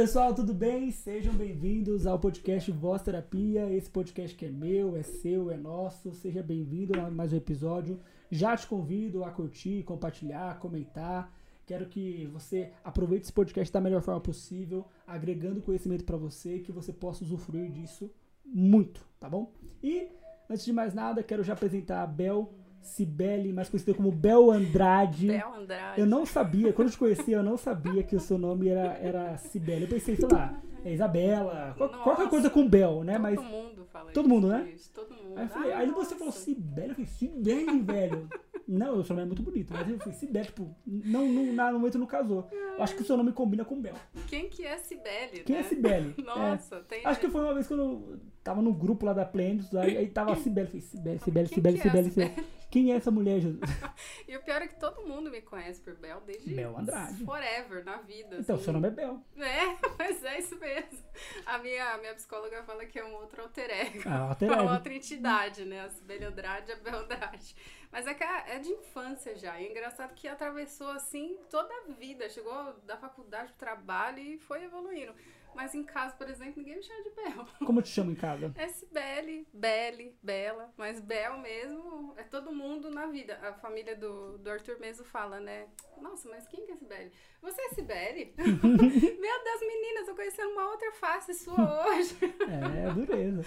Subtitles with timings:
[0.00, 0.90] pessoal, tudo bem?
[0.90, 3.70] Sejam bem-vindos ao podcast Voz Terapia.
[3.70, 6.14] Esse podcast que é meu, é seu, é nosso.
[6.14, 8.00] Seja bem-vindo a mais um episódio.
[8.30, 11.30] Já te convido a curtir, compartilhar, comentar.
[11.66, 16.60] Quero que você aproveite esse podcast da melhor forma possível, agregando conhecimento para você e
[16.60, 18.10] que você possa usufruir disso
[18.42, 19.52] muito, tá bom?
[19.82, 20.08] E
[20.48, 22.50] antes de mais nada, quero já apresentar a Bel
[22.82, 25.26] Cibele, mais conhecida como Bel Andrade.
[25.28, 26.00] Bel Andrade.
[26.00, 28.94] Eu não sabia, quando eu te conheci, eu não sabia que o seu nome era,
[28.98, 29.82] era Cibele.
[29.84, 33.12] Eu pensei, sei lá, é Isabela, qual- Nossa, qualquer coisa com Bel, né?
[33.14, 34.70] Todo Mas mundo fala Todo isso, mundo, né?
[34.74, 35.36] isso, todo mundo.
[35.38, 36.32] Aí, eu falei, aí você falou.
[36.32, 38.28] Cibele, eu falei, Cibele, velho.
[38.66, 41.72] Não, o seu nome é muito bonito, mas eu falei, Cibele, tipo, não, não, na-
[41.72, 42.48] no momento não casou.
[42.76, 43.94] Eu acho que o seu nome combina com Bel.
[44.28, 45.60] Quem que é Cibele, Quem né?
[45.62, 46.14] é Cibele?
[46.24, 47.08] Nossa, tem É.
[47.08, 50.08] Acho que foi uma vez quando eu tava no grupo lá da Plendis, aí, aí
[50.08, 52.60] tava a Cibele, eu falei, Cibele, Cibele, Quem Cibele, é Cibele, Cibele.
[52.70, 53.60] Quem é essa mulher, Jesus?
[54.28, 57.24] E o pior é que todo mundo me conhece por Bel desde Bel Andrade.
[57.24, 58.36] forever, na vida.
[58.38, 58.64] Então, assim.
[58.64, 59.20] seu nome é Bel.
[59.36, 60.98] É, mas é isso mesmo.
[61.44, 64.02] A minha, a minha psicóloga fala que é um outro alter ego.
[64.06, 64.62] Ah, alter É ego.
[64.62, 65.80] uma outra entidade, né?
[65.80, 67.56] A Sibeli Andrade a Bel Andrade.
[67.90, 69.60] Mas é que é é de infância já.
[69.60, 72.28] E é engraçado que atravessou, assim, toda a vida.
[72.30, 72.54] Chegou
[72.86, 75.12] da faculdade pro trabalho e foi evoluindo.
[75.54, 77.46] Mas em casa, por exemplo, ninguém me chama de Bel.
[77.66, 78.52] Como te chamo em casa?
[78.56, 80.72] É Sibeli, Belle, Bela.
[80.76, 83.38] Mas Bel mesmo é todo mundo na vida.
[83.42, 85.66] A família do, do Arthur mesmo fala, né?
[86.00, 87.12] Nossa, mas quem que é Sibeli?
[87.42, 88.34] Você é Sibeli?
[88.38, 91.54] Meu Deus, meninas, eu conhecendo uma outra face sua
[91.86, 92.16] hoje.
[92.22, 93.42] É, dureza.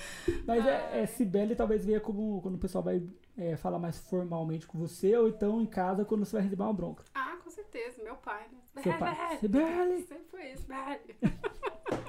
[0.46, 3.02] Mas é, é Cibele talvez venha como quando o pessoal vai
[3.38, 6.74] é, falar mais formalmente com você, ou então em casa quando você vai receber uma
[6.74, 7.04] bronca.
[7.14, 8.81] Ah, com certeza, meu pai, né?
[8.81, 9.38] Seu pai.
[9.40, 10.02] Sibeli!
[10.04, 11.16] Sempre foi isso, Sibeli.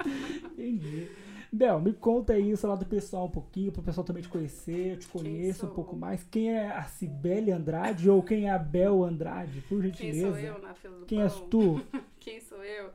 [0.06, 1.08] Entendi.
[1.52, 4.28] Bel, me conta aí o seu lado pessoal um pouquinho, para o pessoal também te
[4.28, 6.24] conhecer, eu te Quem conheço um pouco mais.
[6.24, 10.30] Quem é a Cibele Andrade ou quem é a Bel Andrade, por Quem gentileza?
[10.30, 11.26] sou eu na fila do Quem pão?
[11.26, 11.86] és tu?
[12.18, 12.90] Quem sou eu?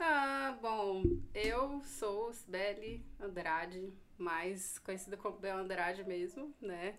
[0.00, 6.94] Ah, bom, eu sou Sibeli Andrade, mais conhecida como Bel Andrade mesmo, né?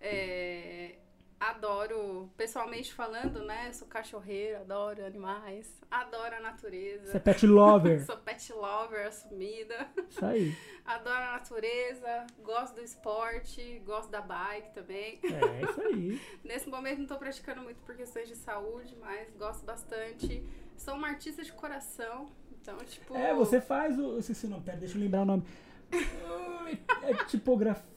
[0.00, 0.96] É,
[1.40, 3.72] adoro, pessoalmente falando, né?
[3.72, 7.20] Sou cachorreira, adoro animais, adoro a Você é natureza.
[7.20, 8.04] pet lover.
[8.04, 9.88] Sou pet lover assumida.
[10.08, 10.54] Isso aí.
[10.84, 15.20] Adoro a natureza, gosto do esporte, gosto da bike também.
[15.22, 16.20] É isso aí.
[16.42, 20.44] Nesse momento não tô praticando muito por questões de saúde, mas gosto bastante.
[20.76, 22.28] Sou uma artista de coração,
[22.60, 23.14] então, tipo.
[23.16, 24.14] É, você faz o.
[24.14, 25.44] Eu esqueci o nome, pera, deixa eu lembrar o nome.
[27.02, 27.90] É tipografia.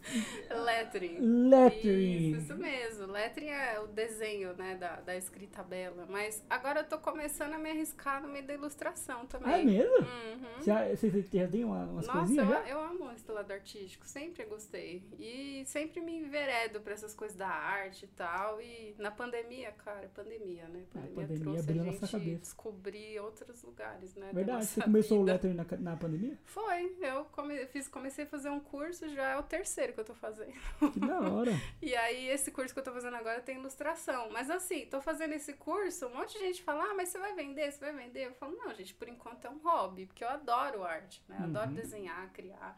[0.49, 1.17] Lettering.
[1.19, 2.31] Lettering.
[2.31, 3.05] Isso, isso mesmo.
[3.07, 6.05] Lettering é o desenho, né, da, da escrita bela.
[6.09, 9.53] Mas agora eu tô começando a me arriscar no meio da ilustração também.
[9.53, 9.97] Ah, é mesmo?
[9.97, 10.63] Uhum.
[10.65, 12.67] Já, você você já tem uma, umas Nossa, coisinhas eu, já?
[12.69, 15.03] eu amo esse lado artístico, sempre gostei.
[15.19, 18.59] E sempre me enveredo pra essas coisas da arte e tal.
[18.61, 20.83] E na pandemia, cara, pandemia, né?
[20.95, 22.39] A Pandemia, pandemia trouxe abriu a nossa gente cabeça.
[22.39, 24.27] descobrir outros lugares, né?
[24.27, 25.33] da Verdade, nossa você começou o vida.
[25.33, 26.37] lettering na, na pandemia?
[26.45, 30.05] Foi, eu come, fiz, comecei a fazer um curso, já é o terceiro que eu
[30.05, 30.53] tô fazendo.
[30.93, 31.51] Que da hora.
[31.81, 34.29] E aí, esse curso que eu tô fazendo agora tem ilustração.
[34.31, 37.33] Mas assim, tô fazendo esse curso, um monte de gente fala, ah, mas você vai
[37.33, 38.27] vender, você vai vender?
[38.27, 41.37] Eu falo, não, gente, por enquanto é um hobby, porque eu adoro arte, né?
[41.39, 41.75] Eu Adoro Uhum.
[41.75, 42.77] desenhar, criar.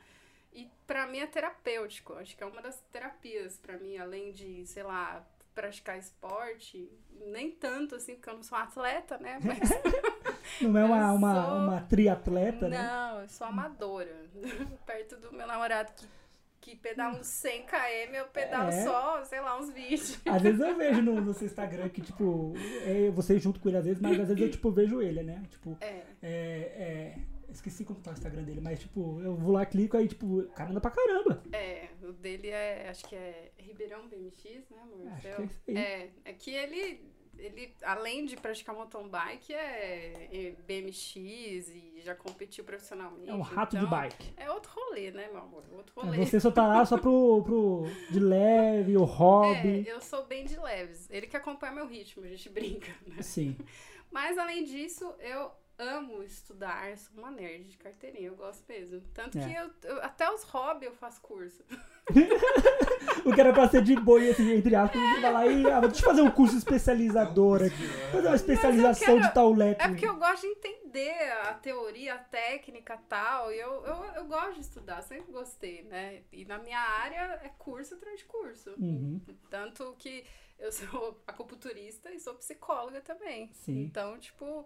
[0.51, 2.13] E pra mim é terapêutico.
[2.13, 6.87] Acho que é uma das terapias pra mim, além de, sei lá, praticar esporte.
[7.27, 9.39] Nem tanto assim, porque eu não sou atleta, né?
[10.61, 12.77] Mas Não é uma, Eu uma, sou- uma triatleta, né?
[12.83, 14.15] não, eu sou amadora.
[14.85, 16.07] Perto do meu namorado que,
[16.61, 18.83] que pedala uns 100 km, eu pedalo É.
[18.83, 20.21] só, sei lá, uns 20.
[20.29, 22.53] Às vezes eu vejo no, no seu Instagram que, tipo,
[22.85, 25.41] é você junto com ele às vezes, mas às vezes eu, tipo, vejo ele, né?
[25.49, 25.85] Tipo, É.
[25.87, 27.15] é, é,
[27.49, 30.47] esqueci como tá o Instagram dele, mas, tipo, eu vou lá, clico, aí, tipo, o
[30.49, 31.41] cara anda pra caramba.
[31.51, 35.07] É, o dele é, acho que é Ribeirão BMX, né, amor?
[35.13, 35.77] Acho que é aí.
[35.77, 37.03] É, é que ele,
[37.37, 43.29] ele, além de praticar mountain bike, é, é BMX e já competiu profissionalmente.
[43.29, 44.33] É um rato de então, bike.
[44.37, 45.63] É outro rolê, né, meu amor?
[45.71, 46.25] Outro É, rolê.
[46.25, 49.87] Você só tá lá só pro, pro de leve, o hobby.
[49.87, 51.09] É, eu sou bem de leves.
[51.09, 53.21] Ele que acompanha meu ritmo, a gente brinca, né?
[53.21, 53.57] Sim.
[54.11, 59.01] Mas além disso, eu amo estudar, sou uma nerd de carteirinha, eu gosto mesmo.
[59.13, 59.41] Tanto É.
[59.45, 61.63] que eu, eu- até os hobbies eu faço curso.
[63.25, 65.79] O que era pra ser de boi, assim, entre aspas, você vai lá e, ah,
[65.79, 67.87] deixa eu fazer um curso especializador aqui.
[68.11, 69.89] Fazer uma especialização quero- de tal É lettering.
[69.93, 73.51] porque eu gosto de entender a teoria, a técnica e tal.
[73.51, 76.21] E eu, eu, eu gosto de estudar, sempre gostei, né?
[76.31, 78.69] E na minha área é curso atrás de curso.
[78.77, 79.19] Uhum.
[79.49, 80.23] Tanto que
[80.59, 83.49] eu sou acupunturista e sou psicóloga também.
[83.53, 83.81] Sim.
[83.85, 84.65] Então, tipo,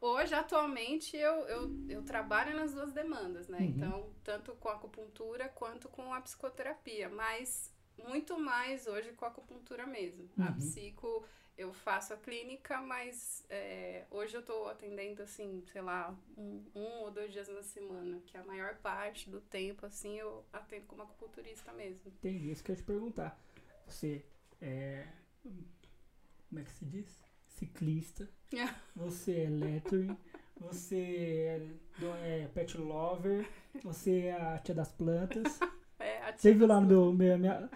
[0.00, 3.58] hoje, atualmente, eu, eu, eu trabalho nas duas demandas, né?
[3.58, 3.64] Uhum.
[3.66, 7.08] Então, tanto com a acupuntura quanto com a psicoterapia.
[7.08, 10.28] Mas muito mais hoje com a acupuntura mesmo.
[10.38, 10.58] A Uhum.
[10.58, 11.24] psico,
[11.56, 17.00] eu faço a clínica, mas é, hoje eu tô atendendo, assim, sei lá, um, um
[17.00, 21.02] ou dois dias na semana, que a maior parte do tempo, assim, eu atendo como
[21.02, 22.12] acupunturista mesmo.
[22.18, 23.40] Entendi, isso que eu ia te perguntar.
[23.86, 24.24] Você
[24.60, 25.06] é.
[26.48, 27.25] Como é que se diz?
[27.56, 28.28] Ciclista.
[28.94, 30.16] Você é lettering.
[30.60, 31.60] Você
[32.02, 33.46] é, é pet lover.
[33.82, 35.58] Você é a tia das plantas.
[35.98, 37.10] É, a Você viu lá no meu.
[37.14, 37.70] minha- minha-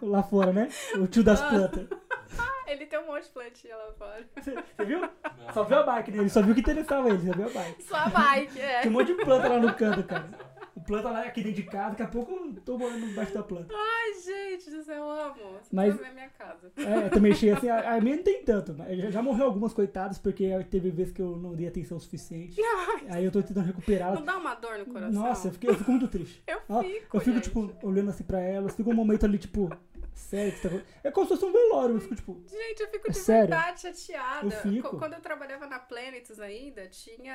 [0.00, 0.68] lá fora, né?
[0.96, 1.48] O tio das Ah.
[1.48, 1.88] plantas.
[2.68, 4.24] Ele tem um monte de plantinha lá fora.
[4.36, 5.00] Você, você viu?
[5.52, 7.82] Só viu a bike dele, só viu o que interessava ele, só viu a bike.
[7.82, 8.80] Só a bike, é.
[8.82, 10.30] Tem um monte de planta lá no canto, cara.
[10.86, 13.74] Planta lá aqui dentro de casa, daqui a pouco eu tô morando embaixo da planta.
[13.74, 15.34] Ai, gente do céu, eu amo.
[15.62, 16.72] Você Mas- ver minha casa.
[16.76, 19.46] É, eu também achei assim, a, a minha não tem tanto, mas já, já morreu
[19.46, 22.60] algumas coitadas, porque teve vezes que eu não dei atenção suficiente.
[23.10, 24.14] Aí eu tô tentando recuperar.
[24.14, 25.12] Não dá uma dor no coração?
[25.22, 26.42] Nossa, eu, fiquei, eu fico muito triste.
[26.46, 27.44] Eu fico, eu fico, gente.
[27.44, 29.70] tipo, olhando assim pra elas, fica um momento ali, tipo,
[30.14, 30.74] sério, que tá?
[31.02, 33.48] É como se fosse um velório, eu fico, tipo, Gente, eu fico É de sério?
[33.48, 34.46] verdade chateada.
[34.46, 34.90] Eu fico.
[34.90, 37.34] Qu- Quando eu trabalhava na Planetus ainda, tinha.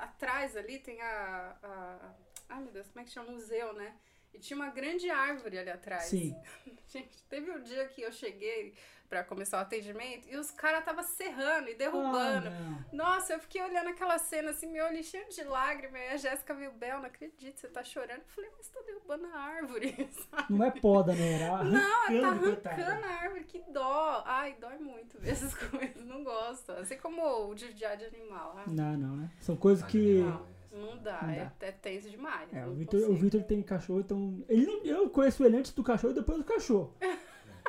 [0.00, 1.56] Atrás ali tem a.
[1.62, 3.32] a ai meu Deus, como é que chama?
[3.32, 3.94] Museu, né?
[4.34, 6.04] E tinha uma grande árvore ali atrás.
[6.04, 6.36] sim.
[6.88, 8.74] Gente, teve um dia que eu cheguei
[9.08, 12.48] pra começar o atendimento e os caras estavam serrando e derrubando.
[12.48, 13.04] Ah, não.
[13.04, 16.00] Nossa, eu fiquei olhando aquela cena assim, meu olho cheio de lágrimas.
[16.00, 18.18] E a Jéssica viu, Bel, não acredito, você tá chorando.
[18.18, 20.10] Eu falei, mas tá derrubando a árvore.
[20.50, 21.42] Não é poda, né?
[21.42, 24.22] Era Não, tá arrancando a árvore, que dó.
[24.26, 26.72] Ai, dói muito ver essas coisas, não gosto.
[26.72, 28.54] Assim como o judiar de animal.
[28.58, 29.30] ah, Não, não, né?
[29.40, 30.20] São coisas que.
[30.20, 30.46] Não,
[30.76, 31.66] não dá, Não é, dá.
[31.66, 32.52] é tenso demais.
[32.52, 32.74] É, o.
[33.14, 34.44] Vitor tem cachorro, então.
[34.48, 36.94] Ele não, eu conheço ele antes do cachorro e depois do cachorro.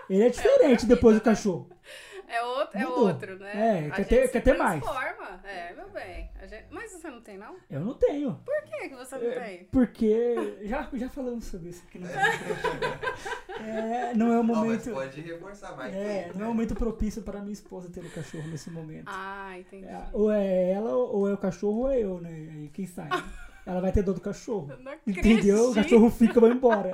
[0.10, 1.26] Ele é diferente depois do né?
[1.26, 1.70] cachorro.
[2.30, 3.88] É outro, é outro, né?
[3.88, 4.84] É, quer ter- quer ter mais.
[4.84, 5.40] transforma.
[5.46, 6.30] É, meu bem.
[6.42, 7.56] A gente- Mas você não tem, não?
[7.70, 8.38] Eu não tenho.
[8.44, 9.64] Por que, que você não É, tem?
[9.72, 10.60] Porque.
[10.64, 12.06] Já, já falamos sobre isso aqui no
[13.64, 14.92] é, Não é o Não, mas momento.
[14.92, 15.96] pode reforçar mais.
[15.96, 19.06] É, não é o momento propício para minha esposa ter o cachorro nesse momento.
[19.08, 19.86] Ah, entendi.
[19.88, 22.30] É, ou é ela, ou é o cachorro, ou é eu, né?
[22.30, 23.10] Aí quem sabe?
[23.68, 24.70] Ela vai ter dor do cachorro.
[25.06, 25.72] Entendeu?
[25.72, 26.92] O cachorro fica e vai embora.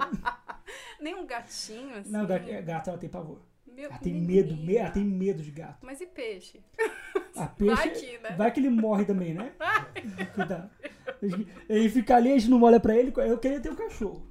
[0.99, 2.11] Nem um gatinho, assim.
[2.11, 3.39] Não, gato, gato ela tem pavor.
[3.67, 4.79] Meu Ela tem medo, menina.
[4.81, 5.79] ela tem medo de gato.
[5.81, 6.59] Mas e peixe?
[7.35, 7.75] A peixe.
[7.75, 8.29] Vai que, né?
[8.37, 9.51] Vai que ele morre também, né?
[10.35, 10.69] Cuidado.
[11.67, 13.11] Ele fica ali, a gente não olha pra ele.
[13.15, 14.27] Eu queria ter um cachorro.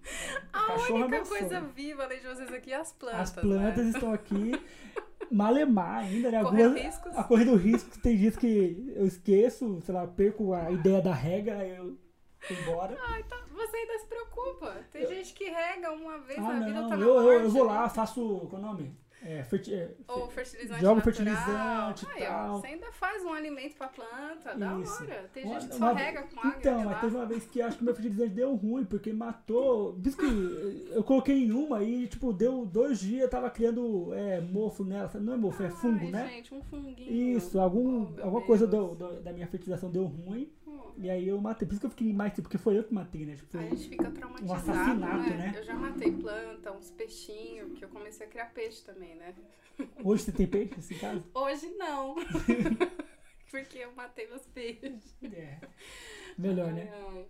[0.52, 1.72] A cachorro é única meu coisa sonho.
[1.74, 3.20] viva além de vocês aqui é as plantas.
[3.20, 3.90] As plantas né?
[3.90, 4.52] estão aqui.
[5.30, 6.42] Malemar ainda, né?
[6.42, 7.16] Correndo Algumas- riscos.
[7.16, 11.14] A corrida do risco, tem dias que eu esqueço, sei lá, perco a ideia da
[11.14, 11.96] rega, aí eu
[12.50, 12.96] embora.
[13.08, 13.36] Ai, tá.
[13.52, 14.76] Você ainda se preocupa.
[14.90, 17.50] Tem gente que rega uma vez Ah, na vida, não, tá na eu, eu, eu
[17.50, 18.46] vou lá, faço.
[18.50, 19.02] Qual é o nome?
[19.24, 22.58] É, ferti- é, Ou fertilizante Joga fertilizante tal.
[22.60, 25.30] Você ainda faz um alimento pra planta, da hora.
[25.32, 26.54] Tem gente que só rega com água.
[26.58, 29.94] Então, mas teve uma vez que eu acho que meu fertilizante deu ruim, porque matou.
[30.00, 30.24] Diz que
[30.90, 35.08] eu coloquei em uma e, tipo, deu dois dias, tava criando é, mofo nela.
[35.14, 36.28] Não é mofo, é fungo, Ai, né?
[36.28, 37.36] gente, um funguinho.
[37.36, 38.96] Isso, algum, Oh, alguma coisa Deus.
[38.98, 40.52] do- do- da minha fertilização deu ruim.
[40.96, 41.04] Hum.
[41.04, 41.66] E aí eu matei.
[41.66, 43.34] Por isso que eu fiquei mais tempo, porque foi eu que matei, né?
[43.36, 45.36] Tipo, A gente fica traumatizado, assassinato, né?
[45.36, 45.52] né?
[45.56, 49.34] Eu já matei planta, uns peixinhos, que eu comecei a criar peixe também, né?
[50.04, 51.24] hoje você tem peixe assim, em casa?
[51.34, 52.14] Hoje não.
[53.50, 55.14] Porque eu matei meus peixes.
[55.22, 55.58] É.
[56.38, 56.88] Melhor, né?
[56.92, 57.26] Ai, ai.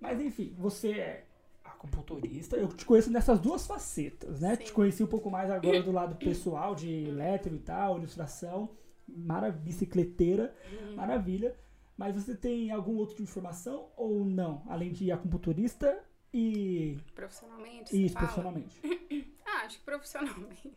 [0.00, 1.24] Mas enfim, você é
[1.64, 2.56] acupunturista.
[2.56, 4.56] Eu te conheço nessas duas facetas, né?
[4.56, 4.64] Sim.
[4.64, 8.70] Te conheci um pouco mais agora do lado pessoal, de elétrico e tal, ilustração.
[9.06, 10.96] Mara bicicleteira, Uhum.
[10.96, 11.54] maravilha.
[11.96, 14.62] Mas você tem algum outro tipo de formação ou não?
[14.68, 17.94] Além de acupunturista e Profissionalmente?
[18.04, 18.26] isso, fala?
[18.26, 18.80] profissionalmente.
[19.44, 20.72] Ah, acho que profissionalmente.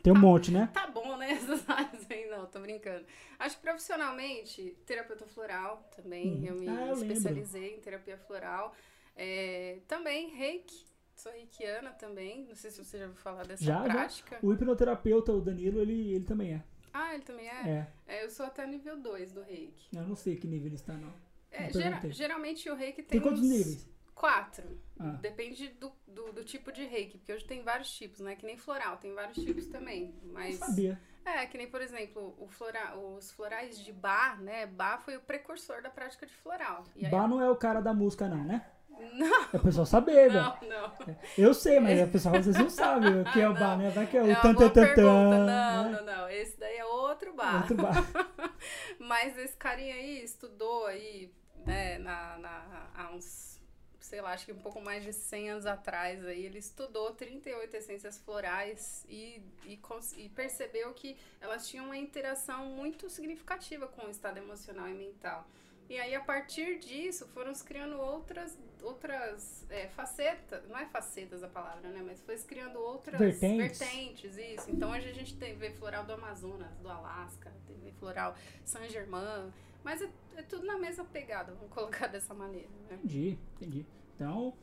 [0.00, 0.70] Tem um monte, né?
[0.72, 1.32] Tá bom, né?
[1.32, 3.04] Essas áreas aí, não, tô brincando.
[3.36, 6.34] Acho que profissionalmente, terapeuta floral também.
[6.38, 6.44] Uhum.
[6.44, 7.06] Eu me Ah, eu lembro.
[7.16, 8.72] especializei em terapia floral.
[9.16, 10.86] É, também reiki.
[11.16, 12.46] Sou reikiana também.
[12.46, 13.92] Não sei se você já ouviu falar dessa Já, já.
[13.92, 14.38] prática.
[14.40, 16.62] O hipnoterapeuta, o Danilo, ele, ele também é.
[16.92, 17.86] Ah, ele também é?
[18.06, 18.14] É.
[18.14, 19.88] É, eu sou até nível 2 do reiki.
[19.96, 21.12] Eu não sei que nível ele está, não.
[21.50, 23.88] É, Não gera- geralmente o reiki tem, Tem quantos níveis?
[24.14, 24.78] Quatro.
[24.98, 25.18] Ah.
[25.20, 28.36] Depende do, do, do tipo de reiki, porque hoje tem vários tipos, né?
[28.36, 30.14] Que nem floral, tem vários tipos também.
[30.24, 30.58] Mas.
[30.60, 31.00] Não sabia.
[31.24, 34.66] É, que nem, por exemplo, o flora, os florais de Bach, né?
[34.66, 36.84] Bach foi o precursor da prática de floral.
[36.96, 38.66] E aí- não é o cara da música, não, né?
[39.12, 40.42] Não, É o pessoal saber, velho.
[40.42, 40.92] não, não.
[41.36, 43.60] Eu sei, mas o pessoal às vezes não sabe o que é o Não.
[43.60, 43.90] bar, né?
[43.90, 45.02] Vai que é o É uma boa pergunta.
[45.02, 45.90] Não, né?
[45.90, 46.28] não, não.
[46.30, 47.62] Esse daí é outro bar.
[47.62, 47.94] Outro bar.
[48.98, 51.30] Mas esse carinha aí estudou aí,
[51.66, 53.60] né, na, na, há uns,
[54.00, 57.74] sei lá, acho que um pouco mais de 100 anos atrás aí, ele estudou 38
[57.76, 64.06] essências florais e, e, cons- e percebeu que elas tinham uma interação muito significativa com
[64.06, 65.46] o estado emocional e mental.
[65.88, 71.42] E aí, a partir disso, foram se criando outras, outras é, facetas, não é facetas
[71.42, 72.02] a palavra, né?
[72.04, 73.78] Mas foi se criando outras Vertentes.
[73.78, 74.70] vertentes, isso.
[74.70, 78.34] Então, hoje a gente tem veio floral do Amazonas, do Alasca, tem veio floral
[78.64, 79.52] Saint Germain,
[79.84, 82.94] mas é, é tudo na mesma pegada, vamos colocar dessa maneira, né?
[82.94, 83.86] Entendi, entendi.
[84.14, 84.54] Então,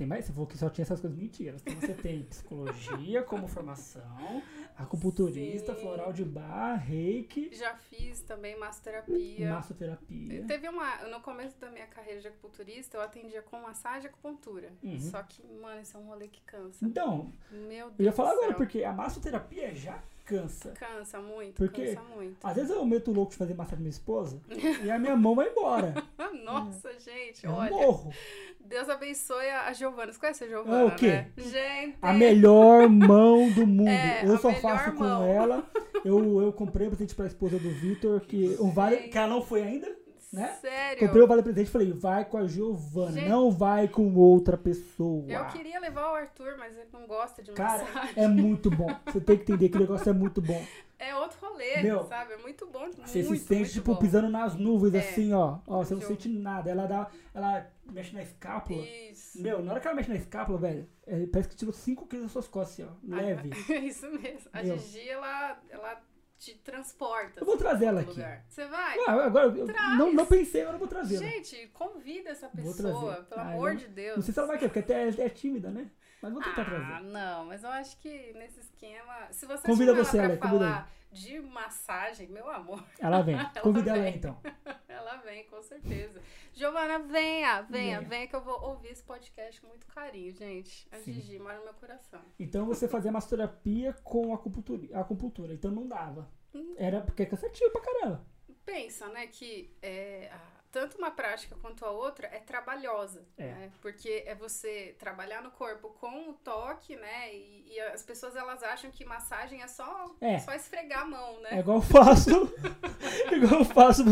[0.00, 0.24] tem mais?
[0.24, 1.60] Você falou que só tinha essas coisas mentiras.
[1.60, 4.42] Então você tem psicologia como formação,
[4.82, 5.80] acupunturista, Sim.
[5.82, 9.50] floral de bar, reiki, Já fiz também massoterapia.
[9.54, 10.44] massoterapia.
[10.46, 10.96] Teve uma.
[11.08, 14.72] No começo da minha carreira de acupunturista, eu atendia com massagem e acupuntura.
[14.82, 14.98] Uhum.
[15.00, 16.84] Só que, mano, isso é um rolê que cansa.
[16.84, 17.98] Então, Meu Deus.
[17.98, 20.02] eu ia falar agora, porque a massoterapia já
[20.38, 20.70] cansa.
[20.72, 22.36] Cansa muito, Porque- cansa muito.
[22.46, 24.40] Às vezes eu meto louco de fazer massagem na minha esposa
[24.84, 25.94] e a minha mão vai embora.
[26.44, 27.70] Nossa, gente, Eu olha.
[27.70, 28.12] morro.
[28.60, 30.12] Deus abençoe a Giovana.
[30.12, 30.80] Você conhece a Giovana?
[30.80, 31.06] É o quê?
[31.08, 31.30] Né?
[31.38, 31.98] Gente.
[32.00, 33.88] A melhor mão do mundo.
[33.88, 35.24] É, eu só faço com mão.
[35.24, 35.68] ela.
[36.04, 39.42] Eu, eu comprei um presente pra esposa do Vitor, que um vale, que ela não
[39.42, 39.88] foi ainda.
[40.32, 40.48] Né?
[40.60, 41.00] Sério.
[41.06, 43.28] Comprei o vale presente e falei, vai com a Giovana, Gente.
[43.28, 45.24] não vai com outra pessoa.
[45.28, 48.12] Eu queria levar o Arthur, mas ele não gosta de Cara, massagem.
[48.16, 48.88] é muito bom.
[49.06, 50.64] Você tem que entender que o negócio é muito bom.
[50.98, 52.34] É outro rolê, Meu, sabe?
[52.34, 52.90] É muito bom.
[53.04, 53.98] Você muito, se sente, tipo, bom.
[53.98, 54.98] pisando nas nuvens, É.
[54.98, 55.58] assim, ó.
[55.66, 56.70] Ó, você não sente nada.
[56.70, 57.10] Ela dá.
[57.34, 58.82] Ela mexe na escápula.
[59.10, 59.40] Isso.
[59.42, 62.24] Meu, na hora que ela mexe na escápula, velho, é, parece que tirou 5 quilos
[62.26, 63.16] das suas costas, assim, ó.
[63.16, 63.50] Leve.
[63.72, 64.50] É isso mesmo.
[64.52, 64.76] A Meu.
[64.78, 66.02] Gigi, ela, ela
[66.40, 67.40] te transporta.
[67.40, 68.10] Eu vou assim, trazer ela aqui.
[68.10, 68.44] lugar.
[68.48, 68.98] Você vai?
[69.06, 69.50] Ah, agora,
[69.98, 71.22] não, não pensei, agora eu vou trazê-la.
[71.26, 73.26] Gente, convida essa pessoa, trazer.
[73.28, 74.16] pelo Ah, amor eu- de Deus.
[74.16, 75.90] Não sei se ela vai querer, porque até é, é tímida, né?
[76.22, 77.02] Mas vou tentar Ah, trazer.
[77.08, 79.28] não, mas eu acho que nesse esquema.
[79.32, 83.36] Se você Convida você, ela falar de massagem, meu amor, Ela vem.
[83.62, 84.08] Convida ela vem.
[84.12, 84.40] aí, então.
[84.88, 86.20] ela vem, com certeza.
[86.52, 88.00] Giovana, venha, venha, Venha.
[88.02, 90.86] venha que eu vou ouvir esse podcast com muito carinho, gente.
[90.92, 91.12] A Sim.
[91.12, 92.20] Gigi mora no meu coração.
[92.38, 95.52] Então você fazia massoterapia com acupuntura, acupuntura.
[95.54, 96.30] Então não dava.
[96.54, 96.74] Hum.
[96.76, 98.26] Era porque é cansativo pra caramba.
[98.64, 103.46] Pensa, né, que é, a- tanto uma prática quanto a outra é trabalhosa, É.
[103.46, 103.70] né?
[103.82, 107.34] Porque é você trabalhar no corpo com o toque, né?
[107.34, 110.38] E, e as pessoas elas acham que massagem é só, É.
[110.38, 111.48] só esfregar a mão, né?
[111.52, 112.30] É igual eu faço.
[113.32, 114.02] igual eu faço.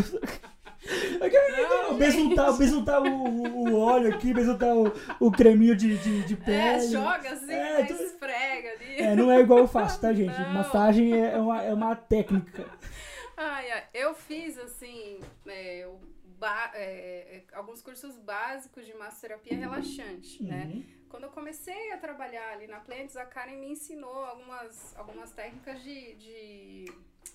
[1.21, 5.99] É que- Não, besuntar, besuntar o, o- o óleo aqui, besuntar o, o creminho de,
[5.99, 6.37] de, de É,
[6.77, 6.89] pele.
[6.89, 8.99] joga assim, É, né, tu- esfrega ali.
[9.03, 10.39] É, não é igual eu faço, tá, gente?
[10.41, 10.55] Não.
[10.55, 12.65] Massagem é uma, é uma técnica.
[13.37, 16.08] Ai, ai, eu fiz, assim, é, ba-
[16.75, 20.71] é, é, alguns cursos básicos de massoterapia relaxante, né?
[20.75, 20.85] Uhum.
[21.09, 25.83] Quando eu comecei a trabalhar ali na Plentes, a Karen me ensinou algumas, algumas técnicas
[25.83, 26.85] de, de.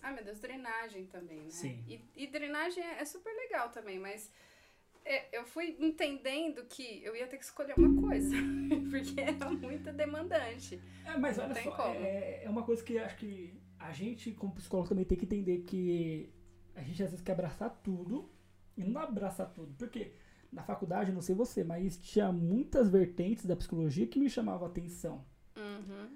[0.02, 1.50] Ai meu Deus, drenagem também, né?
[1.50, 1.84] Sim.
[1.88, 4.32] E, e drenagem é, é super legal também, mas
[5.06, 8.36] é, eu fui entendendo que eu ia ter que escolher uma coisa,
[8.90, 10.82] porque era muito demandante.
[11.06, 14.90] É, mas olha só, é, é uma coisa que acho que a gente, como psicólogo,
[14.90, 16.32] também tem que entender que
[16.76, 18.33] a gente às vezes quer abraçar tudo
[18.78, 19.74] e não abraçar tudo.
[19.78, 20.14] Porque
[20.52, 24.70] na faculdade, não sei você, mas tinha muitas vertentes da psicologia que me chamavam a
[24.70, 25.24] atenção.
[25.56, 26.10] Uhum.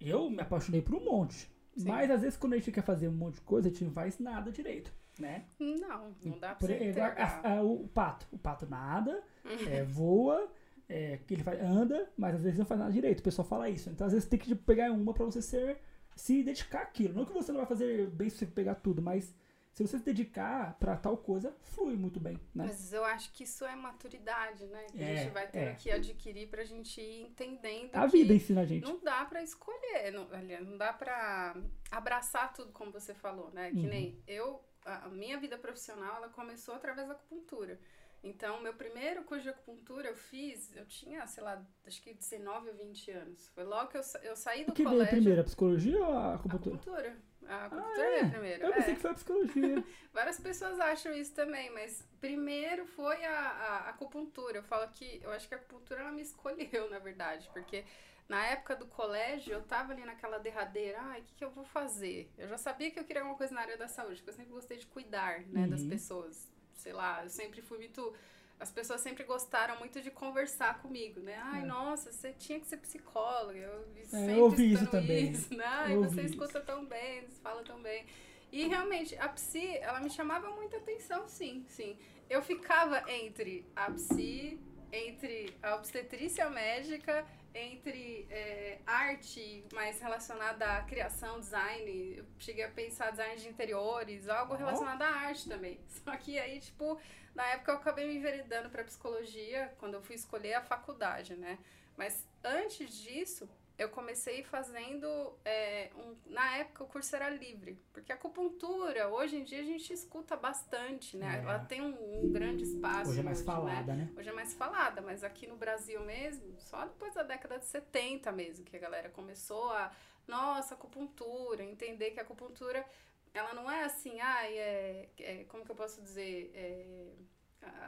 [0.00, 1.50] Eu me apaixonei por um monte.
[1.76, 1.88] Sim.
[1.88, 3.92] Mas às vezes quando a gente quer fazer um monte de coisa, a gente não
[3.92, 5.44] faz nada direito, né?
[5.58, 8.26] Não, não dá pra Por, você é, a- a- o pato.
[8.32, 9.22] O pato nada,
[9.68, 10.50] é, voa,
[10.88, 13.20] é, ele faz, anda, mas às vezes não faz nada direito.
[13.20, 13.88] O pessoal fala isso.
[13.90, 15.78] Então às vezes tem que pegar uma pra você ser,
[16.16, 17.14] se dedicar àquilo.
[17.14, 19.34] Não que você não vai fazer bem se você pegar tudo, mas
[19.72, 22.64] se você se dedicar pra tal coisa, flui muito bem, né?
[22.66, 24.84] Mas eu acho que isso é maturidade, né?
[24.92, 25.74] Que a É, gente vai tendo é.
[25.74, 28.84] que adquirir pra gente ir entendendo A que vida ensina a gente.
[28.84, 31.54] não dá pra escolher, não, aliás, não dá pra
[31.90, 33.70] abraçar tudo como você falou, né?
[33.70, 33.88] Que Uhum.
[33.88, 37.78] nem eu, a a minha vida profissional, ela começou através da acupuntura.
[38.22, 42.68] Então, meu primeiro curso de acupuntura eu fiz, eu tinha, sei lá, acho que 19
[42.70, 43.48] ou 20 anos.
[43.48, 45.10] Foi logo que eu, eu saí do O que veio colégio.
[45.16, 46.76] primeiro, a psicologia ou a acupuntura?
[46.76, 47.16] Acupuntura.
[47.46, 48.10] A Ah, acupuntura é?
[48.18, 48.64] veio primeiro.
[48.64, 48.96] Eu pensei é.
[48.96, 49.84] que foi a psicologia.
[50.12, 54.58] Várias pessoas acham isso também, mas primeiro foi a, a, acupuntura.
[54.58, 57.84] Eu falo que eu acho que a acupuntura ela me escolheu, na verdade, porque
[58.28, 61.64] na época do colégio eu tava ali naquela derradeira, ai, o que, que eu vou
[61.64, 62.30] fazer?
[62.38, 64.52] Eu já sabia que eu queria alguma coisa na área da saúde, porque eu sempre
[64.52, 65.88] gostei de cuidar, né, das Uhum.
[65.88, 66.48] pessoas.
[66.74, 68.14] Sei lá, eu sempre fui muito.
[68.60, 71.40] As pessoas sempre gostaram muito de conversar comigo, né?
[71.44, 71.64] Ai, É.
[71.64, 73.58] nossa, você tinha que ser psicóloga.
[73.58, 75.30] Eu vi É, eu sempre ouvi isso também.
[75.32, 75.64] isso, né?
[75.64, 78.04] Ai, você ouvi escuta tão bem, você fala tão bem.
[78.52, 81.96] E realmente, a psi, ela me chamava muita atenção, sim, sim.
[82.28, 84.58] Eu ficava entre a psi,
[84.92, 92.14] entre a obstetrícia médica, entre é, arte mais relacionada à criação, design.
[92.16, 95.80] Eu cheguei a pensar design de interiores, algo relacionado à arte também.
[95.88, 96.98] Só que aí, tipo,
[97.34, 101.58] na época eu acabei me enveredando para psicologia, quando eu fui escolher a faculdade, né?
[101.96, 103.48] Mas antes disso,
[103.80, 105.08] eu comecei fazendo.
[105.44, 109.64] é, um- na época o curso era livre, porque a acupuntura, hoje em dia a
[109.64, 111.38] gente escuta bastante, né?
[111.38, 111.42] É.
[111.42, 113.10] Ela tem um, um grande espaço.
[113.10, 113.46] Hoje é mais né?
[113.46, 114.12] falada, né?
[114.16, 118.30] Hoje é mais falada, mas aqui no Brasil mesmo, só depois da década de 70
[118.30, 119.90] mesmo, que a galera começou a,
[120.28, 122.84] nossa, acupuntura, entender que a acupuntura,
[123.32, 127.12] ela não é assim, ai, é, é como que eu posso dizer, é,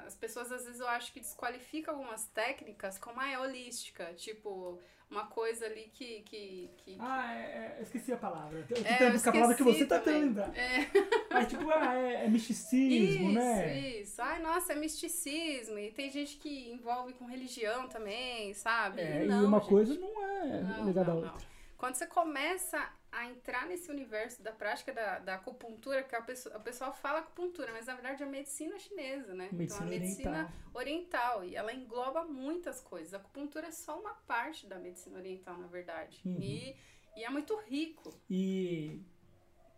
[0.07, 4.79] as pessoas às vezes eu acho que desqualificam algumas técnicas como a é holística, tipo,
[5.11, 6.21] uma coisa ali que.
[6.23, 8.59] que, que Ah, é, é, esqueci a palavra.
[8.59, 10.57] Eu tô É, tentando buscar a palavra que você tá tentando lembrar.
[10.57, 10.91] É.
[11.31, 13.79] Mas tipo, ah, é, é misticismo, isso, né?
[13.79, 14.23] isso.
[14.23, 15.79] Ai, nossa, é misticismo.
[15.79, 19.01] E tem gente que envolve com religião também, sabe?
[19.01, 19.69] É, não, e uma gente.
[19.69, 21.31] coisa não é Não, ligada à não, não.
[21.33, 21.47] outra.
[21.79, 26.57] Quando você começa a entrar nesse universo da prática da, da acupuntura, que a pessoa,
[26.57, 29.51] a pessoa fala acupuntura, mas na verdade é medicina chinesa, né?
[29.53, 30.73] Medicina então, a medicina oriental.
[30.75, 31.45] oriental.
[31.45, 33.13] E ela engloba muitas coisas.
[33.13, 36.23] A acupuntura é só uma parte da medicina oriental, na verdade.
[36.25, 36.39] Uhum.
[36.41, 36.75] E,
[37.15, 38.19] e é muito rico.
[38.31, 39.03] E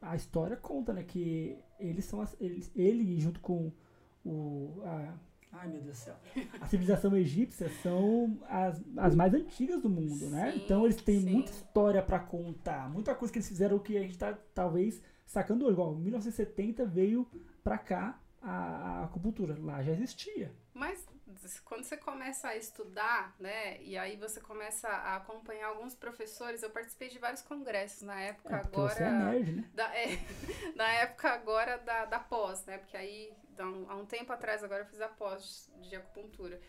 [0.01, 3.73] a história conta, né, que eles são as, eles, ele junto com
[4.25, 5.19] o a,
[5.55, 6.17] ai meu Deus do céu.
[6.61, 10.53] A civilização egípcia são as, as mais antigas do mundo, né?
[10.53, 11.31] Sim, Então eles têm sim.
[11.31, 15.65] muita história pra contar, muita coisa que eles fizeram que a gente tá talvez sacando
[15.65, 17.27] hoje, igual em 1970 veio
[17.63, 18.51] pra cá a,
[19.01, 20.53] a acupuntura, lá já existia.
[20.75, 21.07] Mas
[21.65, 26.71] quando você começa a estudar, né, e aí você começa a acompanhar alguns professores, eu
[26.71, 28.95] participei de vários congressos na época É, agora.
[28.95, 29.65] você é nerd, né?
[29.75, 30.19] Da, é,
[30.77, 32.79] na época agora da, da pós, né?
[32.79, 36.61] Porque aí, há um, há um tempo atrás, agora eu fiz a pós de, acupuntura.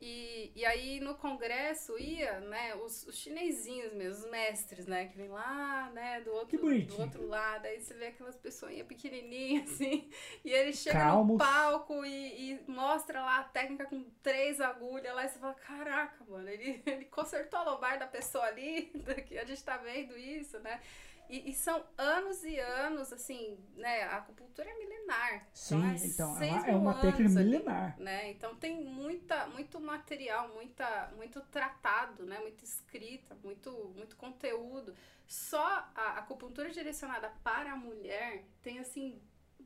[0.00, 5.16] E, e aí no congresso ia, né, os, os chinesinhos mesmo, os mestres, né, que
[5.16, 10.10] vem lá, né, do outro, do outro lado, aí você vê aquelas pessoinhas pequenininhas, assim,
[10.44, 11.32] e ele chega Calmos.
[11.32, 15.54] no palco e, e mostra lá a técnica com três agulhas lá, e você fala,
[15.54, 18.92] caraca, mano, ele, ele consertou a lombar da pessoa ali,
[19.26, 20.82] que a gente tá vendo isso, né,
[21.28, 24.02] e, e são anos e anos, assim, né?
[24.04, 25.48] A acupuntura é milenar.
[25.52, 27.98] Sim, é então, é uma, é uma técnica ali, milenar.
[27.98, 28.30] né?
[28.30, 32.38] Então tem muita, muito material, muita, muito tratado, né?
[32.40, 34.94] Muita escrita, muito, muito conteúdo.
[35.26, 35.64] Só
[35.94, 39.20] a acupuntura direcionada para a mulher tem, assim,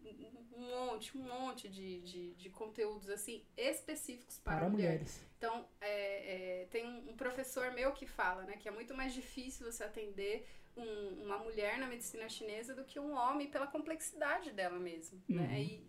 [0.04, 4.92] um monte, um monte de, de, de conteúdos, assim, específicos para, Para mulher.
[4.92, 5.20] mulheres.
[5.36, 9.12] Então, é, é, tem um, um professor meu que fala, né, que é muito mais
[9.14, 10.46] difícil você atender
[10.80, 15.36] um- uma mulher na medicina chinesa do que um homem pela complexidade dela mesmo, Uhum.
[15.36, 15.60] né?
[15.60, 15.82] E,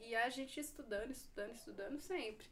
[0.00, 2.46] e, e a gente estudando, estudando, estudando sempre.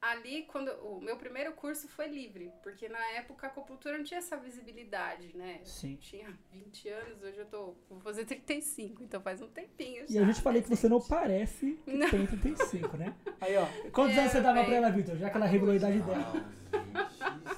[0.00, 4.18] Ali, quando o meu primeiro curso foi livre, porque na época a acupuntura não tinha
[4.18, 5.60] essa visibilidade, né?
[5.64, 5.94] Sim.
[5.94, 10.12] Eu tinha 20 anos, hoje eu tô, vou fazer 35, então faz um tempinho E
[10.12, 11.08] já, eu já te falei né, que você não gente?
[11.08, 12.08] parece que Não.
[12.10, 13.12] tem 35, né?
[13.40, 13.66] Aí, ó.
[13.90, 14.66] Quantos É, anos você dava bem.
[14.66, 15.16] pra ela, Vitor?
[15.16, 16.46] Já que ela revelou a idade dela.
[16.72, 17.48] Ah,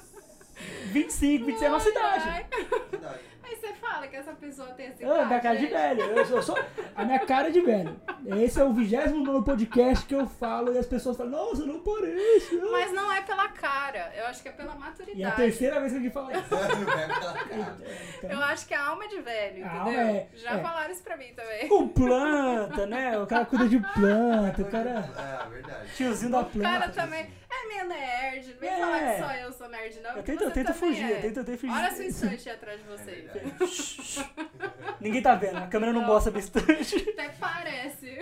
[0.91, 2.27] 25, 26 é a nossa idade.
[2.27, 2.47] Ai,
[2.89, 3.19] verdade.
[3.43, 6.01] Aí você fala que essa pessoa tem essa Ah, idade, minha cara de velho.
[6.01, 6.59] Eu sou, eu sou-
[6.95, 8.01] a minha cara é de velho.
[8.41, 12.59] Esse é o 29 podcast que eu falo e as pessoas falam, nossa, não parece.
[12.61, 15.19] ah." Mas não é pela cara, eu acho que é pela maturidade.
[15.19, 16.49] E é a terceira vez que alguém fala isso.
[16.51, 17.77] É pela cara.
[18.17, 19.81] Então, Eu acho que a alma é de velho, A entendeu?
[19.81, 20.61] alma é- Já é.
[20.61, 21.67] falaram isso pra mim também.
[21.67, 23.17] com planta, né?
[23.19, 25.09] O cara cuida de planta, o cara.
[25.45, 25.95] É, verdade.
[25.95, 26.69] Tiozinho da O planta.
[26.69, 28.77] cara também é meio nerd, não vem É.
[28.79, 30.17] falar que só eu sou nerd, não.
[30.17, 31.17] Eu tento, eu tento fugir, é.
[31.17, 31.73] eu tento, fugir.
[31.73, 33.11] Olha a sua estante atrás de É você.
[33.11, 34.95] verdade.
[34.99, 36.07] Ninguém tá vendo, a câmera não, Não.
[36.07, 37.09] mostra bastante.
[37.11, 38.17] Até parece.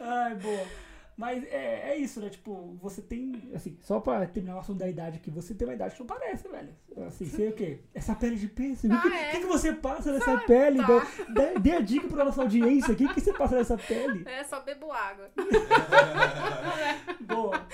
[0.00, 0.66] Ai, boa.
[1.16, 2.28] Mas é, é isso, né?
[2.28, 5.74] Tipo, você tem, assim, só pra terminar o assunto da idade aqui, você tem uma
[5.74, 6.74] idade que não parece, velho.
[7.06, 7.78] Assim, você o quê?
[7.94, 8.92] Essa pele de pêssego?
[8.92, 9.30] O que, Ah, é?
[9.30, 10.80] que, que você passa nessa pele?
[10.84, 11.06] tá.
[11.28, 14.24] Dê, dê- a dica pra nossa audiência aqui, o que você passa nessa pele?
[14.28, 15.30] É, só bebo água.
[17.20, 17.64] Boa.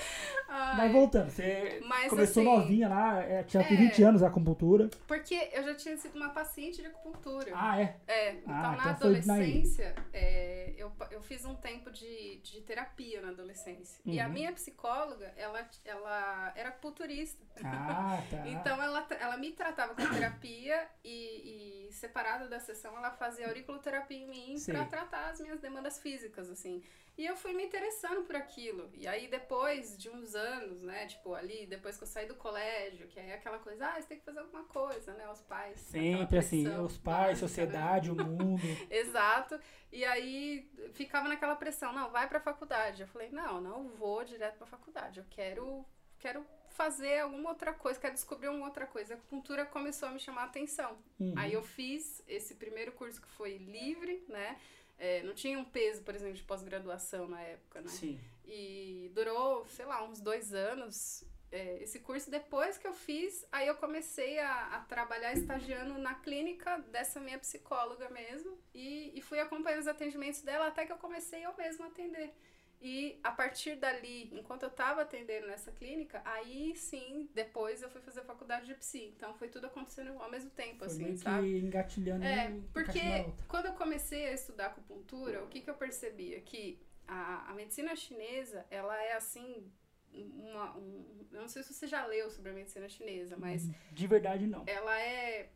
[0.53, 3.75] Ai, Mas voltando, você começou assim, novinha lá, é, tinha é.
[3.77, 4.89] 20 anos a acupuntura.
[5.07, 7.51] Porque eu já tinha sido uma paciente de acupuntura.
[7.55, 7.95] Ah, é?
[8.07, 12.37] É, então Ah, na então foi na adolescência, é, eu, eu fiz um tempo de,
[12.43, 14.01] de terapia na adolescência.
[14.05, 14.33] E a Uhum.
[14.33, 17.41] minha psicóloga, ela, ela era acupunturista.
[17.63, 18.47] Ah, tá.
[18.47, 24.17] Então ela, ela me tratava com terapia e, e separada da sessão ela fazia auriculoterapia
[24.17, 26.83] em mim pra tratar as minhas demandas físicas, assim.
[27.17, 28.89] E eu fui me interessando por aquilo.
[28.93, 30.40] E aí depois de uns anos,
[30.81, 34.01] né, tipo ali, depois que eu saí do colégio, que aí é aquela coisa, ah,
[34.01, 35.79] você tem que fazer alguma coisa, né, os pais.
[35.79, 37.47] aquela Sempre assim, os pais, né?
[37.47, 38.61] sociedade, o mundo.
[38.89, 39.59] Exato.
[39.91, 43.01] E aí ficava naquela pressão, não, vai pra faculdade.
[43.01, 45.19] Eu falei, não, não vou direto pra faculdade.
[45.19, 45.85] Eu quero,
[46.17, 49.13] quero fazer alguma outra coisa, quero descobrir alguma outra coisa.
[49.13, 50.97] A acupuntura começou a me chamar a atenção.
[51.19, 51.33] Uhum.
[51.35, 54.57] Aí eu fiz esse primeiro curso que foi livre, né?
[54.97, 57.87] É, não tinha um peso, por exemplo, de pós-graduação na época, né?
[57.87, 58.19] Sim.
[58.45, 61.23] E durou, sei lá, uns dois anos.
[61.51, 66.15] é, esse curso depois que eu fiz, aí eu comecei a, a, trabalhar estagiando na
[66.15, 70.97] clínica dessa minha psicóloga mesmo e, e fui acompanhando os atendimentos dela até que eu
[70.97, 72.33] comecei eu mesma a atender.
[72.81, 78.01] E a partir dali, enquanto eu estava atendendo nessa clínica, aí sim, depois eu fui
[78.01, 79.13] fazer faculdade de psi.
[79.15, 81.47] Então foi tudo acontecendo ao mesmo tempo, Foi assim, meio sabe?
[81.51, 82.99] que engatilhando É, porque
[83.47, 86.41] quando eu comecei a estudar acupuntura, o que, que eu percebia?
[86.41, 86.81] Que
[87.15, 89.71] a, a medicina chinesa, ela é assim,
[90.13, 94.07] uma, um, eu não sei se você já leu sobre a medicina chinesa, mas De
[94.07, 94.63] verdade, não.
[94.65, 95.49] ela é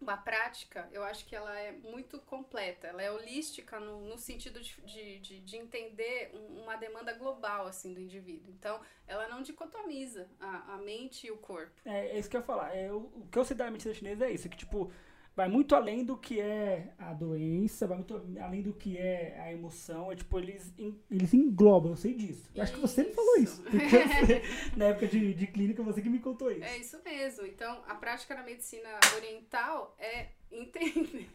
[0.00, 4.60] uma prática, eu acho que ela é muito completa, ela é holística no, no sentido
[4.60, 8.52] de, de, de, de entender um- uma demanda global, assim, do indivíduo.
[8.52, 11.80] Então, ela não dicotomiza a, a mente e o corpo.
[11.84, 12.76] É, é isso que eu ia falar.
[12.76, 14.92] É, o, o que eu sei da medicina chinesa é isso, que tipo,
[15.36, 19.52] vai muito além do que é a doença, vai muito além do que é a
[19.52, 20.12] emoção.
[20.12, 20.72] É tipo, eles,
[21.10, 22.48] eles englobam, eu sei disso.
[22.54, 23.62] Eu acho que você me falou isso.
[23.62, 23.62] Isso.
[23.70, 24.42] Porque você-
[24.76, 26.64] na época de, de clínica, você que me contou isso.
[26.64, 27.46] É isso mesmo.
[27.46, 31.28] Então, a prática na medicina oriental é entender.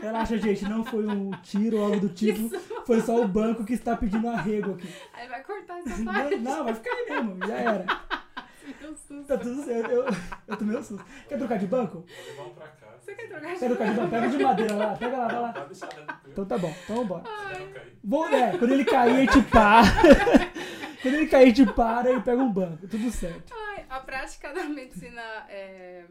[0.00, 2.48] Relaxa, gente, não foi um tiro ou algo do tipo.
[2.86, 4.88] Foi só o banco que está pedindo arrego aqui.
[5.12, 6.36] Aí vai cortar essa Não, parte.
[6.38, 7.84] não, vai ficar aí mesmo, já era.
[9.26, 9.90] Tá tudo certo.
[9.90, 10.04] Eu,
[10.48, 11.04] eu tomei um susto.
[11.28, 12.04] Quer trocar de banco?
[12.06, 12.83] Vou levar um pra casa.
[13.04, 14.10] Você quer trocar de banco?
[14.10, 15.52] Pega de madeira lá, pega lá, vai lá.
[15.52, 17.24] Pode deixar dentro do Então tá bom, então vambora.
[17.24, 17.98] Se não cair.
[18.02, 19.82] Vou, é, quando ele cair, a gente para.
[21.02, 22.88] quando ele cair, a gente para e pega um banco.
[22.88, 23.52] Tudo certo.
[23.54, 26.04] Ai, A prática da medicina é,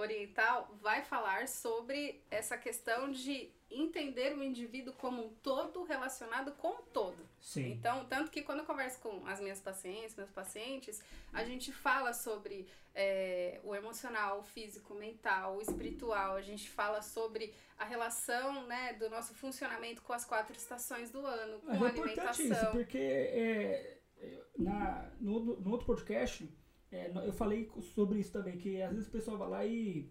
[0.00, 6.70] oriental vai falar sobre essa questão de entender o indivíduo como um todo relacionado com
[6.70, 7.16] o todo.
[7.40, 7.70] Sim.
[7.70, 11.00] Então, tanto que quando eu converso com as minhas pacientes, meus pacientes,
[11.32, 16.68] a gente fala sobre é, o emocional, o físico, o mental, o espiritual, a gente
[16.68, 21.68] fala sobre a relação né, do nosso funcionamento com as quatro estações do ano, com
[21.68, 22.72] Mas a é importante isso, alimentação.
[22.72, 26.48] porque é, é, na, no, no outro podcast
[26.92, 30.08] é, eu falei sobre isso também, que às vezes o pessoal vai lá e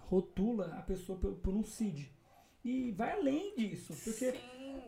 [0.00, 2.10] rotula a pessoa por, por um CID.
[2.64, 4.34] E vai além disso, porque.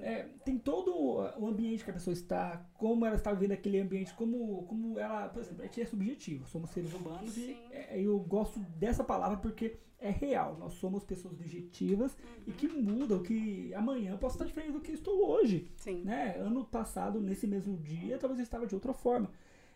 [0.02, 4.14] É, tem todo o ambiente que a pessoa está, como ela está vivendo aquele ambiente,
[4.14, 7.56] como, como ela, por exemplo, a gente é subjetivo, somos seres humanos e Sim.
[7.70, 12.16] é, eu gosto dessa palavra porque é real, nós somos pessoas objetivas
[12.46, 16.02] e que mudam, que amanhã eu posso estar diferente do que estou hoje, Sim.
[16.02, 16.36] né?
[16.38, 19.30] Ano passado, nesse mesmo dia, talvez eu estava de outra forma.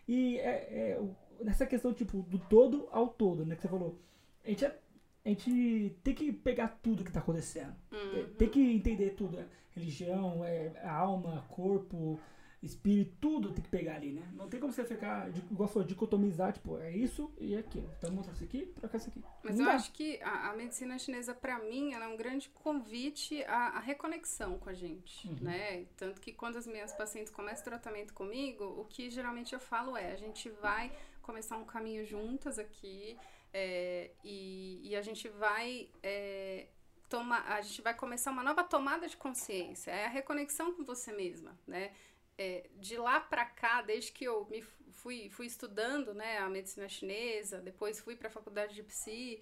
[0.09, 3.99] E é, é, o- nessa questão, tipo, do todo ao todo, né, que você falou,
[4.45, 4.79] a gente, é-
[5.25, 7.75] a gente tem que pegar tudo que está acontecendo.
[7.91, 8.35] Tem- Uhum.
[8.35, 9.39] Tem que entender tudo.
[9.39, 12.21] é religião, é alma, corpo,
[12.63, 14.23] espírito, tudo tem que pegar ali, né?
[14.35, 17.91] Não tem como você ficar, igual falou, dicotomizar, tipo, é isso e é aquilo.
[17.99, 19.21] Então mostra isso aqui, troca isso aqui.
[19.43, 19.75] Mas Não eu dá.
[19.77, 23.81] acho que a, a medicina chinesa, pra mim, ela é um grande convite à, à
[23.81, 25.37] reconexão com a gente, Uhum.
[25.43, 25.85] né?
[25.97, 29.97] Tanto que quando as minhas pacientes começam o tratamento comigo, o que geralmente eu falo
[29.97, 30.91] é, a gente vai
[31.25, 33.19] começar um caminho juntas aqui
[33.53, 35.89] é, e, e a gente vai...
[36.03, 36.67] é,
[37.09, 41.13] tomar, a gente vai começar uma nova tomada de consciência, é a reconexão com você
[41.13, 41.93] mesma, né?
[42.37, 46.49] É, de lá pra cá, desde que eu me fu- fui, fui estudando né, a
[46.49, 49.41] medicina chinesa, depois fui para a faculdade de psi,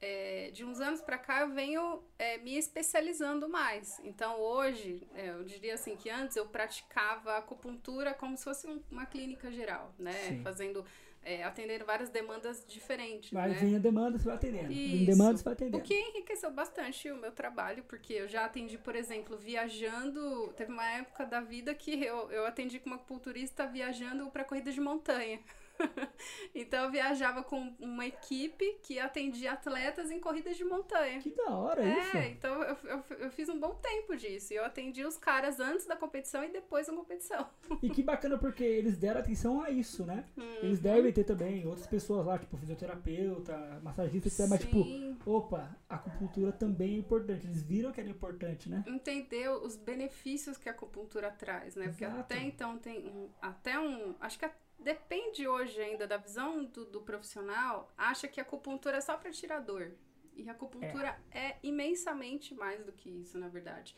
[0.00, 3.98] é, de uns anos pra cá eu venho é, me especializando mais.
[4.04, 8.82] Então hoje, é, eu diria assim que antes eu praticava acupuntura como se fosse um-
[8.90, 10.12] uma clínica geral, né?
[10.28, 10.42] Sim.
[10.42, 10.84] Fazendo,
[11.24, 13.58] é, atendendo várias demandas diferentes, Mas né?
[13.58, 14.72] vem a demanda, você vai atendendo.
[14.72, 15.06] Isso.
[15.06, 15.82] demanda, você vai O atendendo.
[15.84, 20.52] que enriqueceu bastante o meu trabalho, porque eu já atendi, por exemplo, viajando.
[20.56, 24.70] Teve uma época da vida que eu, eu atendi com uma acupunturista viajando para corrida
[24.72, 25.40] de montanha.
[26.54, 31.20] então eu viajava com uma equipe que atendia atletas em corridas de montanha.
[31.20, 32.16] Que da hora É, isso.
[32.18, 34.52] então eu, eu, eu fiz um bom tempo disso.
[34.52, 37.48] E eu atendi os caras antes da competição e depois da competição.
[37.82, 40.24] E que bacana porque eles deram atenção a isso, né?
[40.36, 40.44] Uhum.
[40.62, 44.46] Eles devem ter também outras pessoas lá, tipo fisioterapeuta, massagista, etc.
[44.48, 44.84] Mas tipo,
[45.26, 47.46] opa, a acupuntura também é importante.
[47.46, 48.84] Eles viram que era importante, né?
[48.86, 51.88] entender os benefícios que a acupuntura traz, né?
[51.88, 52.20] Porque Exato.
[52.20, 54.52] até então tem um, até um, acho que a-
[54.84, 59.30] depende hoje ainda da visão do, do profissional, acha que a acupuntura é só para
[59.30, 59.92] tirar dor.
[60.36, 61.56] E a acupuntura é.
[61.62, 63.96] imensamente mais do que isso, na verdade.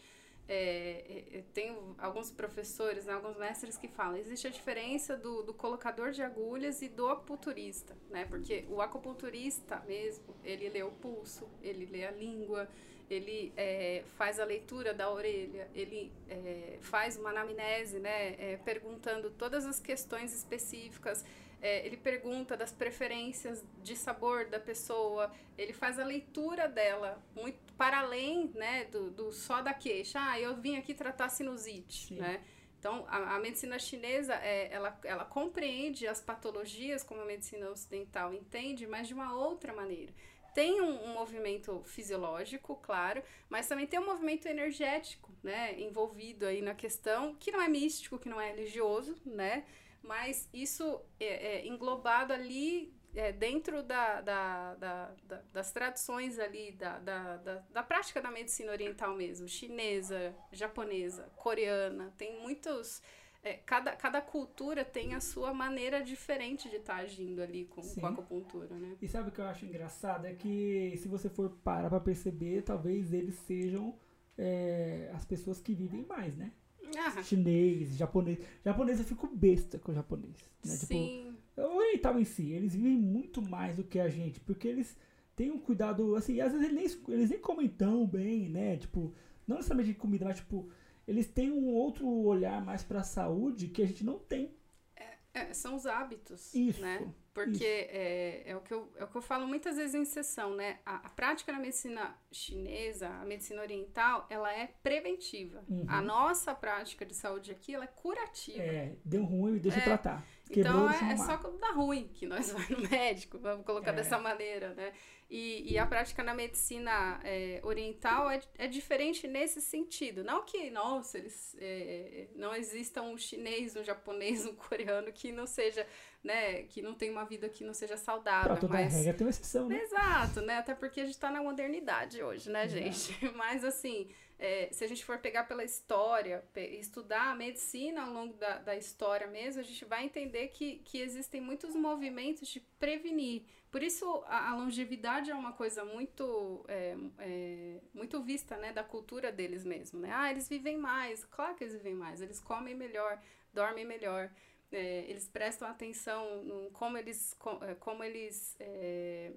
[0.48, 5.42] É, é, é, tenho alguns professores, né, alguns mestres que falam, existe a diferença do,
[5.42, 8.24] do colocador de agulhas e do acupunturista, né?
[8.26, 12.68] Porque o acupunturista mesmo, ele lê o pulso, ele lê a língua,
[13.08, 19.30] ele é, faz a leitura da orelha, ele é, faz uma anamnese, né, é, perguntando
[19.30, 21.24] todas as questões específicas,
[21.62, 27.72] é, ele pergunta das preferências de sabor da pessoa, ele faz a leitura dela, muito
[27.74, 30.18] para além né, do, do só da queixa.
[30.20, 32.16] Ah, eu vim aqui tratar sinusite, Sim.
[32.16, 32.42] né?
[32.78, 38.32] Então, a, a medicina chinesa, é, ela, ela compreende as patologias como a medicina ocidental
[38.32, 40.12] entende, mas de uma outra maneira.
[40.56, 46.62] Tem um, um movimento fisiológico, claro, mas também tem um movimento energético, né, envolvido aí
[46.62, 49.66] na questão, que não é místico, que não é religioso, né,
[50.02, 56.72] mas isso é, é englobado ali é, dentro da, da, da, da, das tradições ali,
[56.72, 63.02] da, da, da, da, prática da medicina oriental mesmo, chinesa, japonesa, coreana, tem muitos.
[63.46, 67.80] É, cada, cada cultura tem a sua maneira diferente de estar tá agindo ali com,
[67.80, 68.96] com a acupuntura, né?
[69.00, 70.24] E sabe o que eu acho engraçado?
[70.24, 73.94] É que se você for parar pra perceber, talvez eles sejam
[74.36, 76.50] é, as pessoas que vivem mais, né?
[76.98, 77.22] Ah.
[77.22, 78.40] Chinês, japonês.
[78.64, 80.34] Japonês eu fico besta com o japonês.
[80.64, 80.76] Né?
[80.76, 81.36] Tipo, Sim.
[81.54, 84.96] Tipo, o oriental em si, eles vivem muito mais do que a gente, porque eles
[85.36, 88.76] têm um cuidado, assim, às vezes eles nem, eles nem comem tão bem, né?
[88.76, 89.14] Tipo,
[89.46, 90.68] não necessariamente de comida, mas tipo,
[91.06, 94.54] eles têm um outro olhar mais para a saúde que a gente não tem.
[94.96, 97.12] É, é, são os hábitos, isso, né?
[97.32, 100.56] Porque é, é, o que eu, é o que eu falo muitas vezes em sessão,
[100.56, 100.78] né?
[100.86, 105.62] A, a prática na medicina chinesa, a medicina oriental, ela é preventiva.
[105.68, 105.84] Uhum.
[105.86, 108.62] A nossa prática de saúde aqui, ela é curativa.
[108.62, 110.26] É, deu ruim, deixa é, eu tratar.
[110.50, 113.90] Quebrou, então é, é só quando dá ruim que nós vamos no médico, vamos colocar
[113.90, 113.96] é.
[113.96, 114.92] dessa maneira, né?
[115.28, 120.22] E, e, a prática na medicina é, oriental é, é diferente nesse sentido.
[120.22, 125.44] Não que, nossa, eles é, não exista um chinês, um japonês, um coreano que não
[125.44, 125.84] seja,
[126.22, 128.50] né, que não tem uma vida que não seja saudável.
[128.50, 128.94] Pra toda mas...
[128.94, 129.82] regra tem uma exceção, né?
[129.82, 130.58] Exato, né?
[130.58, 133.12] Até porque a gente tá na modernidade hoje, né, gente?
[133.34, 134.08] Mas assim,
[134.38, 138.76] é, se a gente for pegar pela história, estudar a medicina ao longo da, da
[138.76, 143.42] história mesmo, a gente vai entender que, que existem muitos movimentos de prevenir.
[143.76, 148.82] Por isso, a, a longevidade é uma coisa muito, é, é, muito vista né, da
[148.82, 150.00] cultura deles mesmo.
[150.00, 150.08] Né?
[150.14, 151.26] Ah, eles vivem mais.
[151.26, 152.22] Claro que eles vivem mais.
[152.22, 153.20] Eles comem melhor,
[153.52, 154.32] dormem melhor.
[154.72, 159.32] É, eles prestam atenção no como eles, é, como eles é,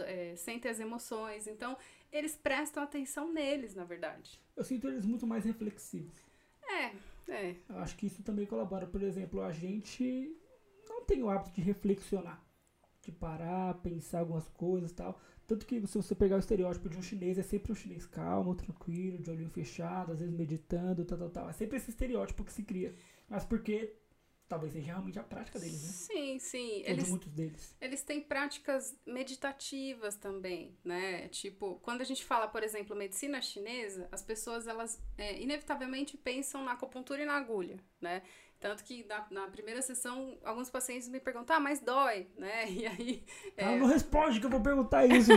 [0.00, 1.46] é, sentem as emoções.
[1.46, 1.74] Então,
[2.12, 4.38] eles prestam atenção neles, na verdade.
[4.54, 6.22] Eu sinto eles muito mais reflexivos.
[6.62, 7.56] É, é.
[7.66, 8.86] Eu acho que isso também colabora.
[8.86, 10.36] Por exemplo, a gente
[10.86, 12.46] não tem o hábito de reflexionar,
[13.02, 15.20] de parar, pensar algumas coisas e tal.
[15.46, 18.54] Tanto que se você pegar o estereótipo de um chinês, é sempre um chinês calmo,
[18.54, 21.48] tranquilo, de olhinho fechado, às vezes meditando, tal, tal, tal.
[21.48, 22.94] É sempre esse estereótipo que se cria.
[23.28, 23.96] Mas porque
[24.48, 25.88] talvez seja realmente a prática deles, né?
[25.88, 26.80] Sim, sim.
[26.80, 27.76] Ou eles, de muitos deles.
[27.80, 31.28] Eles têm práticas meditativas também, né?
[31.28, 36.64] Tipo, quando a gente fala, por exemplo, medicina chinesa, as pessoas, elas é, inevitavelmente pensam
[36.64, 38.22] na acupuntura e na agulha, né?
[38.60, 42.68] Tanto que na, na, primeira sessão, alguns pacientes me perguntam, ah, mas dói, né?
[42.78, 43.24] E aí.
[43.56, 43.76] É...
[43.76, 45.30] não responde que eu vou perguntar isso,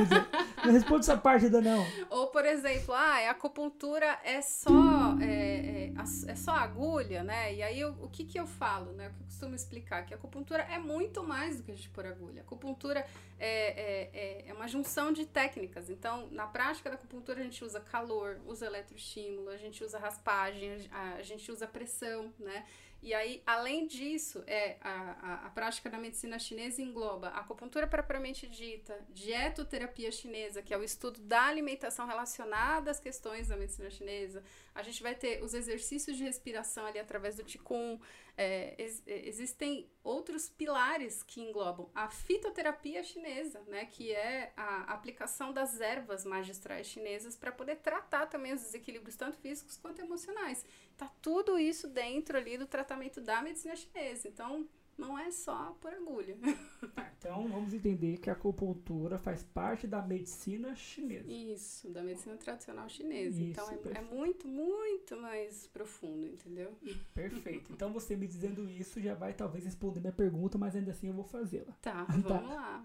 [0.66, 1.86] Não responde essa parte ainda não.
[2.10, 5.94] Ou, por exemplo, ah, a acupuntura é só, é, é,
[6.28, 7.54] é só agulha, né?
[7.54, 9.10] E aí o, o que, que eu falo, né?
[9.10, 10.06] O que eu costumo explicar?
[10.06, 12.42] Que a acupuntura é muito mais do que a gente pôr agulha.
[12.42, 13.06] A acupuntura
[13.40, 15.90] é, é, é, é uma junção de técnicas.
[15.90, 20.88] Então, na prática da acupuntura, a gente usa calor, usa eletroestímulo, a gente usa raspagem,
[20.92, 22.66] a, a gente usa pressão, né?
[23.02, 28.48] E aí, além disso, é a, a, a, prática da medicina chinesa engloba acupuntura propriamente
[28.48, 34.44] dita, dietoterapia chinesa, que é o estudo da alimentação relacionada às questões da medicina chinesa.
[34.74, 38.00] A gente vai ter os exercícios de respiração ali através do Qigong.
[38.38, 44.94] É, ex, é, existem outros pilares que englobam a fitoterapia chinesa, né, que é a
[44.94, 50.66] aplicação das ervas magistrais chinesas para poder tratar também os desequilíbrios tanto físicos quanto emocionais
[51.02, 54.28] tá tudo isso dentro ali do tratamento da medicina chinesa.
[54.28, 56.38] Então, não é só por agulha.
[56.96, 61.32] Tá, então, vamos entender que a acupuntura faz parte da medicina chinesa.
[61.32, 63.40] Isso, da medicina tradicional chinesa.
[63.40, 66.76] Isso, então, é, é, muito, muito mais profundo, entendeu?
[67.14, 67.72] Perfeito.
[67.72, 71.14] Então, você me dizendo isso já vai talvez responder minha pergunta, mas ainda assim eu
[71.14, 71.72] vou fazê-la.
[71.82, 72.84] Tá, tá, vamos lá.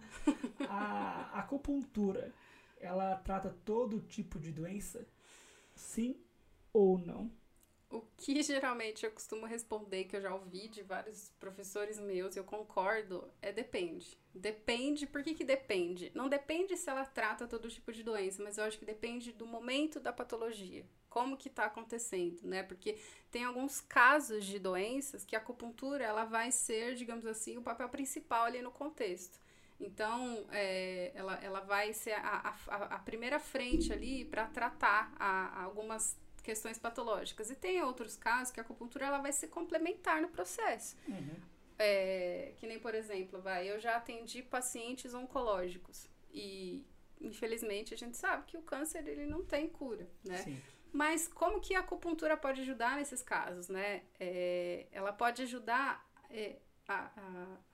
[0.69, 2.33] A acupuntura,
[2.79, 5.09] ela trata todo tipo de doença?
[5.75, 6.15] Sim
[6.73, 7.31] ou não?
[7.89, 12.45] O que geralmente eu costumo responder, que eu já ouvi de vários professores meus, eu
[12.45, 14.19] concordo, é depende.
[14.35, 16.11] Depende, por que, que depende?
[16.15, 19.47] Não depende se ela trata todo tipo de doença, mas eu acho que depende do
[19.47, 20.85] momento da patologia.
[21.09, 22.63] Como que está acontecendo, né?
[22.63, 22.99] Porque
[23.31, 27.89] tem alguns casos de doenças que a acupuntura, ela vai ser, digamos assim, o papel
[27.89, 29.41] principal ali no contexto.
[29.79, 35.61] Então, é, ela, ela vai ser a, a, a primeira frente ali para tratar a,
[35.61, 37.51] a algumas questões patológicas.
[37.51, 40.97] E tem outros casos que a acupuntura ela vai ser complementar no processo.
[41.09, 41.37] Uhum.
[41.77, 46.87] É, que nem, por exemplo, vai, eu já atendi pacientes oncológicos e
[47.21, 50.39] infelizmente a gente sabe que o câncer ele não tem cura, né?
[50.39, 50.63] Sim.
[50.93, 54.05] Mas como que a acupuntura pode ajudar nesses casos, né?
[54.19, 56.57] É, ela pode ajudar é,
[56.89, 57.11] a,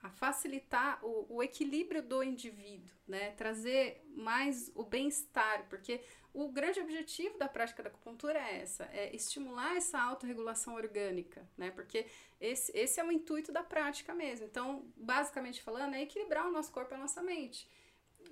[0.03, 3.33] a, facilitar o, o, equilíbrio do indivíduo, né?
[3.33, 6.01] Trazer mais o bem-estar, porque
[6.33, 11.71] o grande objetivo da prática da acupuntura é essa, é estimular essa autorregulação orgânica, né?
[11.71, 12.07] Porque
[12.41, 14.47] esse, esse é o intuito da prática mesmo.
[14.47, 17.69] Então, basicamente falando, é equilibrar o nosso corpo e a nossa mente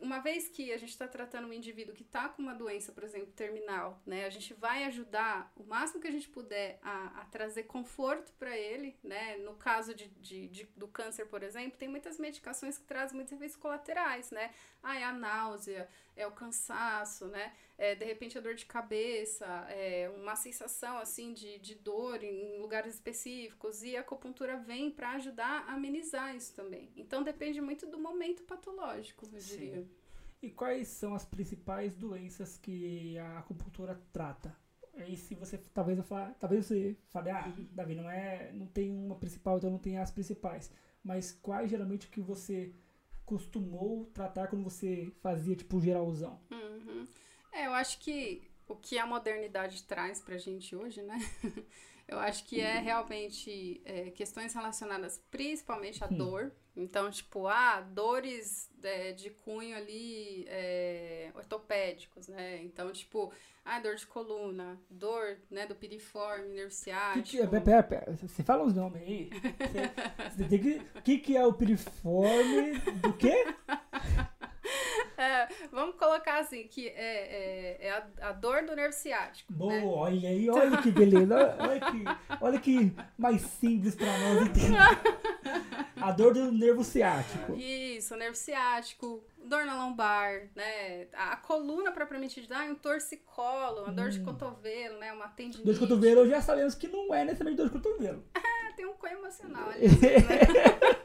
[0.01, 3.05] uma vez que a gente está tratando um indivíduo que está com uma doença, por
[3.05, 7.25] exemplo, terminal, né, a gente vai ajudar o máximo que a gente puder a, a
[7.27, 9.37] trazer conforto para ele, né?
[9.39, 13.33] No caso de, de, de, do câncer, por exemplo, tem muitas medicações que trazem muitos
[13.33, 14.53] efeitos colaterais, né?
[14.83, 15.89] Ah, é a náusea,
[16.21, 17.53] é o cansaço, né?
[17.79, 22.61] É, de repente a dor de cabeça, é uma sensação assim de, de dor em
[22.61, 26.91] lugares específicos e a acupuntura vem para ajudar a amenizar isso também.
[26.97, 29.57] Então depende muito do momento patológico, eu Sim.
[29.57, 29.89] diria.
[30.43, 34.57] E quais são as principais doenças que a acupuntura trata?
[34.95, 38.91] Aí se você talvez eu fale, talvez você fale, ah, Davi, não é, não tem
[38.91, 40.71] uma principal, então não tem as principais.
[41.03, 42.73] Mas quais geralmente que você
[43.31, 46.41] costumou tratar quando você fazia tipo geralzão?
[46.51, 47.07] Uhum.
[47.53, 51.17] É, eu acho que o que a modernidade traz pra gente hoje, né?
[52.11, 56.17] eu acho que é realmente é, questões relacionadas principalmente à Hum.
[56.17, 56.53] dor.
[56.77, 62.63] Então, tipo, ah, dores é, de cunho ali é, ortopédicos, né?
[62.63, 63.33] Então, tipo,
[63.65, 67.29] ah, dor de coluna, dor, né, do piriforme, nervo ciático.
[67.29, 69.31] que, pera, pera, pera, você fala os nomes aí.
[70.99, 73.45] O que que é o piriforme do quê?
[75.31, 79.53] É, vamos colocar assim, que é, é, é a, a dor do nervo ciático.
[79.53, 79.85] Boa, né?
[79.85, 81.57] olha aí, olha que beleza.
[81.59, 82.05] Olha que,
[82.41, 84.79] olha que mais simples pra nós entender.
[86.01, 87.55] A dor do nervo ciático.
[87.55, 91.09] Isso, nervo ciático, dor na lombar, né?
[91.13, 95.13] A, a coluna propriamente dita, um torcicolo, uma dor de cotovelo, né?
[95.13, 95.61] Uma tendinite.
[95.61, 95.65] Hum.
[95.67, 98.25] Dor de cotovelo, já sabemos que não é necessariamente dor de cotovelo.
[98.75, 100.97] Tem um cunho emocional ali, né?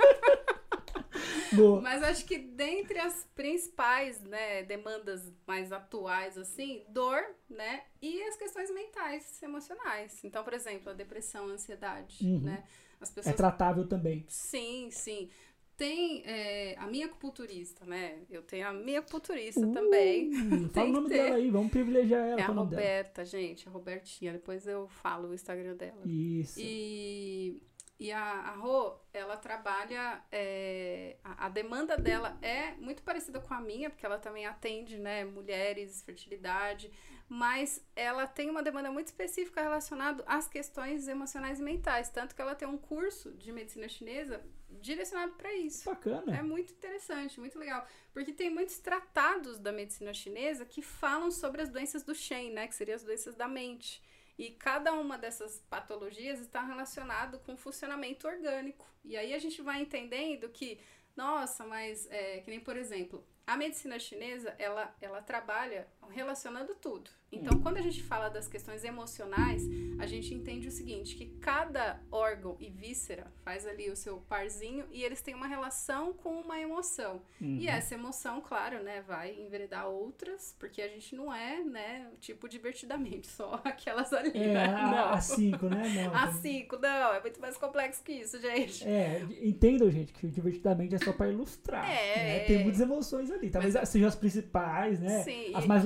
[1.55, 1.81] Boa.
[1.81, 8.35] Mas acho que dentre as principais, né, demandas mais atuais, assim, dor, né, e as
[8.35, 10.23] questões mentais, emocionais.
[10.23, 12.39] Então, por exemplo, a depressão, a ansiedade, Uhum.
[12.41, 12.63] né?
[12.99, 14.23] As É pessoas tratável também.
[14.27, 15.29] Sim, sim.
[15.77, 18.19] Tem é, a minha acupunturista, né?
[18.29, 20.31] Eu tenho a minha acupunturista Uh, também.
[20.73, 21.15] Fala o nome ter.
[21.17, 22.39] dela aí, vamos privilegiar ela.
[22.39, 22.81] É a nome dela.
[22.81, 24.31] Roberta, gente, a Robertinha.
[24.31, 26.01] Depois eu falo o Instagram dela.
[26.05, 26.57] Isso.
[26.57, 27.61] E,
[27.99, 30.21] e a, a Rô, ela trabalha.
[30.31, 34.97] é, a, a demanda dela é muito parecida com a minha, porque ela também atende,
[34.97, 36.91] né, mulheres, fertilidade,
[37.27, 42.09] mas ela tem uma demanda muito específica relacionada às questões emocionais e mentais.
[42.09, 45.85] Tanto que ela tem um curso de medicina chinesa direcionado para isso.
[45.85, 46.35] Bacana.
[46.37, 47.87] É muito interessante, muito legal.
[48.13, 52.67] Porque tem muitos tratados da medicina chinesa que falam sobre as doenças do Shen, né?
[52.67, 54.03] Que seriam as doenças da mente.
[54.37, 58.85] E cada uma dessas patologias está relacionado com o funcionamento orgânico.
[59.03, 60.79] E aí a gente vai entendendo que,
[61.15, 67.09] nossa, mas é, que nem por exemplo, a medicina chinesa, ela, ela trabalha relacionando tudo.
[67.31, 69.61] Então, quando a gente fala das questões emocionais,
[69.99, 74.85] a gente entende o seguinte, que cada órgão e víscera faz ali o seu parzinho
[74.89, 77.21] e eles têm uma relação com uma emoção.
[77.41, 77.57] Uhum.
[77.57, 82.47] E essa emoção, claro, né, vai enveredar outras, porque a gente não é, né, tipo
[82.47, 84.65] divertidamente, só aquelas ali, É, né?
[84.73, 85.09] a, Não.
[85.09, 85.89] a cinco, né?
[86.05, 88.87] Não, A tem- cinco, não, é muito mais complexo que isso, gente.
[88.87, 91.83] É, entendam, gente, que o divertidamente é só pra ilustrar.
[91.89, 92.39] É, né?
[92.45, 93.49] Tem muitas emoções ali.
[93.49, 95.21] Talvez Mas- sejam as principais, né?
[95.23, 95.83] Sim, As mais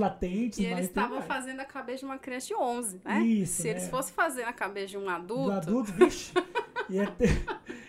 [0.62, 3.19] E eles estavam fazendo a cabeça de uma criança de 11, né?
[3.22, 3.89] Isso, Se eles né?
[3.89, 6.34] fossem fazer a cabeça de um Do adulto, adulto, vixe,
[6.89, 7.30] ia ter,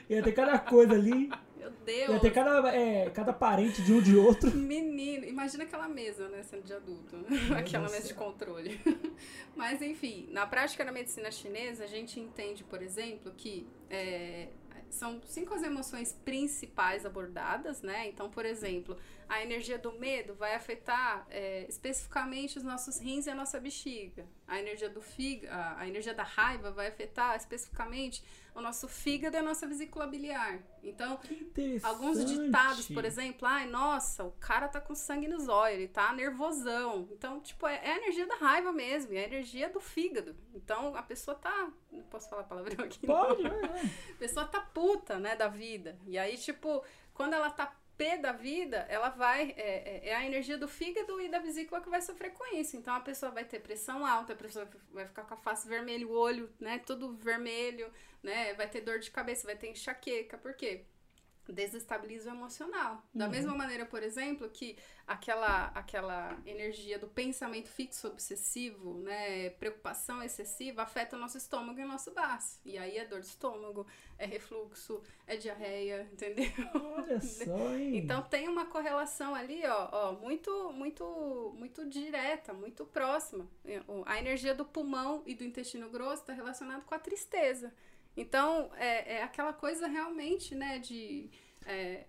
[0.09, 1.31] ia ter cada coisa ali.
[1.57, 2.11] meu Deus.
[2.11, 4.51] Ia ter cada, é, cada parente de um de outro.
[4.55, 7.17] Menino, imagina aquela mesa, né, sendo de adulto.
[7.57, 8.81] aquela Deus mesa do de controle.
[9.57, 14.49] Mas, enfim, na prática da medicina chinesa, a gente entende, por exemplo, que é,
[14.91, 18.09] são cinco as emoções principais abordadas, né?
[18.09, 18.97] Então, por exemplo,
[19.31, 24.27] a energia do medo vai afetar é, especificamente os nossos rins e a nossa bexiga.
[24.45, 28.25] A energia do fígado, a, energia da raiva vai afetar especificamente
[28.57, 30.59] o nosso fígado e a nossa vesícula biliar.
[30.83, 31.21] Então.
[31.85, 36.13] Alguns ditados, por exemplo, ai, nossa, o cara tá com sangue nos olhos, ele tá
[36.13, 37.09] nervosão.
[37.13, 40.35] Então, tipo, é, é a energia da raiva mesmo, é a energia do fígado.
[40.53, 41.71] Então, a pessoa tá.
[41.93, 43.15] Não posso falar palavrão aqui, não.
[43.15, 44.13] Pode, é, é.
[44.13, 45.97] A pessoa tá puta, né, da vida.
[46.05, 49.41] E aí, tipo, quando ela tá pé da vida, ela vai.
[49.57, 49.71] É,
[50.07, 52.77] é- é a energia do fígado e da vesícula que vai sofrer com isso.
[52.77, 56.07] Então a pessoa vai ter pressão alta, a pessoa vai ficar com a face vermelha,
[56.07, 56.79] o olho, né?
[56.79, 57.93] Tudo vermelho,
[58.23, 58.55] né?
[58.55, 60.39] Vai ter dor de cabeça, vai ter enxaqueca.
[60.39, 60.85] Por quê?
[61.53, 63.03] Desestabiliza o emocional.
[63.15, 63.31] Da Uhum.
[63.31, 64.77] mesma maneira, por exemplo, que
[65.07, 71.85] aquela, aquela energia do pensamento fixo obsessivo, né, preocupação excessiva, afeta o nosso estômago e
[71.85, 72.61] o nosso baço.
[72.65, 73.87] E aí é dor de estômago,
[74.19, 76.47] é refluxo, é diarreia, entendeu?
[76.75, 77.97] Olha só, hein?
[77.99, 83.47] Então tem uma correlação ali, ó, ó, muito, muito, muito direta, muito próxima.
[83.89, 87.73] O- A energia do pulmão e do intestino grosso está relacionado com a tristeza.
[88.17, 91.31] Então é, é aquela coisa realmente, né, de
[91.67, 92.05] é,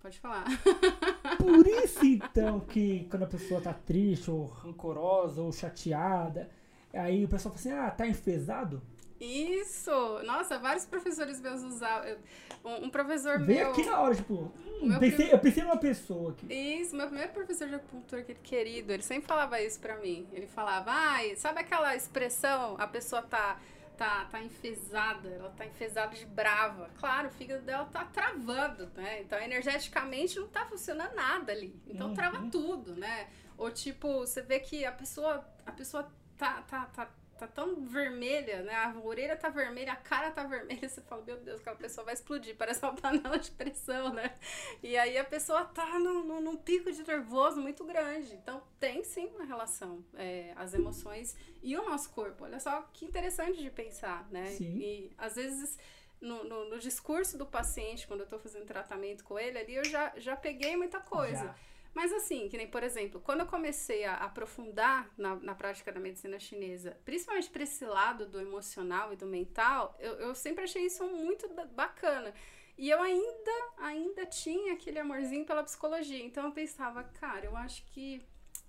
[0.00, 0.44] pode falar.
[1.38, 6.50] Por isso, então, que quando a pessoa tá triste, ou rancorosa, ou chateada,
[6.92, 8.82] aí o pessoal fala assim, ah, tá enfesado?
[9.20, 9.90] Isso!
[10.24, 12.16] Nossa, vários professores meus usavam.
[12.64, 13.70] Um, um professor Vem meu.
[13.70, 16.52] aqui na hora, tipo, hum, pensei, prim- eu pensei numa pessoa aqui.
[16.52, 20.26] Isso, meu primeiro professor de acupuntura, aquele querido, ele sempre falava isso pra mim.
[20.32, 23.58] Ele falava, ai, sabe aquela expressão, a pessoa tá,
[23.96, 26.90] tá, tá enfesada, ela tá enfesada de brava.
[26.98, 29.22] Claro, o fígado dela tá travando, né?
[29.22, 31.80] Então, energeticamente não tá funcionando nada ali.
[31.86, 32.14] Então, Uhum.
[32.14, 33.28] trava tudo, né?
[33.56, 38.62] Ou tipo, você vê que a pessoa, a pessoa tá, tá, tá, tá tão vermelha,
[38.62, 38.74] né?
[38.74, 42.14] A orelha tá vermelha, a cara tá vermelha, você fala, meu Deus, aquela pessoa vai
[42.14, 44.34] explodir, parece uma panela de pressão, né?
[44.82, 48.34] E aí a pessoa tá num, num- num pico de nervoso muito grande.
[48.34, 52.44] Então tem sim uma relação, é, as emoções e o nosso corpo.
[52.44, 54.46] Olha só que interessante de pensar, né?
[54.46, 54.78] Sim.
[54.78, 55.78] E às vezes
[56.20, 59.84] no, no, no discurso do paciente, quando eu tô fazendo tratamento com ele ali, eu
[59.84, 61.44] já, já peguei muita coisa.
[61.44, 61.54] Já.
[61.94, 66.00] Mas assim, que nem, por exemplo, quando eu comecei a aprofundar na, na prática da
[66.00, 70.84] medicina chinesa, principalmente para esse lado do emocional e do mental, eu, eu sempre achei
[70.84, 72.34] isso muito bacana.
[72.76, 76.24] E eu ainda, ainda tinha aquele amorzinho pela psicologia.
[76.24, 78.20] Então eu pensava, cara, eu acho que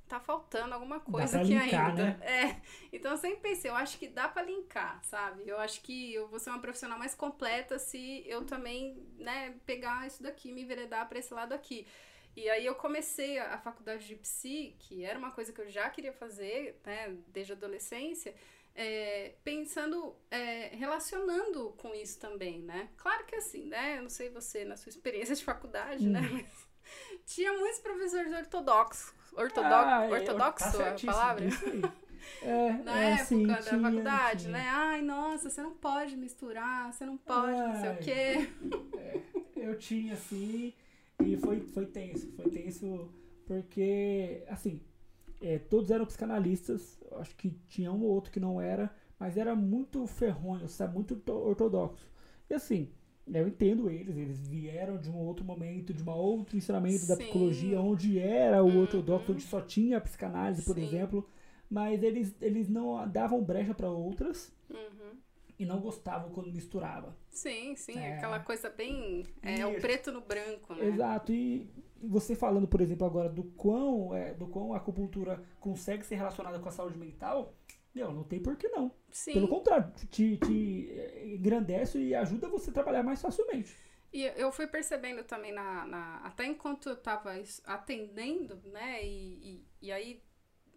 [0.08, 2.04] tá faltando alguma coisa aqui linkar, ainda.
[2.04, 2.20] né?
[2.22, 2.62] É.
[2.94, 5.44] Então eu sempre pensei, eu acho que dá pra linkar, sabe?
[5.48, 10.06] Eu acho que eu vou ser uma profissional mais completa se eu também, né, pegar
[10.06, 11.88] isso daqui, me enveredar pra esse lado aqui.
[12.36, 15.70] E aí eu comecei a, a faculdade de psi, que era uma coisa que eu
[15.70, 18.36] já queria fazer, né, desde a adolescência,
[18.76, 22.90] é, pensando, é, relacionando com isso também, né?
[22.98, 23.98] Claro que assim, né?
[23.98, 26.20] Eu não sei você na sua experiência de faculdade, né?
[26.20, 26.30] Hum.
[26.34, 26.68] Mas
[27.26, 29.14] tinha muitos professores ortodoxos.
[29.34, 31.46] Ortodox, Ah, é, ortodoxo tá a palavra?
[32.42, 34.52] É, Na é, época sim, da tinha, faculdade, tinha.
[34.54, 34.68] né?
[34.70, 37.96] Ai, nossa, você não pode misturar, você não pode, não sei Ai.
[37.96, 38.50] o quê.
[39.56, 40.74] Eu tinha, assim,
[41.24, 42.32] e foi, foi tenso.
[42.36, 43.09] Foi tenso
[43.45, 44.82] porque, assim,
[45.41, 46.99] é, todos eram psicanalistas.
[47.13, 50.93] Acho que tinha um ou outro que não era, mas era muito ferronho, sabe?
[50.95, 52.09] Muito orto- ortodoxo.
[52.49, 52.89] E assim,
[53.32, 57.24] eu entendo eles, eles vieram de um outro momento, de um outro ensinamento da Sim.
[57.24, 58.78] psicologia, onde era o Uhum.
[58.78, 60.84] ortodoxo, onde só tinha a psicanálise, por Sim.
[60.84, 61.28] exemplo.
[61.70, 65.22] Mas eles, eles não davam brecha para outras Uhum.
[65.58, 67.16] E não gostavam quando misturava.
[67.30, 68.18] Sim, sim, É.
[68.18, 69.26] aquela coisa bem.
[69.41, 69.82] É o Isso.
[69.82, 70.86] preto no branco, né?
[70.86, 71.70] Exato, e
[72.01, 76.16] e você falando, por exemplo, agora do quão, é, do quão a acupuntura consegue ser
[76.16, 77.56] relacionada com a saúde mental,
[77.95, 78.91] meu, não tem por que não.
[79.10, 79.32] Sim.
[79.34, 83.74] Pelo contrário, te, te é, engrandece e ajuda você a trabalhar mais facilmente.
[84.14, 89.03] E eu fui percebendo também na, na- até enquanto eu tava es- atendendo, né?
[89.03, 90.22] E, e, e aí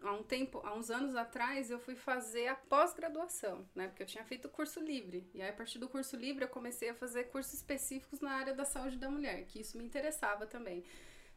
[0.02, 3.88] há um tempo, há uns anos atrás, eu fui fazer a pós-graduação, né?
[3.88, 5.28] Porque eu tinha feito curso livre.
[5.34, 8.54] E aí, a partir do curso livre, eu comecei a fazer cursos específicos na área
[8.54, 10.84] da saúde da mulher, que isso me interessava também.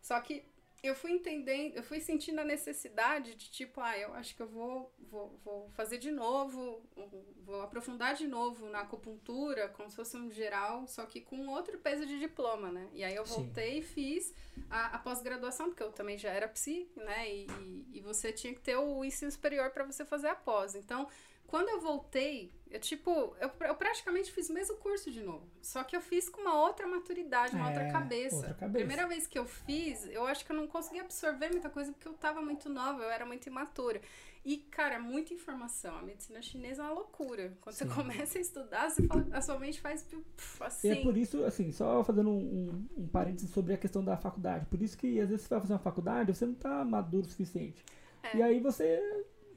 [0.02, 0.44] Só que
[0.84, 4.48] eu fui entendendo, eu fui sentindo a necessidade de tipo, ah, eu acho que eu
[4.48, 6.82] vou, vou, vou fazer de novo,
[7.44, 11.78] vou aprofundar de novo na acupuntura, como se fosse um geral, só que com outro
[11.78, 12.90] peso de diploma, né?
[12.94, 13.44] E aí eu Sim.
[13.44, 14.34] voltei e fiz
[14.70, 17.32] a, a pós-graduação, porque eu também já era psi, né?
[17.32, 20.74] E, e, e você tinha que ter o ensino superior para você fazer a pós.
[20.74, 21.08] Então,
[21.52, 23.10] quando eu voltei, eu tipo,
[23.42, 25.46] eu, eu praticamente fiz o mesmo curso de novo.
[25.62, 28.36] Só que eu fiz com uma outra maturidade, uma É, outra cabeça.
[28.38, 28.78] outra cabeça.
[28.80, 32.08] Primeira vez que eu fiz, eu acho que eu não consegui absorver muita coisa porque
[32.08, 34.00] eu tava muito nova, eu era muito imatura.
[34.46, 35.96] E, cara, muita informação.
[35.98, 37.56] A medicina chinesa é uma loucura.
[37.62, 37.86] Quando Sim.
[37.88, 40.92] você começa a estudar, você fala, a sua mente faz puf, E assim.
[40.92, 42.40] é por isso, assim, só fazendo um,
[42.98, 44.66] um, um parênteses sobre a questão da faculdade.
[44.68, 47.30] Por isso que às vezes você vai fazer uma faculdade, você não tá maduro o
[47.30, 47.84] suficiente.
[48.24, 48.38] É.
[48.38, 49.00] E aí você,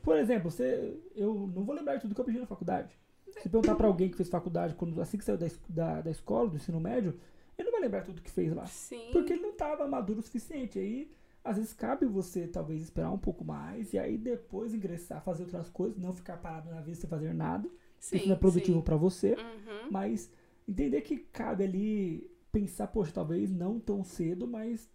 [0.05, 2.97] por exemplo, você, eu não vou lembrar de tudo que eu aprendi na faculdade.
[3.43, 6.49] Se perguntar pra alguém que fez faculdade quando, assim que saiu da, da, da escola,
[6.49, 7.19] do ensino médio,
[7.59, 8.67] ele não vai lembrar tudo que fez lá.
[8.67, 9.09] Sim.
[9.13, 10.79] Porque ele não estava maduro o suficiente.
[10.79, 11.11] Aí,
[11.43, 15.69] às vezes, cabe você talvez esperar um pouco mais e aí depois ingressar, fazer outras
[15.69, 17.69] coisas, não ficar parado na vida sem fazer nada.
[17.99, 19.33] sim, Isso não é produtivo pra você.
[19.33, 19.91] Uhum.
[19.91, 20.31] Mas
[20.69, 24.89] entender que cabe ali pensar, poxa, talvez não tão cedo, mas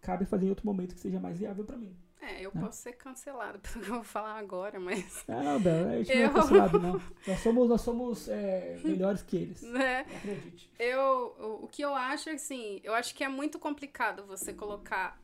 [0.00, 1.96] cabe fazer em outro momento que seja mais viável pra mim.
[2.32, 2.62] É, É, eu Não.
[2.62, 5.24] posso ser cancelado pelo que eu vou falar agora, mas.
[5.28, 7.00] Não, Bel, a gente não Eu- é cancelado, não.
[7.26, 9.62] Nós somos, nós somos é, melhores que eles.
[9.62, 10.00] Né?
[10.16, 10.70] Acredite.
[10.78, 15.20] Eu, o, que eu acho, assim, eu acho que é muito complicado você colocar.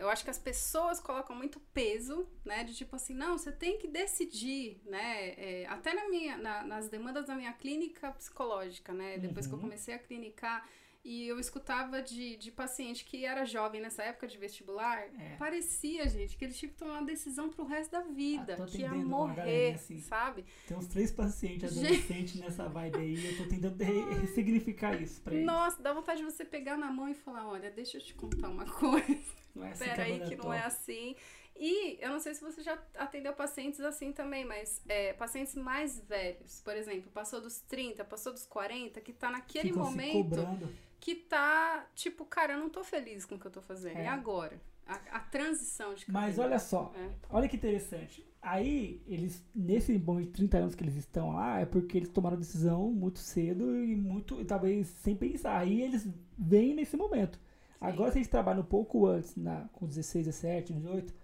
[0.00, 2.62] Eu acho que as pessoas colocam muito peso, né?
[2.64, 5.28] De tipo assim, não, você tem que decidir, né?
[5.38, 9.16] é, até na minha, na- nas demandas da minha clínica psicológica, né?
[9.18, 9.62] Depois que eu Uhum.
[9.64, 10.68] comecei a clinicar.
[11.04, 14.98] E eu escutava de, de paciente que era jovem nessa época de vestibular.
[15.18, 15.36] É.
[15.38, 18.58] Parecia, gente, que eles tinham que tomar uma decisão pro resto da vida.
[18.60, 20.00] Ah, que ia morrer, assim.
[20.00, 20.44] sabe?
[20.66, 23.26] Tem uns três pacientes adolescentes nessa vibe aí.
[23.32, 25.46] Eu tô tentando re- ressignificar isso pra eles.
[25.46, 28.48] Nossa, dá vontade de você pegar na mão e falar, olha, deixa eu te contar
[28.48, 29.38] uma coisa.
[29.54, 31.16] Não é assim Pera aí que não é assim.
[31.60, 35.98] E eu não sei se você já atendeu pacientes assim também, mas é, pacientes mais
[35.98, 40.12] velhos, por exemplo, passou dos 30, passou dos 40, que tá naquele Ficam se momento
[40.12, 40.72] cobrando.
[41.00, 43.96] Que tá, tipo, cara, eu não tô feliz com o que eu tô fazendo.
[43.98, 44.04] É.
[44.04, 44.60] E agora?
[44.86, 46.42] A, a transição de Mas carreira.
[46.44, 47.10] olha só, É.
[47.28, 48.26] olha que interessante.
[48.40, 52.38] Aí, eles, nesse bom de 30 anos que eles estão lá, é porque eles tomaram
[52.38, 55.58] decisão muito cedo e muito, e talvez sem pensar.
[55.58, 57.38] Aí eles vêm nesse momento.
[57.80, 61.14] Agora, se a gente trabalha um pouco antes, na, com 16, 17, 18,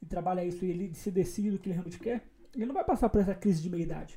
[0.00, 2.22] e trabalha isso e ele se decide do que ele realmente quer,
[2.54, 4.16] ele não vai passar por essa crise de meia-idade.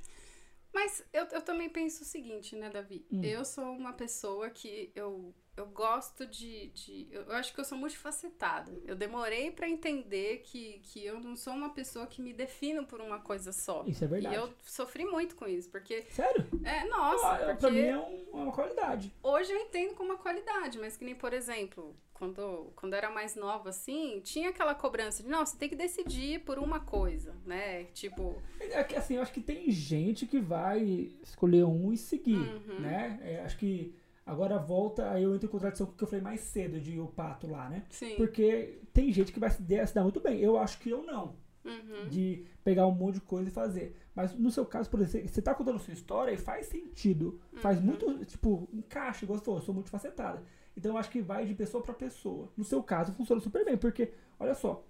[0.74, 3.06] Mas eu, eu também penso o seguinte, né, Davi?
[3.12, 3.22] Hum.
[3.24, 6.68] Eu sou uma pessoa que eu, eu gosto de.
[6.70, 8.72] de eu, eu acho que eu sou multifacetada.
[8.86, 13.02] Eu demorei pra entender que, que eu não sou uma pessoa que me defino por
[13.02, 13.84] uma coisa só.
[13.86, 14.36] Isso é verdade.
[14.36, 16.04] E eu sofri muito com isso, porque.
[16.10, 16.46] Sério?
[16.64, 17.98] É, nossa, Ah, porque pra mim é, é
[18.32, 19.14] uma qualidade.
[19.22, 23.36] hoje eu entendo como uma qualidade, mas que nem, por exemplo, quando, quando era mais
[23.36, 27.86] nova, assim, tinha aquela cobrança de, não, você tem que decidir por uma coisa, né?
[27.86, 32.38] Tipo, É que, assim, eu acho que tem gente que vai escolher um e seguir,
[32.38, 32.80] Uhum.
[32.80, 33.20] né?
[33.24, 36.24] É, acho que agora volta, aí eu entro em contradição com o que eu falei
[36.24, 37.86] mais cedo de o pato lá, né?
[37.90, 38.16] sim.
[38.18, 40.40] Porque tem gente que vai se dar, se dar muito bem.
[40.40, 41.36] Eu acho que eu não.
[41.66, 42.08] Uhum.
[42.08, 43.96] De pegar um monte de coisa e fazer.
[44.16, 47.40] Mas no seu caso, por exemplo, você tá contando sua história e faz sentido.
[47.58, 47.84] Faz Uhum.
[47.86, 50.44] muito, tipo, encaixa, igual você falou, eu sou muito facetada.
[50.76, 52.52] Então eu acho que vai de pessoa pra pessoa.
[52.56, 54.84] No seu caso, funciona super bem, porque, olha só,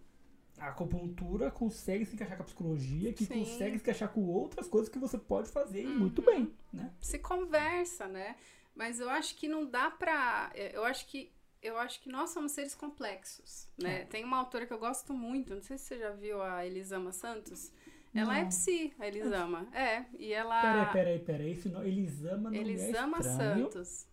[0.57, 3.39] a acupuntura consegue se encaixar com a psicologia, que Sim.
[3.39, 5.99] consegue se encaixar com outras coisas que você pode fazer Uhum.
[5.99, 6.93] muito bem, né?
[7.01, 8.35] se conversa, né?
[8.75, 10.51] Mas eu acho que não dá pra.
[10.55, 11.31] Eu acho que.
[11.61, 14.01] Eu acho que nós somos seres complexos, né?
[14.01, 14.05] É.
[14.05, 17.11] Tem uma autora que eu gosto muito, não sei se você já viu a Elisama
[17.11, 17.71] Santos.
[18.15, 18.49] Ela é Não.
[18.49, 19.67] psi, a Elisama.
[19.73, 20.59] É, e ela.
[20.61, 21.51] Peraí, peraí, peraí.
[21.51, 23.71] Esse Elisama não Elisama é estranho.
[23.71, 24.07] Santos.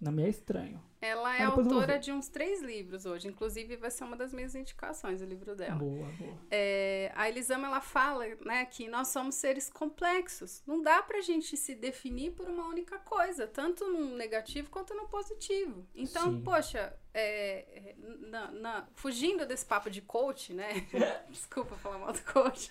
[0.00, 0.82] Não me é estranho.
[1.02, 3.26] Ela é autora de uns três livros hoje.
[3.28, 5.76] Inclusive, vai ser uma das minhas indicações, o livro dela.
[5.76, 6.38] Boa, boa.
[6.50, 10.62] É, a Elisama ela fala né, que nós somos seres complexos.
[10.66, 15.08] Não dá pra gente se definir por uma única coisa, tanto no negativo quanto no
[15.08, 15.86] positivo.
[15.94, 16.42] Então, Sim.
[16.42, 17.94] poxa, é,
[18.28, 20.68] na- na- fugindo desse papo de coach, né?
[21.30, 22.70] Desculpa falar mal do coach.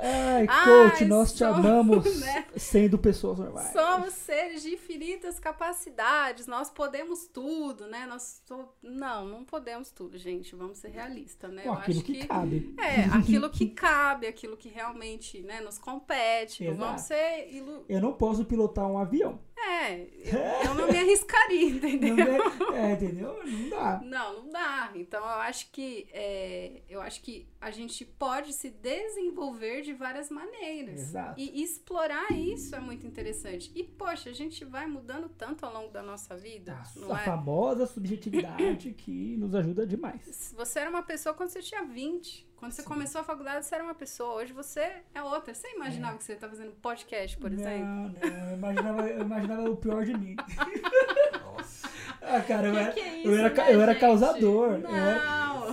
[0.00, 2.46] Ai, Ai, coach, nós te somos, amamos né?
[2.56, 3.72] sendo pessoas normais.
[3.72, 8.06] Somos seres de infinitas capacidades, nós podemos tudo, né?
[8.06, 10.54] Nós so- Não, não podemos tudo, gente.
[10.54, 11.62] Vamos ser realistas, né?
[11.68, 12.74] Aquilo acho que, cabe.
[12.78, 16.64] É, aquilo que cabe, aquilo que realmente né, nos compete.
[16.64, 16.78] Exato.
[16.78, 17.84] vamos ser ilu...
[17.88, 19.38] Eu não posso pilotar um avião.
[19.66, 22.16] É, eu, eu não me arriscaria, entendeu?
[22.16, 23.40] Não é, é, entendeu?
[23.44, 24.00] Não dá.
[24.04, 24.92] Não, não dá.
[24.94, 30.30] Então eu acho que é, eu acho que a gente pode se desenvolver de várias
[30.30, 31.00] maneiras.
[31.00, 31.40] Exato.
[31.40, 33.72] E explorar isso é muito interessante.
[33.74, 37.24] E, poxa, a gente vai mudando tanto ao longo da nossa vida, A, é?
[37.24, 40.54] famosa subjetividade que nos ajuda demais.
[40.56, 42.45] Você era uma pessoa quando você tinha 20.
[42.56, 42.88] Quando você Sim.
[42.88, 44.34] começou a faculdade, você era uma pessoa.
[44.36, 44.80] Hoje você
[45.14, 45.52] é outra.
[45.54, 47.84] Você imaginava que você tá fazendo podcast, por exemplo?
[47.84, 50.36] Não, não, eu imaginava, eu imaginava o pior de mim.
[51.32, 51.86] Nossa.
[52.28, 54.80] Ah, cara, eu Que era, que é eu era, isso, né, eu era causador.
[54.82, 55.66] eu era- Não.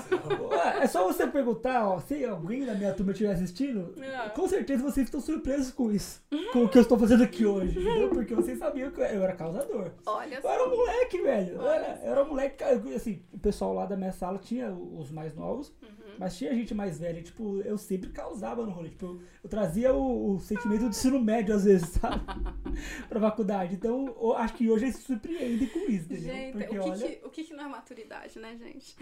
[0.50, 4.30] Ué, É só você perguntar, ó, se alguém da minha turma estiver assistindo, Não.
[4.30, 6.22] com certeza vocês estão surpresos com isso.
[6.52, 8.10] Com o que eu estou fazendo aqui hoje, entendeu?
[8.10, 9.92] Porque vocês sabiam que eu era causador.
[10.06, 10.76] Olha Eu era um só.
[10.76, 11.56] moleque, velho.
[11.56, 15.10] Eu era, eu era um moleque, assim, o pessoal lá da minha sala tinha os
[15.10, 15.90] mais novos, Uhum.
[16.18, 17.22] Mas tinha gente mais velha.
[17.22, 18.90] Tipo, eu sempre causava no rolê.
[18.90, 22.22] Tipo, eu, eu trazia o, o sentimento do ensino médio, às vezes, sabe?
[23.10, 23.76] pra faculdade.
[23.76, 26.34] Então, eu acho que hoje eles se surpreendem com isso, entendeu?
[26.34, 28.96] Gente, Porque, o, que olha, que, o que que não é maturidade, né, gente?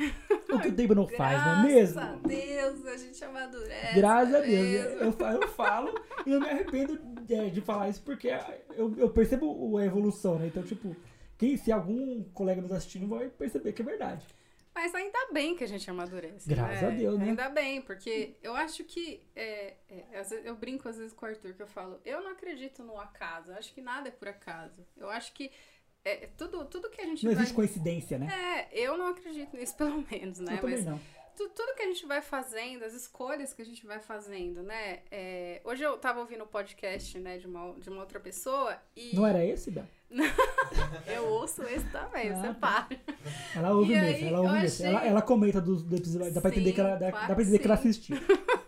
[0.52, 2.00] o que o tempo não faz, não é Graças mesmo?
[2.02, 3.96] a Deus, a gente amadurece.
[3.96, 5.02] Graças a é Deus.
[5.20, 5.94] Eu, eu falo
[6.26, 8.30] e eu me arrependo de, de falar isso porque
[8.76, 10.48] eu, eu percebo o- a evolução, né?
[10.48, 10.96] Então, tipo,
[11.38, 14.26] quem, se algum colega nos assistindo vai perceber que é verdade.
[14.74, 16.48] Mas ainda bem que a gente amadurece.
[16.48, 16.88] Graças né?
[16.88, 17.26] a Deus, né?
[17.26, 19.22] Ainda bem, porque eu acho que.
[19.36, 22.84] é, é, eu brinco às vezes com o Arthur, que eu falo, eu não acredito
[22.84, 23.52] no acaso.
[23.52, 24.86] Eu acho que nada é por acaso.
[24.96, 25.52] Eu acho que
[26.04, 27.44] é, tudo, tudo que a gente Não vai.
[27.44, 28.28] existe coincidência, né?
[28.28, 30.56] É, eu não acredito nisso, pelo menos, né?
[30.56, 31.00] eu também Mas não.
[31.36, 35.00] Tu- tudo que a gente vai fazendo, as escolhas que a gente vai fazendo, né?
[35.12, 39.16] É, hoje eu tava ouvindo o podcast, né, de uma, de uma outra pessoa e
[39.16, 39.86] Não era esse, Bel?
[41.08, 42.54] eu ouço esse também, Ah, você tá.
[42.56, 42.88] para.
[43.56, 44.86] Ela ouve E mesmo, aí, ela ouve eu mesmo.
[44.86, 47.28] achei- Ela, ela comenta do, do episódio, dá pra entender Sim, que ela, dá, claro
[47.28, 47.90] dá pra entender que ela sim.
[47.90, 48.18] assistiu.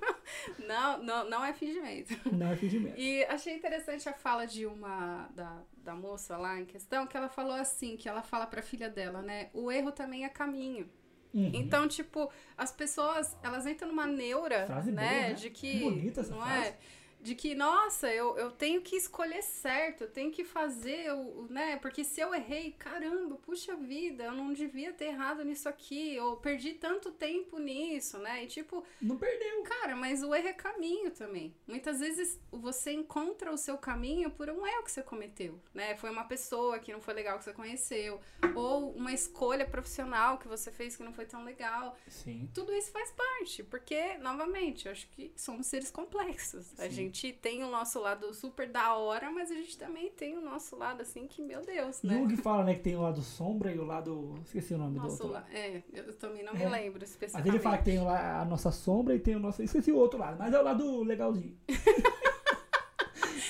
[0.67, 2.13] Não, não, não é fingimento.
[2.31, 2.99] Não é fingimento.
[2.99, 7.29] E achei interessante a fala de uma da, da moça lá em questão, que ela
[7.29, 9.49] falou assim, que ela fala pra filha dela, né?
[9.53, 10.89] O erro também é caminho.
[11.33, 11.51] Uhum.
[11.53, 15.01] Então, tipo, as pessoas, elas entram numa neura, Frase né?
[15.01, 15.33] boa, né?
[15.33, 15.71] De que.
[15.71, 16.67] Que bonita essa não frase.
[16.67, 16.77] é?
[17.23, 21.47] De que, nossa, eu, eu tenho que escolher certo, eu tenho que fazer, o, o-
[21.49, 21.77] né?
[21.77, 26.35] Porque se eu errei, caramba, puxa vida, eu não devia ter errado nisso aqui, ou
[26.35, 28.43] perdi tanto tempo nisso, né?
[28.43, 29.63] E tipo, Não perdeu.
[29.63, 31.55] Cara, mas o erro é caminho também.
[31.65, 35.95] Muitas vezes você encontra o seu caminho por um erro que você cometeu, né?
[35.95, 38.19] Foi uma pessoa que não foi legal que você conheceu,
[38.53, 41.97] ou uma escolha profissional que você fez que não foi tão legal.
[42.09, 42.49] Sim.
[42.53, 46.77] Tudo isso faz parte, porque, novamente, eu acho que somos seres complexos.
[46.77, 46.89] A Sim.
[47.13, 50.75] Gente tem o nosso lado super da hora, mas a gente também tem o nosso
[50.75, 52.15] lado, assim, que, meu Deus, né?
[52.15, 54.35] Jung fala, né, que tem o lado sombra e o lado.
[54.43, 55.27] Esqueci o nome do Nosso outro.
[55.33, 55.39] la...
[55.39, 55.51] lado.
[55.53, 56.69] É, eu também não me É.
[56.69, 57.53] lembro Mas especificamente.
[57.53, 59.61] ele fala que tem a nossa sombra e tem o nosso.
[59.61, 61.55] Esqueci o outro lado, mas é o lado legalzinho.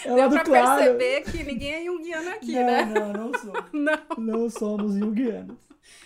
[0.06, 0.78] é o Deu pra claro.
[0.98, 2.86] perceber que ninguém é junguiano aqui, não, né?
[2.86, 3.64] não, não somos.
[3.74, 4.00] Não.
[4.18, 5.58] Não somos junguianos.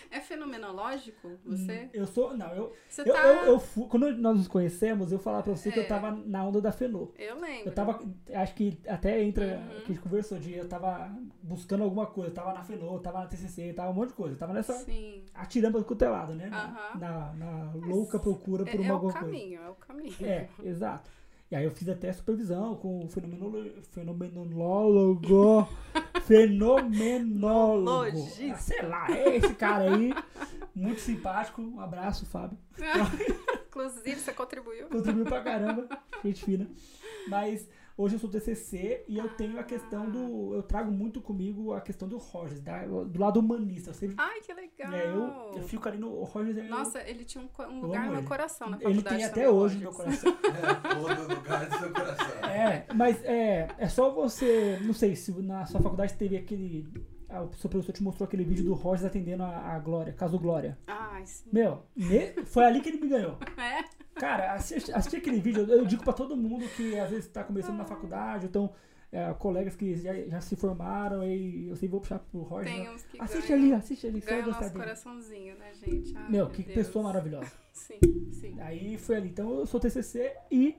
[0.09, 1.89] É fenomenológico, você?
[1.93, 2.35] Eu sou.
[2.35, 2.73] Não, eu.
[2.89, 3.05] Você Hum.
[3.07, 3.23] Eu, tá.
[3.27, 5.85] eu, eu fu- quando nós nos conhecemos, eu falava pra você que eu É.
[5.85, 7.11] tava na onda da Fenô.
[7.17, 7.67] Eu lembro.
[7.67, 7.99] Eu tava,
[8.33, 9.75] acho que até entra, Uhum.
[9.81, 11.11] que a gente conversou, de eu tava
[11.43, 14.09] buscando alguma coisa, eu tava na Fenô, eu tava na TCC, eu tava um monte
[14.09, 15.23] de coisa, eu tava nessa, Sim.
[15.33, 16.47] atirando pra cutelada, né?
[16.47, 16.99] Na, Aham.
[16.99, 19.25] na, na louca procura por É, uma é o alguma coisa.
[19.27, 20.15] caminho, é o caminho.
[20.21, 21.11] É, exato.
[21.49, 25.67] E aí eu fiz até supervisão com o fenomenolo- fenomenólogo.
[26.25, 27.85] fenomenólogo.
[28.51, 30.13] Ah, sei lá, é esse cara aí.
[30.75, 31.61] Muito simpático.
[31.61, 32.57] Um abraço, Fábio.
[33.69, 34.87] Inclusive, você contribuiu.
[34.87, 35.87] Contribuiu pra caramba.
[36.23, 36.67] Gente fina.
[37.29, 37.67] Mas
[37.97, 40.53] hoje eu sou TCC e eu tenho a questão do.
[40.53, 43.89] Eu trago muito comigo a questão do Rogers, da- do lado humanista.
[43.89, 44.15] Eu sempre.
[44.19, 44.93] Ai, que legal.
[44.93, 46.09] é, eu, eu fico ali no.
[46.09, 46.63] O Rogers é.
[46.63, 48.27] Nossa, ele tinha um, um Eu lugar no meu ele.
[48.27, 49.15] coração na ele faculdade.
[49.17, 50.37] tem até hoje no meu coração.
[50.47, 52.49] É, todo lugar do seu coração.
[52.49, 54.79] É, mas é, é só você.
[54.83, 56.85] Não sei se na sua faculdade teve aquele.
[57.29, 60.37] Ah, O seu professor te mostrou aquele vídeo do Rogers atendendo a, a Glória, caso
[60.39, 60.77] Glória.
[60.87, 61.49] Ai, sim.
[61.51, 63.37] Meu, ne- foi ali que ele me ganhou.
[63.57, 63.83] É?
[64.19, 67.77] Cara, assiste, assiste aquele vídeo, eu digo pra todo mundo que às vezes tá começando
[67.77, 68.73] na faculdade, então
[69.11, 72.71] é, colegas que já, já se formaram e eu sempre vou puxar pro Rogers.
[72.73, 72.91] Tem né?
[72.91, 74.73] uns que Assiste ganham, ali, assiste ali, gostar nosso dele.
[74.73, 76.13] coraçãozinho, né, gente?
[76.29, 76.75] Meu, que Deus.
[76.75, 77.51] pessoa maravilhosa.
[77.73, 77.99] Sim,
[78.31, 78.59] sim.
[78.59, 79.29] Aí foi ali.
[79.29, 80.75] Então eu sou TCC e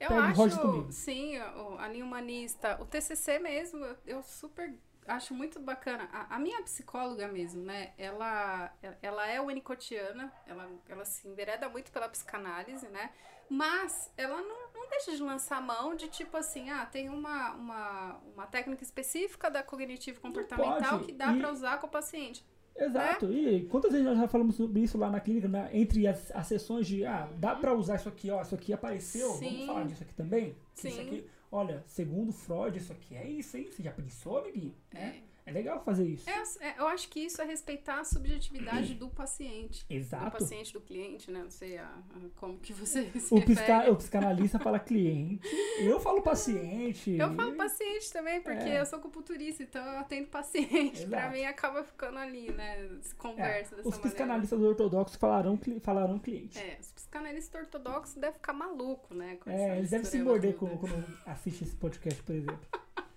[0.00, 0.90] Eu acho, comigo.
[0.90, 4.74] sim, o- a linha humanista, o TCC mesmo, eu, eu super
[5.06, 6.08] acho muito bacana.
[6.12, 11.90] A, a minha psicóloga mesmo, né, ela, ela é winnicottiana, ela, ela se envereda muito
[11.92, 13.10] pela psicanálise, né,
[13.48, 18.20] mas ela não, não deixa de lançar mão de tipo assim, ah, tem uma, uma,
[18.34, 22.44] uma técnica específica da cognitivo comportamental que dá e- pra usar com o paciente.
[22.74, 23.30] Exato.
[23.30, 25.68] E quantas vezes nós já falamos sobre isso lá na clínica, né?
[25.74, 29.28] entre as, as sessões de, ah, dá pra usar isso aqui, ó, isso aqui apareceu,
[29.34, 29.66] vamos Sim.
[29.66, 30.56] falar disso aqui também?
[30.74, 31.06] Que Isso Sim.
[31.06, 33.68] aqui, olha, segundo Freud, isso aqui é isso, hein?
[33.70, 34.74] Você já pensou, amiguinho?
[34.92, 35.50] É, É.
[35.50, 36.28] é legal fazer isso.
[36.28, 39.84] É, é, eu acho que isso é respeitar a subjetividade do paciente.
[39.88, 40.30] Do Exato.
[40.38, 41.42] paciente, do cliente, né?
[41.42, 45.40] Não sei a- a- como que você se O, psica, o psicanalista fala cliente,
[45.80, 47.12] eu falo paciente.
[47.16, 48.80] Eu falo paciente também, porque É.
[48.80, 51.06] eu sou acupunturista, então eu atendo paciente.
[51.06, 51.32] Pra Exato.
[51.32, 52.78] mim acaba ficando ali, né?
[52.82, 54.00] É, conversa dessa os maneira.
[54.02, 56.58] psicanalistas ortodoxos falarão, falarão cliente.
[56.58, 59.38] É, os psicanalistas ortodoxos devem ficar maluco, né?
[59.46, 62.60] É, eles devem se morder quando, quando assiste esse podcast, por exemplo.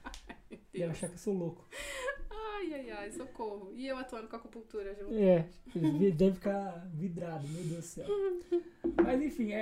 [0.72, 1.66] Devem achar que eu sou louco.
[2.30, 3.72] Ai, ai, ai, socorro.
[3.74, 5.14] E eu atuando com acupuntura junto.
[5.14, 8.06] É, eles devem ficar vidrados, meu Deus do céu.
[9.04, 9.62] Mas enfim, é,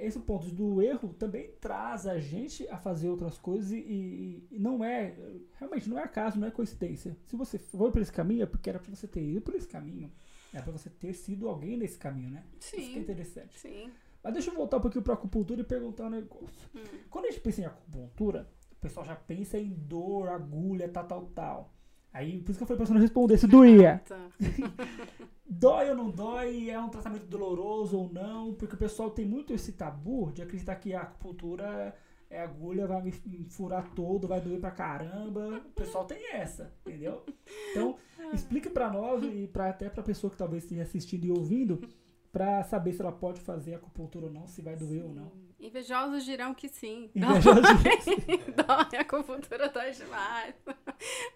[0.00, 4.48] é- esse ponto do erro também traz a gente a fazer outras coisas e, e-
[4.52, 5.14] e não é,
[5.58, 7.16] realmente não é acaso, não é coincidência.
[7.26, 9.66] Se você foi por esse caminho, é porque era pra você ter ido por esse
[9.68, 10.10] caminho.
[10.54, 12.44] É pra você ter sido alguém nesse caminho, né?
[12.60, 13.58] Isso que é Sim, interessante.
[13.58, 13.90] sim.
[14.22, 16.68] Mas deixa eu voltar um pouquinho pra acupuntura e perguntar um negócio.
[16.74, 16.80] Hum.
[17.10, 18.48] Quando a gente pensa em acupuntura,
[18.82, 21.74] pessoal já pensa em dor, agulha, tal, tal, tal.
[22.12, 24.02] Aí, por isso que eu falei pra você não responder se doía.
[25.48, 26.70] Dói ou não dói?
[26.70, 28.54] É um tratamento doloroso ou não?
[28.54, 31.94] Porque o pessoal tem muito esse tabu de acreditar que a acupuntura
[32.30, 33.12] é agulha, vai me
[33.50, 35.62] furar todo, vai doer pra caramba.
[35.66, 37.22] O pessoal tem essa, entendeu?
[37.70, 37.96] Então,
[38.32, 41.86] explica pra nós e pra, até pra pessoa que talvez esteja assistindo e ouvindo,
[42.32, 45.30] pra saber se ela pode fazer acupuntura ou não, se vai doer ou não.
[45.62, 47.08] Invejosos dirão que sim.
[47.14, 47.62] Invejosos
[48.56, 50.54] Dói, a acupuntura dói demais.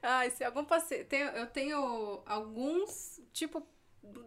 [0.02, 1.14] Ai, se algum paciente.
[1.14, 3.64] eu tenho alguns, tipo,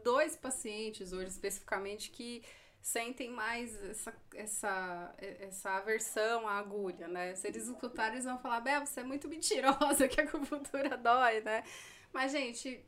[0.01, 2.41] dois pacientes hoje especificamente que
[2.81, 7.35] sentem mais essa, essa, essa aversão à agulha, né?
[7.35, 11.41] Se eles escutarem, eles vão falar, Bé, você é muito mentirosa que a acupuntura dói,
[11.41, 11.63] né?
[12.11, 12.83] Mas, gente,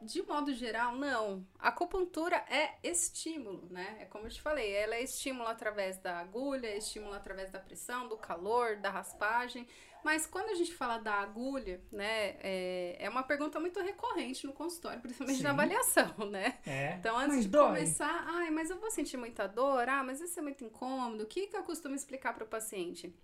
[0.00, 1.46] de modo geral, não.
[1.58, 3.98] A acupuntura é estímulo, né?
[4.00, 7.60] É como eu te falei, ela é estímulo através da agulha, é estímulo através da
[7.60, 9.66] pressão, do calor, da raspagem.
[10.02, 14.52] Mas quando a gente fala da agulha, né, é, é uma pergunta muito recorrente no
[14.52, 15.42] consultório, principalmente Sim.
[15.42, 16.58] na avaliação, né?
[16.66, 16.94] É.
[16.94, 17.66] Então, antes mas de dói.
[17.66, 21.24] começar, ai, mas eu vou sentir muita dor, ah, mas isso é muito incômodo.
[21.24, 23.14] O que, que eu costumo explicar para o paciente?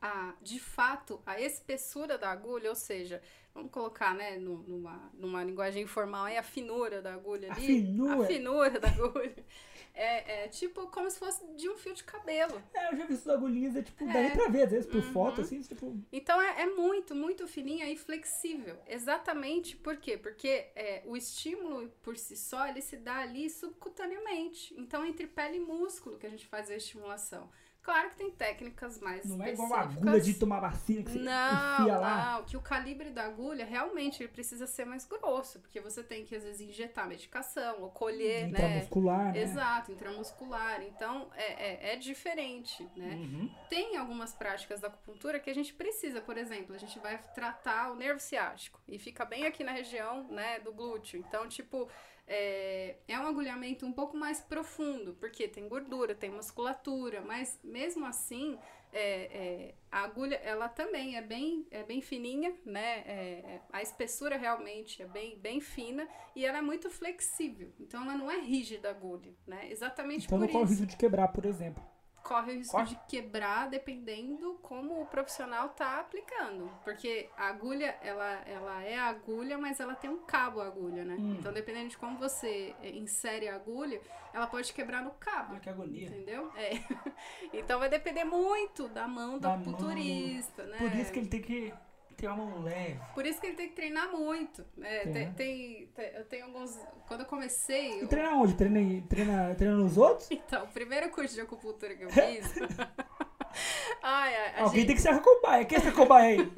[0.00, 3.20] A, de fato, a espessura da agulha, ou seja,
[3.54, 7.64] vamos colocar, né, numa, numa linguagem informal, aí a finura da agulha ali.
[7.64, 8.24] A finura?
[8.24, 9.44] A finura da agulha.
[9.92, 12.62] É, é, tipo como se fosse de um fio de cabelo.
[12.72, 14.30] É, eu já vi essas agulhinhas, é tipo, é.
[14.30, 15.12] pra ver, às vezes, por uhum.
[15.12, 15.94] foto, assim, tipo...
[16.12, 18.78] Então é, é, muito, muito fininha e flexível.
[18.86, 20.16] Exatamente por quê?
[20.16, 24.74] Porque é, o estímulo por si só, ele se dá ali subcutaneamente.
[24.78, 27.50] Então, entre pele e músculo que a gente faz a estimulação.
[27.82, 31.18] Claro que tem técnicas mais Não é igual a agulha de tomar vacina que você
[31.18, 32.32] não, enfia lá.
[32.36, 36.24] Não, que o calibre da agulha realmente ele precisa ser mais grosso, porque você tem
[36.24, 39.30] que às vezes injetar medicação ou colher, intramuscular, né?
[39.30, 39.42] Intramuscular, né?
[39.42, 40.82] Exato, intramuscular.
[40.82, 43.14] Então é, é, é diferente, né?
[43.14, 43.50] Uhum.
[43.68, 47.92] Tem algumas práticas da acupuntura que a gente precisa, por exemplo, a gente vai tratar
[47.92, 51.18] o nervo ciático e fica bem aqui na região, né, do glúteo.
[51.18, 51.88] Então, tipo,
[52.32, 58.06] é, é um agulhamento um pouco mais profundo, porque tem gordura, tem musculatura, mas mesmo
[58.06, 58.56] assim,
[58.92, 63.02] é, é, a agulha, ela também é bem, é bem fininha, né?
[63.04, 67.72] É, é, a espessura realmente é bem, bem fina e ela é muito flexível.
[67.80, 69.68] Então, ela não é rígida a agulha, né?
[69.68, 70.44] Exatamente então, por.
[70.44, 71.89] Então, não corre risco de quebrar, por exemplo
[72.30, 72.86] corre o risco corre.
[72.86, 76.70] de quebrar dependendo como o profissional tá aplicando.
[76.84, 81.16] Porque a agulha, ela, ela é agulha, mas ela tem um cabo agulha, né?
[81.18, 81.36] Hum.
[81.36, 84.00] Então, dependendo de como você insere a agulha,
[84.32, 85.56] ela pode quebrar no cabo.
[85.56, 86.06] Ah, que agonia.
[86.06, 86.52] Entendeu?
[86.56, 86.70] É.
[87.52, 90.78] Então, vai depender muito da mão do acupunturista, né?
[90.78, 91.74] Por isso que ele tem que
[92.20, 93.00] ter uma mão leve.
[93.14, 94.64] Por isso que ele tem que treinar muito.
[94.82, 96.78] É, tem, tem, tem, eu tenho alguns.
[97.08, 98.02] Quando eu comecei.
[98.02, 98.08] Eu...
[98.08, 98.54] treina onde?
[98.54, 100.28] Treina, treina, treina nos outros?
[100.50, 102.52] Então, o primeiro curso de acupuntura que eu fiz.
[104.02, 104.86] ai, ai, Alguém gente...
[104.86, 105.64] tem que ser a cobaia.
[105.64, 106.52] Quem é essa cobaia aí?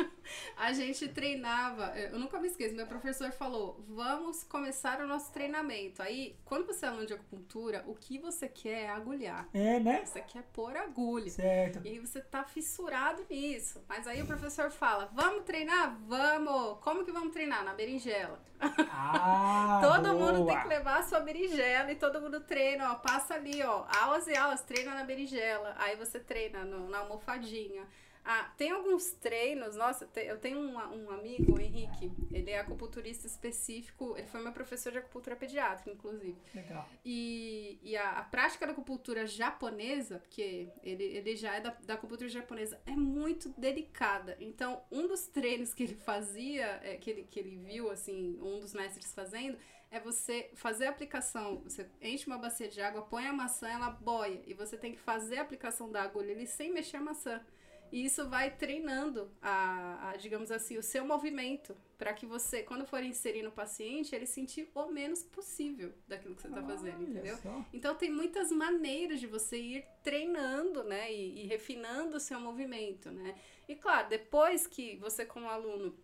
[0.57, 6.03] A gente treinava, eu nunca me esqueço, meu professor falou: vamos começar o nosso treinamento.
[6.03, 9.49] Aí, quando você é aluno de acupuntura, o que você quer é agulhar.
[9.53, 10.05] É, né?
[10.05, 11.30] Você quer pôr agulha.
[11.30, 11.80] Certo.
[11.85, 13.83] E aí você tá fissurado nisso.
[13.89, 15.97] Mas aí o professor fala: vamos treinar?
[16.07, 16.78] Vamos!
[16.80, 17.64] Como que vamos treinar?
[17.64, 18.41] Na berinjela.
[18.61, 20.33] Ah, todo boa.
[20.33, 22.95] mundo tem que levar a sua berinjela e todo mundo treina, ó.
[22.97, 23.85] Passa ali, ó.
[24.01, 25.74] Aulas e aulas, treina na berinjela.
[25.78, 27.87] Aí você treina no, na almofadinha.
[28.25, 33.27] Ah, tem alguns treinos, nossa, eu tenho um, um amigo, o Henrique, ele é acupunturista
[33.27, 36.37] específico, ele foi meu professor de acupuntura pediátrica, inclusive.
[36.55, 36.89] Legal.
[37.05, 41.95] E, e a, a prática da acupuntura japonesa, porque ele, ele já é da, da
[41.95, 44.37] acupuntura japonesa, é muito delicada.
[44.39, 48.61] Então, um dos treinos que ele fazia, é, que, ele, que ele viu, assim, um
[48.61, 49.59] dos mestres fazendo,
[49.91, 51.61] é você fazer a aplicação.
[51.64, 54.41] Você enche uma bacia de água, põe a maçã, ela boia.
[54.47, 57.45] E você tem que fazer a aplicação da agulha ali sem mexer a maçã.
[57.93, 62.86] E isso vai treinando a, a digamos assim, o seu movimento para que você, quando
[62.86, 67.36] for inserir no paciente, ele sentir o menos possível daquilo que você está fazendo, entendeu?
[67.36, 67.64] Só.
[67.70, 73.11] Então tem muitas maneiras de você ir treinando, né, e, e refinando o seu movimento,
[73.11, 73.38] né?
[73.68, 75.95] E claro, depois que você como aluno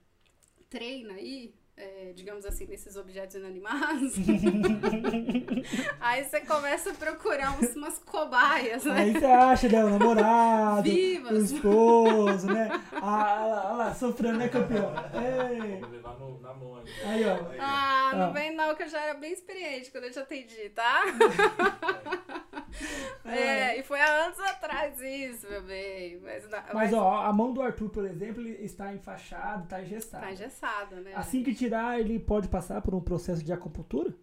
[0.68, 4.14] treina aí, é, digamos assim, nesses objetos inanimados.
[6.00, 9.00] aí você começa a procurar uns, umas cobaias, né?
[9.00, 9.84] Aí você acha, né?
[9.84, 11.52] O namorado, Vivas.
[11.52, 12.68] o esposo, né?
[12.92, 14.92] Ah, olha lá, lá, sofrendo, né, campeão?
[15.14, 15.80] Ei.
[15.80, 16.84] Vou levar no, na mão aí.
[17.04, 17.38] Aí, ó.
[17.60, 18.30] Ah, não ah.
[18.30, 21.04] vem não, que eu já era bem experiente quando eu te atendi, tá?
[23.24, 26.18] é, e foi há anos atrás isso, meu bem.
[26.20, 30.24] Mas, mas, mas, ó, a mão do Arthur, por exemplo, ele está enfaixado, está engessado.
[30.24, 31.12] Está engessado, né?
[31.14, 34.14] Assim que tirar, ele pode passar por um processo de acupuntura?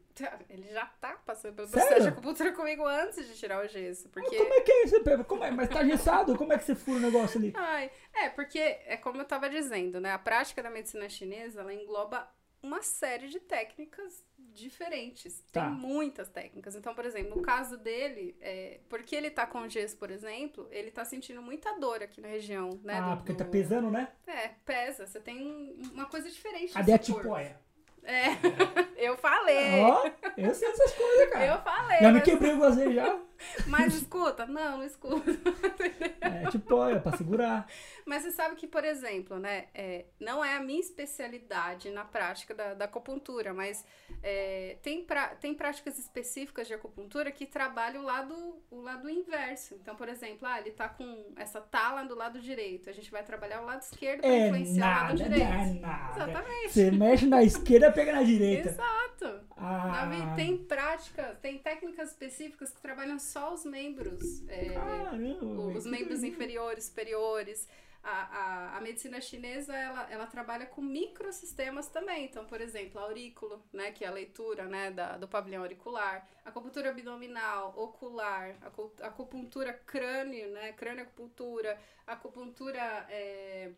[0.50, 4.08] Ele já tá passando pelo processo de acupuntura comigo antes de tirar o gesso.
[4.10, 4.38] Porque...
[4.38, 4.96] Como é que é isso?
[5.26, 5.52] Como é?
[5.52, 6.38] Mas tá gessado?
[6.38, 7.52] Como é que você fura o negócio ali?
[7.54, 10.14] Ai, é, porque é como eu tava dizendo, né?
[10.14, 12.30] A prática da medicina chinesa, ela engloba
[12.64, 14.25] uma série de técnicas
[14.56, 15.44] diferentes.
[15.52, 15.66] Tá.
[15.66, 16.76] Tem muitas técnicas.
[16.76, 20.92] Então, por exemplo, no caso dele, é, porque ele tá com gesso, por exemplo, ele
[20.92, 23.00] tá sentindo muita dor aqui na região, né?
[23.00, 23.38] Ah, do, porque do...
[23.38, 24.10] tá pesando, né?
[24.28, 25.06] É, pesa.
[25.06, 26.74] Você tem um, uma coisa diferente.
[26.78, 27.60] A tipóia?
[28.06, 28.28] É,
[28.98, 29.82] eu falei.
[29.82, 31.46] Ó, oh, eu sei essas coisas, cara.
[31.46, 32.00] Eu falei.
[32.00, 33.20] Já me quebrei você já.
[33.68, 34.46] Mas escuta?
[34.46, 35.32] Não, não escuta.
[36.26, 37.68] É tipo, olha, pra segurar.
[38.06, 42.54] Mas você sabe que, por exemplo, né, é, não é a minha especialidade na prática
[42.54, 43.86] da, da acupuntura, mas
[44.24, 49.76] é, tem, pra, tem práticas específicas de acupuntura que trabalham o lado, o lado inverso.
[49.76, 53.24] Então, por exemplo, ah, ele tá com essa tala do lado direito, a gente vai
[53.24, 55.50] trabalhar o lado esquerdo para É influenciar o lado nada, direito.
[55.50, 56.24] não é nada.
[56.24, 56.74] Exatamente.
[56.74, 58.70] Você mexe na esquerda, pega na direita.
[58.76, 59.46] Exato.
[59.58, 64.48] Ah, Tem práticas, tem técnicas específicas que trabalham só os membros.
[64.48, 67.68] é, caramba, os membros inferiores, superiores.
[68.08, 72.26] A, a, a medicina chinesa, ela, ela trabalha com microsistemas também.
[72.26, 76.16] Então, por exemplo, aurículo, né, que é a leitura né, da, do pavilhão auricular,
[76.46, 81.72] acupuntura abdominal, ocular, acu- acupuntura crânio, né, crânio-acupuntura,
[82.06, 83.72] acupuntura, é,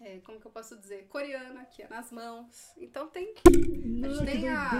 [0.00, 2.72] é, como que eu posso dizer, coreana, que é nas mãos.
[2.78, 3.34] Então, tem
[3.84, 4.70] Não, que tem a-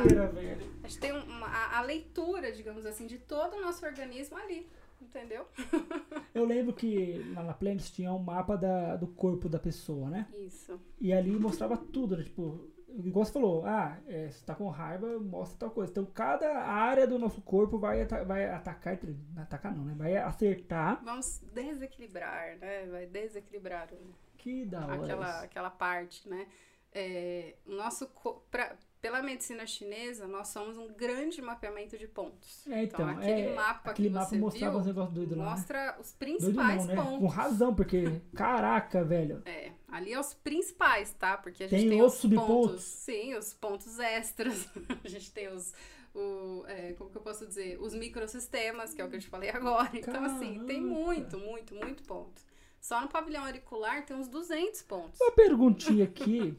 [0.83, 4.68] a gente tem uma, a, a leitura, digamos assim, de todo o nosso organismo ali,
[5.01, 5.47] entendeu?
[6.35, 10.27] Eu lembro que lá na Planet tinha um mapa da, do corpo da pessoa, né?
[10.33, 10.81] Isso.
[11.01, 12.23] E ali mostrava tudo, né?
[12.25, 15.91] Tipo, igual você falou, ah, é, você tá com raiva, mostra tal coisa.
[15.91, 18.99] Então cada área do nosso corpo vai, ata- vai atacar,
[19.37, 19.95] atacar não, né?
[19.97, 21.03] Vai acertar.
[21.05, 22.87] Vamos desequilibrar, né?
[22.87, 24.95] Vai desequilibrar o- Que da hora.
[25.03, 26.47] aquela, aquela parte, né?
[26.93, 28.09] É, nosso
[28.51, 32.66] pra- pela medicina chinesa, nós somos um grande mapeamento de pontos.
[32.66, 35.45] É, então, aquele é, mapa aquele que mapa você mostrava viu uns negócios doidos lá.
[35.45, 35.51] né?
[35.53, 36.97] mostra os Doido principais não, né?
[36.97, 37.34] Com pontos.
[37.34, 39.41] razão, porque, caraca, velho.
[39.47, 41.38] É, ali é os principais, tá?
[41.38, 42.70] Porque a gente Tem tem, outros os subpontos?
[42.70, 42.82] pontos.
[42.84, 44.68] Sim, os pontos extras.
[45.05, 45.72] a gente tem os.
[46.12, 47.80] O, é, como que eu posso dizer?
[47.80, 49.91] Os microsistemas, que é o que eu te falei agora.
[49.95, 52.43] Então, assim, tem muito, muito, muito ponto.
[52.81, 55.20] Só no pavilhão auricular tem uns 200 pontos.
[55.20, 56.57] Uma perguntinha aqui.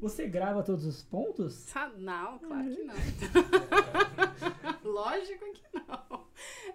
[0.00, 1.74] Você grava todos os pontos?
[1.74, 2.94] Ah, Não, claro que não.
[4.84, 6.24] Lógico que não.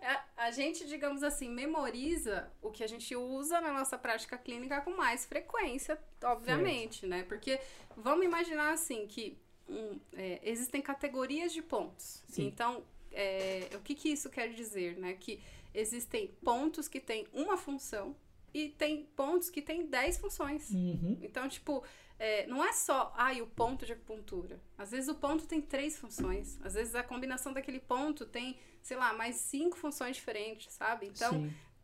[0.02, 4.82] É, A gente, digamos assim, memoriza o que a gente usa na nossa prática clínica
[4.82, 7.24] com mais frequência, obviamente, né?
[7.24, 7.60] Porque
[7.95, 9.38] vamos imaginar assim que
[9.70, 12.24] hum, é, existem categorias de pontos.
[12.28, 12.47] Sim.
[12.47, 15.14] Então, é, o que, que isso quer dizer, né?
[15.14, 15.39] Que
[15.74, 18.16] existem pontos que têm uma função
[18.54, 20.70] e tem pontos que têm 10 funções.
[20.72, 21.18] Uhum.
[21.22, 21.84] Então, tipo,
[22.18, 24.60] é, não é só, ai, o ponto de acupuntura.
[24.78, 26.60] Às vezes o ponto tem três funções.
[26.62, 31.08] Às vezes a combinação daquele ponto tem, sei lá, mais cinco funções diferentes, sabe?
[31.08, 31.32] Então,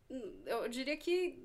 [0.08, 0.42] Sim.
[0.44, 1.42] eu diria que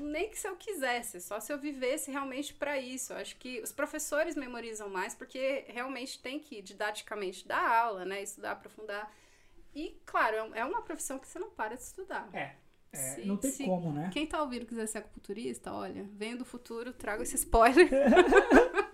[0.00, 3.12] nem que se eu quisesse, só se eu vivesse realmente para isso.
[3.12, 8.22] Eu acho que os professores memorizam mais porque realmente tem que didaticamente dar aula, né,
[8.22, 9.12] estudar, aprofundar.
[9.74, 12.28] E claro, é é uma profissão que você não para de estudar.
[12.32, 12.56] É.
[12.94, 14.10] é, Se- não tem se- como, né?
[14.12, 17.88] Quem tá ouvindo quiser ser acupunturista, olha, venho do futuro, trago esse spoiler.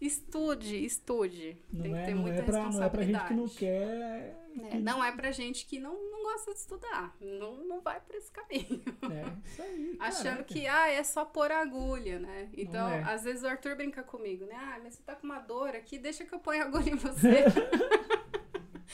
[0.00, 1.56] estude, estude.
[1.72, 3.44] Não Tem que é, ter não, muita é pra, não é pra gente que não
[3.44, 3.58] responsabilidade.
[3.58, 4.42] quer.
[4.70, 7.16] É, não é pra gente que não, não gosta de estudar.
[7.20, 8.82] Não, não vai por esse caminho.
[9.10, 9.96] É, isso aí.
[10.00, 10.44] Achando caraca.
[10.44, 12.50] que, ah, é só pôr agulha, né?
[12.56, 13.02] Então, é.
[13.04, 14.54] às vezes o Arthur brinca comigo, né?
[14.58, 17.44] Ah, mas você tá com uma dor aqui, deixa que eu ponho agulha em você.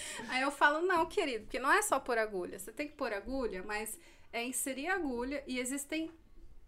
[0.29, 2.59] Aí eu falo, não, querido, porque não é só pôr agulha.
[2.59, 3.99] Você tem que pôr agulha, mas
[4.33, 6.11] é inserir a agulha e existem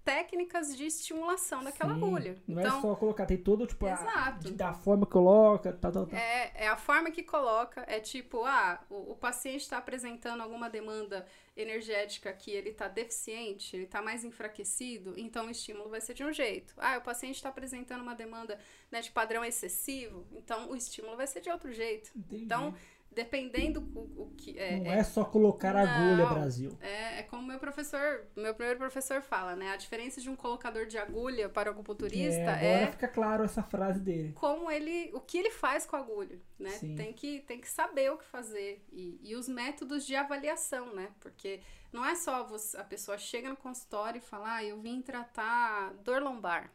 [0.04, 2.36] técnicas de estimulação daquela Sim, agulha.
[2.48, 4.48] Não então, é só colocar, tem todo, tipo, a, Exato.
[4.48, 6.18] de- da forma que coloca, tal, tal, tal.
[6.18, 10.70] É, é a forma que coloca, é tipo, ah, o, o paciente está apresentando alguma
[10.70, 11.26] demanda
[11.56, 16.24] energética que ele está deficiente, ele está mais enfraquecido, então o estímulo vai ser de
[16.24, 16.74] um jeito.
[16.78, 18.58] Ah, o paciente está apresentando uma demanda
[18.90, 22.10] né, de padrão excessivo, então o estímulo vai ser de outro jeito.
[22.16, 22.44] Entendi.
[22.44, 22.74] Então,
[23.10, 26.34] dependendo o, o que é, não é, só colocar agulha, Não.
[26.34, 26.78] Brasil.
[26.80, 29.70] é, é como meu professor, meu primeiro professor fala, né?
[29.72, 33.44] A diferença de um colocador de agulha para o acupunturista É, agora é fica claro
[33.44, 34.32] essa frase dele.
[34.34, 36.80] como ele, o que ele faz com a agulha, né?
[36.80, 36.94] Sim.
[36.94, 41.10] Tem que, tem que saber o que fazer e, e os métodos de avaliação, né?
[41.20, 41.60] Porque
[41.92, 45.92] não é só você, a pessoa chega no consultório e fala, ah, eu vim tratar
[46.04, 46.72] dor lombar.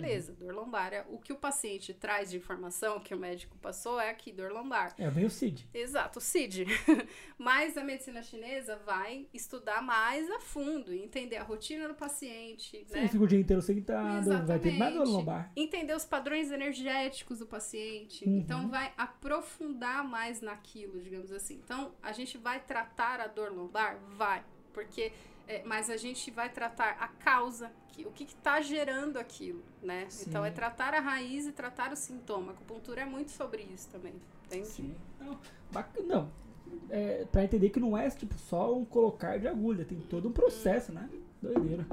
[0.00, 4.00] Beleza, dor lombar é o que o paciente traz de informação que o médico passou
[4.00, 4.94] é aqui, dor lombar.
[4.98, 5.68] É bem o Cid.
[5.72, 6.66] Exato, o CID.
[7.38, 13.00] Mas a medicina chinesa vai estudar mais a fundo, entender a rotina do paciente, Você
[13.00, 13.08] né?
[13.08, 15.52] fica o dia inteiro sentado, vai ter mais dor lombar.
[15.56, 18.26] entender os padrões energéticos do paciente.
[18.28, 18.38] Uhum.
[18.38, 21.60] Então, vai aprofundar mais naquilo, digamos assim.
[21.64, 23.98] Então, a gente vai tratar a dor lombar?
[24.16, 24.42] Vai.
[24.72, 25.12] Porque,
[25.52, 30.06] é, mas a gente vai tratar a causa, que, o que está gerando aquilo, né?
[30.08, 30.30] Sim.
[30.30, 32.52] Então, é tratar a raiz e tratar o sintoma.
[32.52, 34.14] A acupuntura é muito sobre isso também,
[34.46, 34.66] entende?
[34.66, 34.94] Sim.
[35.20, 35.38] Não,
[35.70, 36.06] bacana.
[36.06, 36.42] Não.
[36.88, 40.32] É, pra entender que não é tipo só um colocar de agulha, tem todo um
[40.32, 41.08] processo, né?
[41.42, 41.86] Doideira.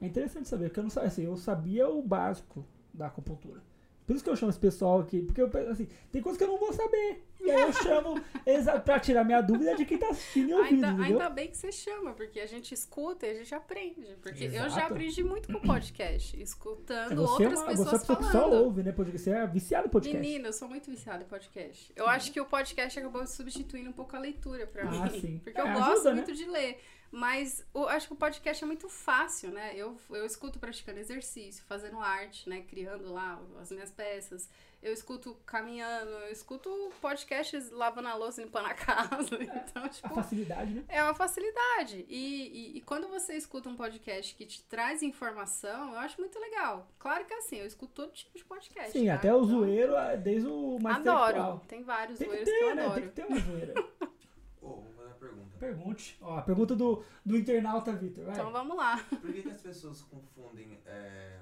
[0.00, 2.64] É interessante saber, porque eu não sabia, assim, eu sabia o básico
[2.94, 3.60] da acupuntura.
[4.06, 5.20] Por isso que eu chamo esse pessoal aqui.
[5.22, 7.24] Porque eu penso assim, tem coisas que eu não vou saber.
[7.40, 8.14] E aí eu chamo
[8.84, 11.70] pra tirar minha dúvida de quem tá assistindo e ouvindo, Ainda, ainda bem que você
[11.72, 14.16] chama, porque a gente escuta e a gente aprende.
[14.22, 14.70] Porque eu Exato.
[14.70, 18.18] já aprendi muito com podcast, escutando É, você é outras você é uma pessoas pessoa
[18.18, 18.64] que só falando.
[18.64, 18.92] ouve, né?
[18.92, 19.22] Podcast.
[19.24, 20.20] Você é viciado em podcast.
[20.20, 21.92] Menina, eu sou muito viciada em podcast.
[21.96, 25.20] Eu acho que o podcast acabou substituindo um pouco a leitura pra Ah, mim.
[25.20, 25.40] sim.
[25.44, 26.12] Porque É, eu ajuda, gosto né?
[26.14, 26.78] muito de ler.
[27.10, 29.72] Mas eu acho que o podcast é muito fácil, né?
[29.76, 32.62] Eu, eu escuto praticando exercício, fazendo arte, né?
[32.68, 34.48] Criando lá as minhas peças.
[34.82, 39.34] Eu escuto caminhando, eu escuto podcasts lavando a louça, limpando a casa.
[39.40, 40.84] Então, A tipo, facilidade, né?
[40.88, 42.04] é uma facilidade.
[42.08, 46.38] E, e, e quando você escuta um podcast que te traz informação, eu acho muito
[46.38, 46.86] legal.
[46.98, 48.92] Claro que assim, eu escuto todo tipo de podcast.
[48.92, 49.14] Sim, tá?
[49.14, 51.60] até o Então, zoeiro, ah, desde o mais Adoro.
[51.66, 52.82] Tem vários Tem que zoeiros que, ter, eu né?
[52.84, 53.00] adoro.
[53.00, 53.74] Tem que ter uma zoeira.
[54.60, 55.55] Ô, vou fazer uma pergunta.
[55.66, 56.16] Pergunte.
[56.20, 58.28] Ó, a pergunta do, do internauta, Vitor.
[58.30, 59.04] Então vamos lá.
[59.08, 61.40] Por que, que as pessoas confundem é,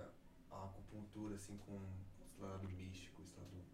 [0.50, 3.64] a acupuntura assim com o lado místico, o lado...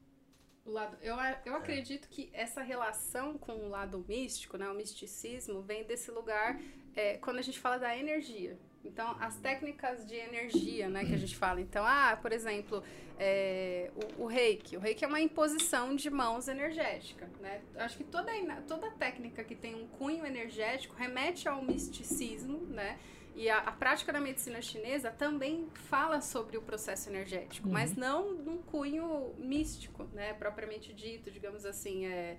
[0.65, 5.63] O lado, eu, eu acredito que essa relação com o lado místico, né, o misticismo,
[5.63, 6.61] vem desse lugar
[6.97, 8.59] é, quando a gente fala da energia.
[8.85, 11.61] Então, as técnicas de energia, né, que a gente fala.
[11.61, 12.83] Então, ah, por exemplo,
[13.23, 14.79] é, o, o reiki.
[14.79, 17.61] O reiki é uma imposição de mãos energética, né?
[17.77, 18.33] Acho que toda,
[18.67, 22.99] toda técnica que tem um cunho energético remete ao misticismo, né?
[23.37, 27.75] E a, a prática da medicina chinesa também fala sobre o processo energético, Uhum.
[27.75, 30.33] mas não num cunho místico, né?
[30.33, 32.39] Propriamente dito, digamos assim, é...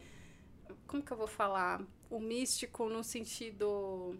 [0.87, 1.81] Como que eu vou falar?
[2.09, 4.15] O místico no sentido...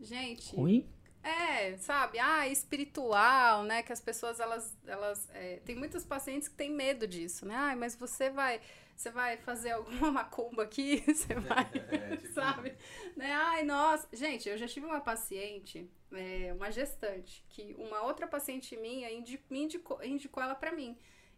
[0.00, 0.56] Gente...
[0.56, 0.88] Ruim?
[1.26, 2.20] É, sabe?
[2.20, 3.82] Ah, espiritual, né?
[3.82, 7.56] Que as pessoas, elas, elas é, tem muitos pacientes que têm medo disso, né?
[7.56, 8.60] Ai, mas você vai,
[8.94, 12.76] você vai fazer alguma macumba aqui, você vai, É, tipo, sabe?
[13.16, 13.32] Né?
[13.32, 14.06] Ai, nossa.
[14.12, 19.08] Gente, eu já tive uma paciente, é, uma gestante, que uma outra paciente minha
[19.50, 20.96] me indicou, indicou ela pra mim.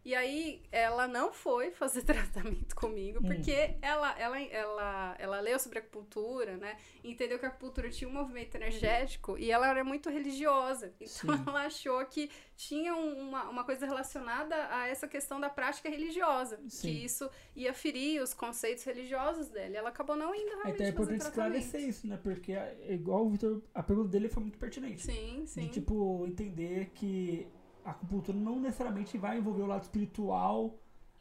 [0.09, 3.27] E aí, ela não foi fazer tratamento comigo, Hum.
[3.27, 6.77] porque ela, ela, ela, ela leu sobre acupuntura, né?
[7.03, 10.91] Entendeu que a acupuntura tinha um movimento energético e ela era muito religiosa.
[10.99, 11.43] Então, Sim.
[11.47, 16.59] ela achou que tinha um- uma, uma coisa relacionada a essa questão da prática religiosa.
[16.67, 16.87] Sim.
[16.87, 19.77] Que isso ia ferir os conceitos religiosos dela.
[19.77, 22.17] Ela acabou não indo realmente Então é importante esclarecer isso, né?
[22.21, 25.03] Porque, é igual o Vitor, a pergunta dele foi muito pertinente.
[25.03, 25.61] Sim, sim.
[25.61, 27.47] De, tipo, entender que
[27.89, 30.79] a acupuntura não necessariamente vai envolver o lado espiritual.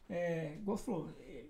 [0.08, 1.08] É, igual você falou.
[1.20, 1.44] é,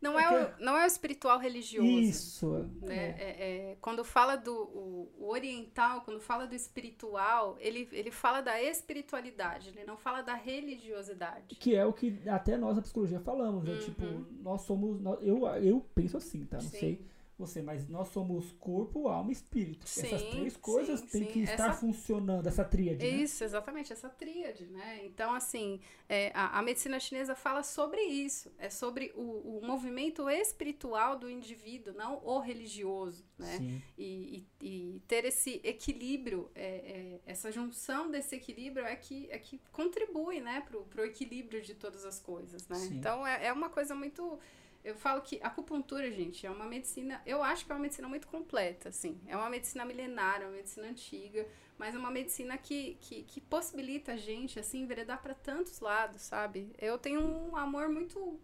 [0.00, 0.28] Não É é,
[0.58, 1.88] o, não é o espiritual religioso.
[1.88, 2.48] Isso.
[2.82, 2.96] né?
[2.96, 3.22] é.
[3.22, 8.40] É- é, quando fala do o, o oriental, quando fala do espiritual, ele, ele fala
[8.40, 11.54] da espiritualidade, ele não fala da religiosidade.
[11.56, 13.72] Que é o que até nós da psicologia falamos, né?
[13.74, 13.78] Uhum.
[13.80, 14.04] Tipo,
[14.42, 15.00] nós somos.
[15.00, 16.56] nós- eu, eu penso assim, tá?
[16.56, 16.78] Não Sim.
[16.78, 17.06] sei
[17.46, 19.84] você, mas nós somos corpo, alma e espírito.
[19.84, 21.32] Essas Sim, três coisas sim, têm sim.
[21.32, 23.08] que estar Essa- funcionando, essa tríade, né?
[23.22, 25.04] Isso, exatamente, essa tríade, né?
[25.04, 28.50] Então, assim, é, a, a medicina chinesa fala sobre isso.
[28.58, 33.82] É sobre o, o movimento espiritual do indivíduo, não o religioso, né?
[33.98, 34.66] E, e-
[34.96, 40.40] e ter esse equilíbrio, é, é, essa junção desse equilíbrio é que, é que contribui,
[40.40, 42.78] né, pro, pro equilíbrio de todas as coisas, né?
[42.92, 44.38] Então, é, é uma coisa muito...
[44.84, 47.22] Eu falo que a acupuntura, gente, é uma medicina...
[47.24, 49.20] Eu acho que é uma medicina muito completa, assim.
[49.26, 51.46] É uma medicina milenária, uma medicina antiga,
[51.78, 56.22] mas é uma medicina que, que, que possibilita a gente, assim, enveredar para tantos lados,
[56.22, 56.72] sabe?
[56.78, 58.40] Eu tenho um amor muito,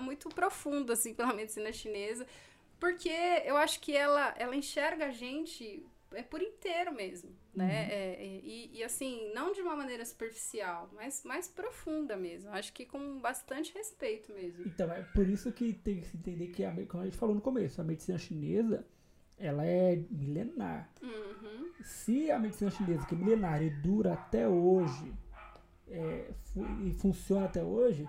[0.00, 2.26] muito profundo, assim, pela medicina chinesa,
[2.80, 3.12] porque
[3.44, 5.84] eu acho que ela, ela enxerga a gente
[6.14, 7.88] é por inteiro mesmo, né?
[7.90, 12.50] É, é, e, e, assim, não de uma maneira superficial, mas mais profunda mesmo.
[12.50, 14.64] Acho que com bastante respeito mesmo.
[14.66, 17.34] Então, é por isso que tem que se entender que, a, como a gente falou
[17.34, 18.86] no começo, a medicina chinesa,
[19.38, 20.90] ela é milenar.
[21.02, 21.70] Uhum.
[21.82, 25.12] Se a medicina chinesa, que é milenar e dura até hoje,
[25.88, 28.08] é, fu- e funciona até hoje,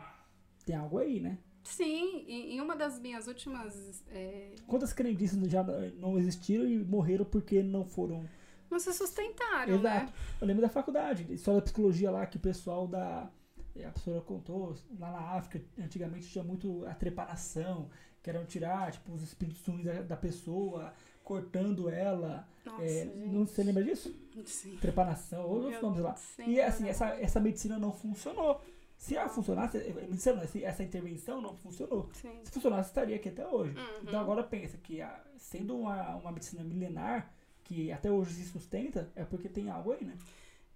[0.66, 1.38] tem algo aí, né?
[1.64, 4.04] Sim, em, em uma das minhas últimas.
[4.12, 5.64] é, Quantas crendices já
[5.98, 8.30] não existiram e morreram porque não foram.
[8.74, 10.06] Não se sustentaram, Exato.
[10.06, 10.14] né?
[10.42, 13.30] Eu lembro da faculdade, história da psicologia lá, que o pessoal da.
[13.76, 17.90] A professora contou, lá na África, antigamente tinha muito a trepanação,
[18.22, 20.94] que eram tirar tipo, os espíritos ruins da, da pessoa,
[21.24, 22.48] cortando ela.
[22.64, 24.14] Nossa, É, não você lembra disso?
[24.46, 24.78] Sim.
[24.80, 26.16] Trepanação, ou outros nomes lá.
[26.38, 26.90] Deus, E assim, sim.
[26.90, 28.62] essa, essa medicina não funcionou.
[28.96, 32.10] Se ela funcionasse, eh, medicina não, se essa intervenção não funcionou.
[32.14, 32.32] Sim.
[32.44, 33.76] Se funcionasse, estaria aqui até hoje.
[33.76, 33.86] Uhum.
[34.04, 39.12] Então agora pensa que a- sendo uma, uma medicina milenar, que até hoje se sustenta,
[39.16, 40.18] é porque tem algo aí, né?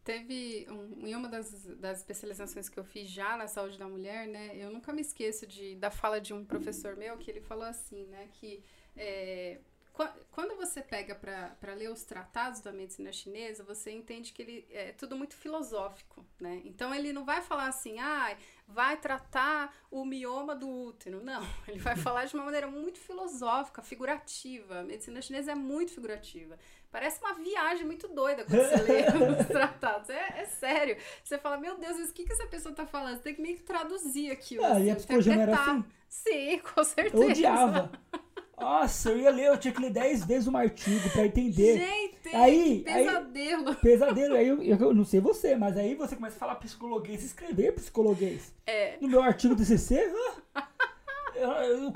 [0.04, 4.28] Teve um, em uma das, das especializações que eu fiz já na saúde da mulher,
[4.28, 4.56] né?
[4.56, 8.06] Eu nunca me esqueço de, da fala de um professor meu que ele falou assim,
[8.06, 8.30] né?
[8.32, 8.64] Que
[8.96, 9.60] é,
[10.32, 14.92] quando você pega para ler os tratados da medicina chinesa, você entende que ele é
[14.92, 16.62] tudo muito filosófico, né?
[16.66, 21.24] Então ele não vai falar assim, ah, vai tratar o mioma do útero.
[21.24, 24.80] Não, ele vai falar de uma maneira muito filosófica, figurativa.
[24.80, 26.60] A medicina chinesa é muito figurativa.
[26.92, 29.04] Parece uma viagem muito doida quando você lê
[29.42, 30.10] os tratados.
[30.10, 30.98] É, é, sério.
[31.24, 33.18] Você fala, meu Deus, mas o que, que essa pessoa tá falando?
[33.18, 34.64] Você tem que meio que traduzir aquilo.
[34.64, 35.86] Ah, assim, e a psicologia não era assim?
[36.08, 37.24] Sim, com certeza.
[37.24, 37.92] Eu odiava.
[38.60, 41.78] Nossa, eu ia ler, eu tinha que ler 10 vezes um artigo pra entender.
[41.78, 43.70] Gente, aí, pesadelo.
[43.70, 44.36] Aí, pesadelo.
[44.36, 48.52] Aí eu, eu, não sei você, mas aí você começa a falar psicologuês, escrever psicologuês.
[48.66, 48.98] É.
[49.00, 50.12] No meu artigo do TCC,
[50.56, 50.68] ah,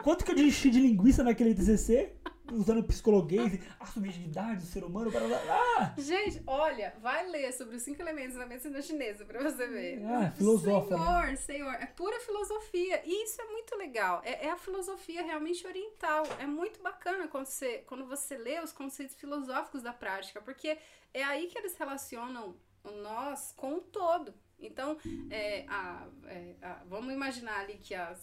[0.03, 2.13] quanto que eu enchi de linguiça naquele TCC?
[2.52, 5.93] Usando psicologuês, a subjetividade do ser humano, para lá.
[5.97, 10.04] Gente, olha, vai ler sobre os cinco elementos da medicina chinesa para você ver.
[10.06, 10.97] Ah, filosófica.
[10.97, 11.36] Senhor, né?
[11.36, 13.02] senhor, é pura filosofia.
[13.06, 14.22] E isso é muito legal.
[14.24, 16.24] É, é, a filosofia realmente oriental.
[16.39, 20.78] É muito bacana quando você, quando você lê os conceitos filosóficos da prática, porque
[21.14, 24.34] é aí que eles relacionam o nós com o todo.
[24.60, 24.97] Então,
[25.30, 28.16] é, a, é, a, vamos imaginar ali que há,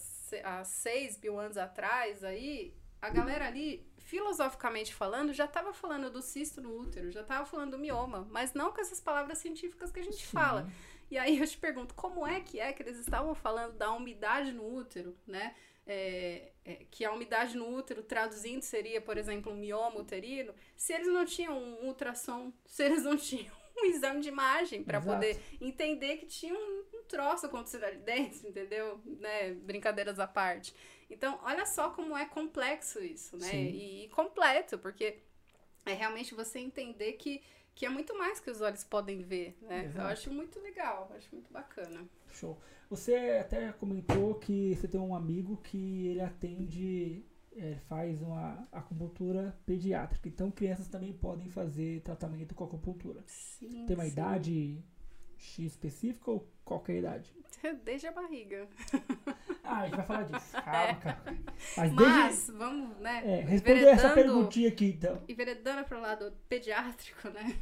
[0.43, 6.19] há 6 mil anos atrás, aí, a galera ali filosoficamente falando, já estava falando do
[6.19, 9.99] cisto no útero, já estava falando do mioma, mas não com essas palavras científicas que
[9.99, 10.31] a gente Sim.
[10.31, 10.67] fala.
[11.11, 14.51] E aí eu te pergunto, como é que é que eles estavam falando da umidade
[14.51, 15.55] no útero, né?
[15.85, 20.91] É, é, que a umidade no útero, traduzindo, seria, por exemplo, um mioma uterino, se
[20.93, 25.39] eles não tinham um ultrassom, se eles não tinham um exame de imagem para poder
[25.61, 28.99] entender que tinha um, um troço acontecendo ali dentro, entendeu?
[29.05, 29.53] Né?
[29.53, 30.73] Brincadeiras à parte.
[31.09, 33.55] Então, olha só como é complexo isso, né?
[33.55, 35.19] E, e, completo, porque
[35.85, 37.41] é realmente você entender que,
[37.73, 39.85] que é muito mais que os olhos podem ver, né?
[39.85, 39.99] Exato.
[39.99, 42.07] Eu acho muito legal, acho muito bacana.
[42.31, 42.59] Show.
[42.89, 49.57] Você até comentou que você tem um amigo que ele atende, é, faz uma acupuntura
[49.65, 50.27] pediátrica.
[50.27, 53.23] Então, crianças também podem fazer tratamento com acupuntura.
[53.25, 54.11] Sim, tem uma sim.
[54.11, 54.83] idade
[55.37, 57.33] X específica ou qualquer idade?
[57.83, 58.67] Desde a barriga.
[59.63, 60.51] Ah, a gente vai falar disso.
[60.63, 61.37] Calma, calma.
[61.77, 63.21] Mas, Mas vamos, né?
[63.25, 65.21] É, responder essa perguntinha aqui, então.
[65.27, 67.55] Enveredando para o lado pediátrico, né?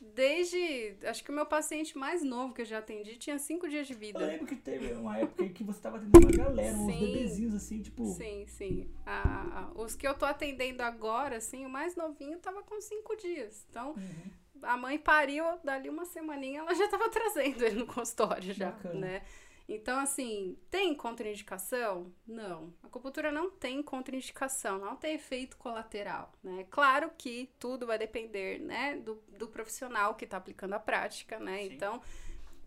[0.00, 0.96] Desde.
[1.04, 3.94] Acho que o meu paciente mais novo que eu já atendi tinha cinco dias de
[3.94, 4.20] vida.
[4.20, 7.54] Eu lembro que teve uma época que você estava atendendo uma galera, sim, uns bebezinhos
[7.54, 8.04] assim, tipo.
[8.06, 8.90] Sim, sim.
[9.04, 13.66] Ah, os que eu tô atendendo agora, assim, o mais novinho tava com cinco dias.
[13.68, 13.92] Então.
[13.92, 18.70] Uhum a mãe pariu, dali uma semaninha ela já estava trazendo ele no consultório já,
[18.70, 18.94] Bacana.
[18.94, 19.22] né?
[19.68, 22.10] Então, assim, tem contraindicação?
[22.26, 22.72] Não.
[22.82, 26.66] A acupuntura não tem contraindicação, não tem efeito colateral, né?
[26.70, 31.58] Claro que tudo vai depender, né, do, do profissional que está aplicando a prática, né?
[31.58, 31.74] Sim.
[31.74, 32.00] Então,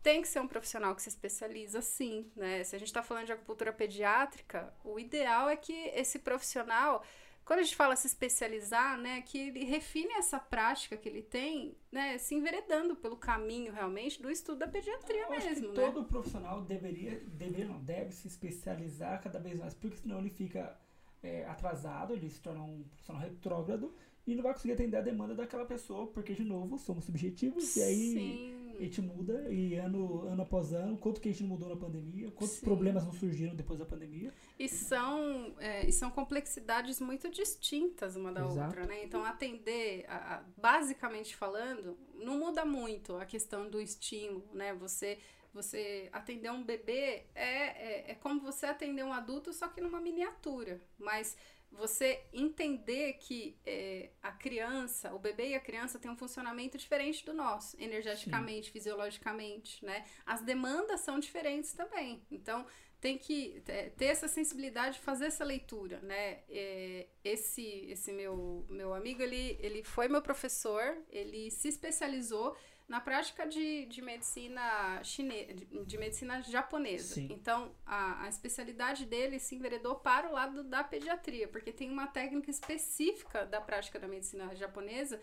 [0.03, 2.63] tem que ser um profissional que se especializa, sim, né?
[2.63, 7.03] Se a gente está falando de acupuntura pediátrica, o ideal é que esse profissional
[7.45, 11.75] quando a gente fala se especializar, né, que ele refine essa prática que ele tem,
[11.91, 15.69] né, se enveredando pelo caminho realmente do estudo da pediatria Eu mesmo.
[15.69, 15.73] Né?
[15.73, 20.77] todo profissional deveria, deveria não, deve se especializar cada vez mais, porque senão ele fica
[21.23, 23.93] é, atrasado, ele se torna um profissional retrógrado
[24.25, 27.81] e não vai conseguir atender a demanda daquela pessoa, porque, de novo, somos subjetivos, e
[27.81, 28.60] aí Sim.
[28.81, 32.31] A gente muda, e ano, ano após ano, quanto que a gente mudou na pandemia,
[32.31, 32.65] quantos Sim.
[32.65, 34.33] problemas não surgiram depois da pandemia.
[34.57, 38.67] E são, é, e são complexidades muito distintas uma da Exato.
[38.67, 39.03] outra, né?
[39.03, 44.73] Então, atender, a, a, basicamente falando, não muda muito a questão do estímulo, né?
[44.73, 45.17] Você
[45.53, 49.99] você atender um bebê é, é, é como você atender um adulto, só que numa
[49.99, 50.81] miniatura.
[50.97, 51.35] Mas
[51.71, 57.25] você entender que é, a criança, o bebê e a criança têm um funcionamento diferente
[57.25, 58.73] do nosso, energeticamente, Sim.
[58.73, 60.05] fisiologicamente, né?
[60.25, 62.21] As demandas são diferentes também.
[62.29, 62.65] Então,
[63.01, 66.43] tem que é, ter essa sensibilidade de fazer essa leitura, né?
[66.47, 72.55] É, esse esse meu, meu amigo, ele, ele foi meu professor, ele se especializou
[72.91, 77.13] na prática de, de medicina chinesa, de, de, medicina japonesa.
[77.13, 77.29] Sim.
[77.31, 82.07] Então, a, a especialidade dele se enveredou para o lado da pediatria, porque tem uma
[82.07, 85.21] técnica específica da prática da medicina japonesa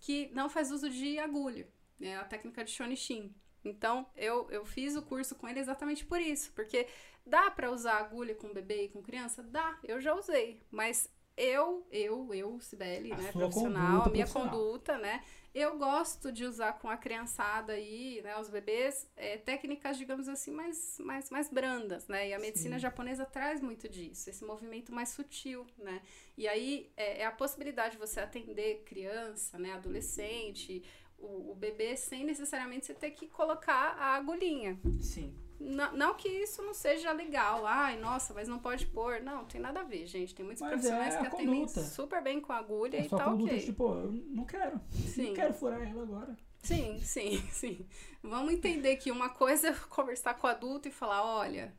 [0.00, 1.68] que não faz uso de agulha,
[2.00, 3.34] é a técnica de Shonishin.
[3.62, 6.88] Então, eu, eu fiz o curso com ele exatamente por isso, porque
[7.26, 9.42] dá para usar agulha com bebê e com criança?
[9.42, 11.06] Dá, eu já usei, mas
[11.36, 14.50] eu, eu, eu, Sibeli, né, profissional, a minha profissional.
[14.50, 15.22] conduta, né,
[15.54, 20.52] eu gosto de usar com a criançada aí, né, os bebês, é, técnicas, digamos assim,
[20.52, 22.28] mais, mais, mais brandas, né?
[22.28, 22.82] E a medicina Sim.
[22.82, 26.00] japonesa traz muito disso, esse movimento mais sutil, né?
[26.38, 30.84] E aí é, é a possibilidade de você atender criança, né, adolescente,
[31.18, 34.78] o, o, bebê sem necessariamente você ter que colocar a agulhinha.
[35.00, 35.34] Sim.
[35.60, 37.66] Não, não que isso não seja legal.
[37.66, 39.20] Ai, nossa, mas não pode pôr.
[39.20, 40.34] Não, tem nada a ver, gente.
[40.34, 41.82] Tem muitos Mas profissionais é que atendem conduta.
[41.84, 43.64] super bem com agulha É e só tá conduta, ok.
[43.64, 44.80] tipo, eu não quero.
[44.90, 45.26] Sim.
[45.28, 46.36] Não quero furar ela agora.
[46.62, 47.86] Sim, sim, sim.
[48.22, 51.74] Vamos entender que uma coisa é conversar com o adulto e falar, olha,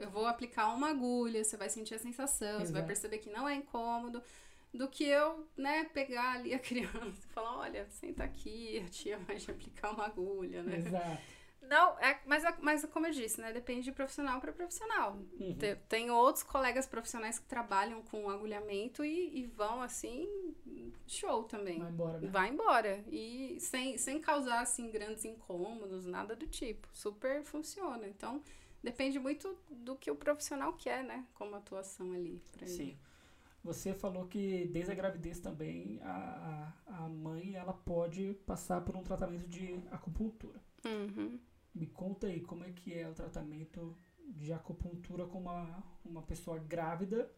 [0.00, 2.86] eu vou aplicar uma agulha, você vai sentir a sensação, você vai Exato.
[2.86, 4.22] perceber que não é incômodo,
[4.72, 9.18] do que eu, né, pegar ali a criança e falar, olha, senta aqui, a tia
[9.18, 10.76] vai te aplicar uma agulha, né?
[10.78, 11.22] Exato.
[11.70, 15.16] Não, é, mas, é- mas como eu disse, né, depende de profissional para profissional.
[15.38, 15.54] Uhum.
[15.54, 20.28] Tem, tem outros colegas profissionais que trabalham com agulhamento e, e vão, assim,
[21.06, 21.78] show também.
[21.78, 22.28] Vai embora, né?
[22.28, 23.04] Vai embora.
[23.06, 26.88] E sem, sem causar, assim, grandes incômodos, nada do tipo.
[26.92, 28.04] Super funciona.
[28.08, 28.42] Então,
[28.82, 31.24] depende muito do que o profissional quer, né?
[31.34, 32.74] Como atuação ali pra ele.
[32.76, 32.98] Sim.
[33.62, 38.96] Você falou que desde a gravidez também a, a, a mãe ela pode passar por
[38.96, 40.60] um tratamento de acupuntura.
[40.84, 41.38] Uhum.
[41.74, 46.58] Me conta aí como é que é o tratamento de acupuntura com uma, uma pessoa
[46.58, 47.30] grávida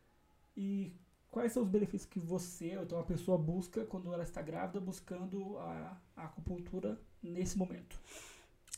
[0.57, 0.95] e
[1.31, 4.81] quais são os benefícios que você, ou então a pessoa busca quando ela está grávida,
[4.81, 7.99] buscando a, a acupuntura nesse momento.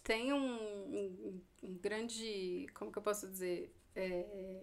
[0.05, 2.67] Tem um, um, um grande.
[2.75, 3.75] Como que eu posso dizer?
[3.97, 4.63] É,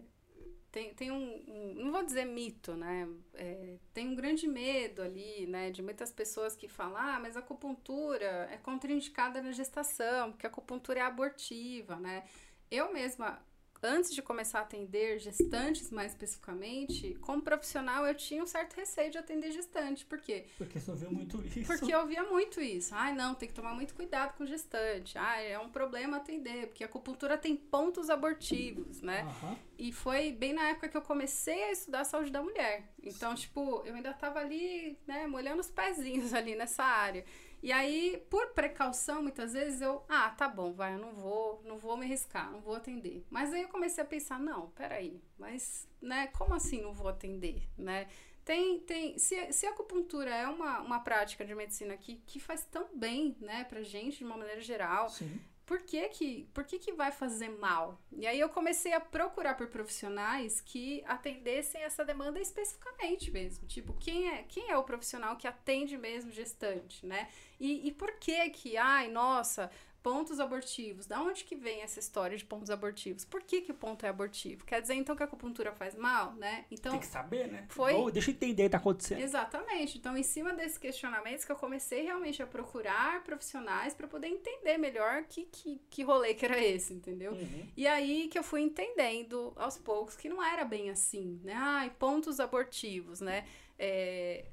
[0.71, 1.15] tem, tem um,
[1.47, 3.07] um- Não vou dizer mito, né?
[3.35, 5.69] É, tem um grande medo ali, né?
[5.71, 10.49] De muitas pessoas que falam: ah, mas a acupuntura é contraindicada na gestação, porque a
[10.49, 12.23] acupuntura é abortiva, né?
[12.69, 13.41] Eu mesma.
[13.83, 19.09] Antes de começar a atender gestantes mais especificamente, como profissional eu tinha um certo receio
[19.09, 20.05] de atender gestante.
[20.05, 20.45] Por quê?
[20.55, 21.65] Porque você ouviu muito isso.
[21.65, 22.93] Porque eu ouvia muito isso.
[22.93, 25.17] Ai, não, tem que tomar muito cuidado com gestante.
[25.17, 29.21] Ai, é um problema atender, porque a acupuntura tem pontos abortivos, né?
[29.21, 29.57] Aham.
[29.79, 32.93] E foi bem na época que eu comecei a estudar a saúde da mulher.
[33.01, 37.25] Então, tipo, eu ainda tava ali, né, molhando os pezinhos ali nessa área.
[37.61, 41.77] E aí, por precaução, muitas vezes eu, ah, tá bom, vai, eu não vou, não
[41.77, 43.23] vou me arriscar, não vou atender.
[43.29, 47.61] Mas aí eu comecei a pensar, não, peraí, mas, né, como assim não vou atender,
[47.77, 48.07] né?
[48.43, 52.65] Tem, tem, se, se a acupuntura é uma, uma prática de medicina que, que faz
[52.65, 55.39] tão bem, né, pra gente, de uma maneira geral, Sim.
[55.71, 57.97] Por que que, por que que vai fazer mal?
[58.11, 63.65] E aí eu comecei a procurar por profissionais que atendessem essa demanda especificamente mesmo.
[63.65, 67.29] Tipo, quem é, quem é o profissional que atende mesmo gestante, né?
[67.57, 69.71] E, e por que que, ai, nossa,
[70.01, 71.05] pontos abortivos.
[71.05, 73.23] Da onde que vem essa história de pontos abortivos?
[73.23, 74.65] Por que que o ponto é abortivo?
[74.65, 76.65] Quer dizer, então, que a acupuntura faz mal, né?
[76.71, 77.65] Então, Tem que saber, né?
[77.69, 79.19] foi- deixa eu entender o que tá acontecendo.
[79.21, 79.97] Exatamente.
[79.97, 84.77] Então, em cima desses questionamentos que eu comecei realmente a procurar profissionais para poder entender
[84.77, 87.33] melhor que, que, que rolê que era esse, entendeu?
[87.33, 87.67] Uhum.
[87.77, 91.53] E aí que eu fui entendendo aos poucos que não era bem assim, né?
[91.55, 93.45] Ai, pontos abortivos, né?
[93.77, 94.45] É,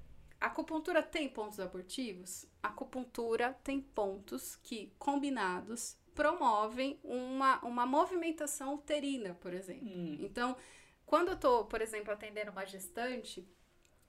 [0.46, 2.46] acupuntura tem pontos abortivos?
[2.62, 9.88] A acupuntura tem pontos que, combinados, promovem uma, uma movimentação uterina, por exemplo.
[9.88, 10.16] Hum.
[10.20, 10.56] Então,
[11.06, 13.48] quando eu tô, por exemplo, atendendo uma gestante,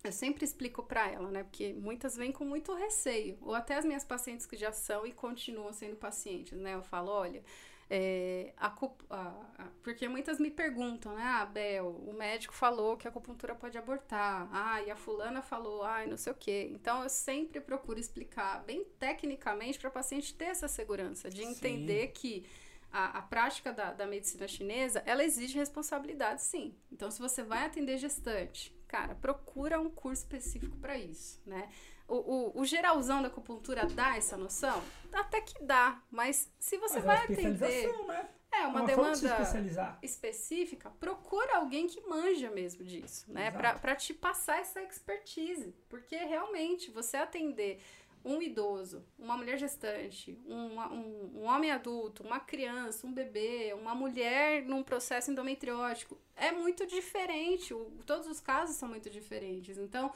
[0.03, 1.43] eu sempre explico pra ela, né?
[1.43, 5.11] Porque muitas vêm com muito receio, ou até as minhas pacientes que já são e
[5.11, 6.75] continuam sendo pacientes, né?
[6.75, 7.43] Eu falo, olha,
[7.89, 8.67] é, a
[9.09, 11.23] a- porque muitas me perguntam, né?
[11.23, 14.47] Ah, Bel, o médico falou que a acupuntura pode abortar.
[14.51, 16.69] Ah, e a fulana falou, ai, não sei o quê.
[16.71, 21.51] Então, eu sempre procuro explicar bem tecnicamente para a paciente ter essa segurança, de Sim.
[21.51, 22.45] entender que
[22.91, 26.75] a, a prática da, da medicina chinesa, ela exige responsabilidade, sim.
[26.91, 31.69] Então, se você vai atender gestante, cara, procura um curso específico para isso, né?
[32.09, 32.15] O,
[32.57, 34.81] o, o geralzão da acupuntura dá essa noção?
[35.13, 38.29] Até que dá, mas se você Mas é vai uma atender né?
[38.51, 39.13] é uma, É de se demanda
[40.01, 43.51] específica, procura alguém que manja mesmo disso, né?
[43.51, 45.73] Pra te passar essa expertise.
[45.87, 47.79] Porque realmente você atender
[48.25, 53.95] um idoso, uma mulher gestante, uma- um, um homem adulto, uma criança, um bebê, uma
[53.95, 57.73] mulher num processo endometriótico é muito diferente.
[57.73, 59.77] O- todos os casos são muito diferentes.
[59.77, 60.11] Então,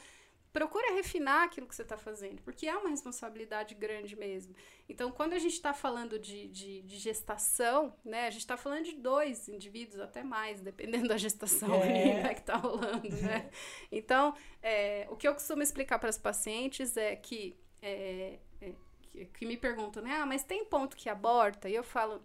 [0.54, 4.56] procura refinar aquilo que você está fazendo, porque é uma responsabilidade grande mesmo.
[4.88, 8.84] Então, quando a gente está falando de, de, de gestação, né, a gente está falando
[8.84, 12.22] de dois indivíduos, até mais, dependendo da gestação É.
[12.22, 13.50] né, que está rolando, né?
[13.92, 19.26] Então, é, o que eu costumo explicar para as pacientes é que, é, é, que,
[19.26, 21.68] que me perguntam, né, ah, mas tem ponto que aborta?
[21.68, 22.22] E eu falo,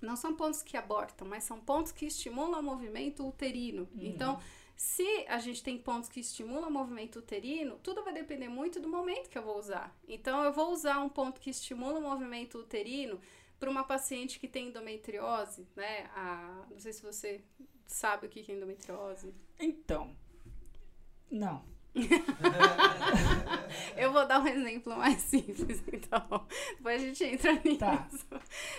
[0.00, 3.82] não são pontos que abortam, mas são pontos que estimulam o movimento uterino.
[3.94, 4.00] Uhum.
[4.02, 4.40] Então,
[4.82, 8.88] se a gente tem pontos que estimulam o movimento uterino, tudo vai depender muito do
[8.88, 9.96] momento que eu vou usar.
[10.08, 13.20] Então, eu vou usar um ponto que estimula o movimento uterino
[13.60, 16.10] para uma paciente que tem endometriose, né?
[16.16, 17.44] A, não sei se você
[17.86, 19.32] sabe o que que é endometriose.
[19.56, 20.16] Então,
[21.30, 21.64] não.
[23.96, 26.46] Eu vou dar um exemplo mais simples, então.
[26.76, 27.78] Depois a gente entra nisso.
[27.78, 28.08] Tá.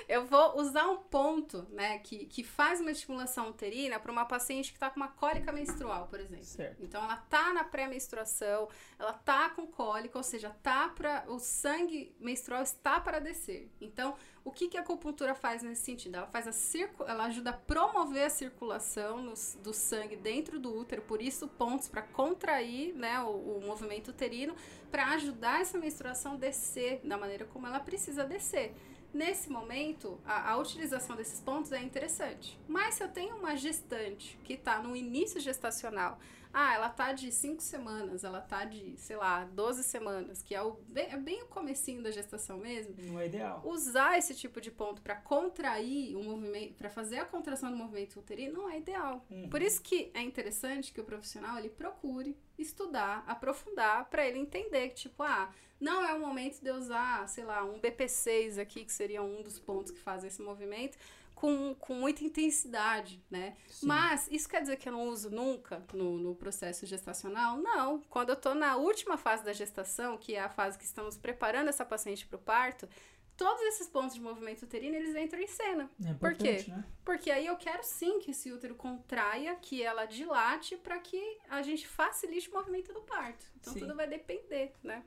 [0.08, 4.72] Eu vou usar um ponto, né, que, que faz uma estimulação uterina para uma paciente
[4.72, 6.46] que está com uma cólica menstrual, por exemplo.
[6.46, 6.84] Certo.
[6.84, 8.68] Então, ela tá na pré-menstruação,
[8.98, 13.72] ela tá com cólica, ou seja, tá para o sangue menstrual está para descer.
[13.80, 14.16] Então,
[14.46, 16.16] o que, que a acupuntura faz nesse sentido?
[16.16, 17.04] Ela faz a circu...
[17.04, 21.88] ela ajuda a promover a circulação no, do sangue dentro do útero, por isso pontos
[21.88, 24.56] para contrair né, o, o movimento uterino,
[24.92, 28.76] para ajudar essa menstruação a descer da maneira como ela precisa descer.
[29.14, 32.60] Nesse momento, a, a, utilização desses pontos é interessante.
[32.68, 36.20] Mas se eu tenho uma gestante que está no início gestacional,
[36.54, 40.62] ah, ela tá de 5 semanas, ela tá de, sei lá, 12 semanas, que é,
[40.62, 42.96] o, bem, é bem o comecinho da gestação mesmo.
[43.00, 43.62] Não é ideal.
[43.66, 48.20] Usar esse tipo de ponto para contrair o movimento, para fazer a contração do movimento
[48.20, 49.26] uterino, não é ideal.
[49.32, 49.50] Uhum.
[49.50, 54.90] Por isso que é interessante que o profissional ele procure estudar, aprofundar, para ele entender
[54.90, 58.86] que, tipo, ah, não é o momento de eu usar, sei lá, um BP6 aqui,
[58.86, 60.98] que seria um dos pontos que faz esse movimento,
[61.44, 63.58] com, com muita intensidade, né?
[63.68, 63.86] Sim.
[63.86, 67.58] Mas isso quer dizer que eu não uso nunca no, no processo gestacional?
[67.58, 68.00] Não.
[68.10, 71.68] Quando eu tô na última fase da gestação, que é a fase que estamos preparando
[71.68, 72.88] essa paciente para o parto,
[73.36, 75.92] todos esses pontos de movimento uterino, eles entram em cena.
[76.06, 76.64] É Por quê?
[76.66, 76.82] Né?
[77.04, 81.62] Porque aí eu quero sim que esse útero contraia, que ela dilate, para que a
[81.62, 83.46] gente facilite o movimento do parto.
[83.60, 83.80] Então sim.
[83.80, 85.04] tudo vai depender, né?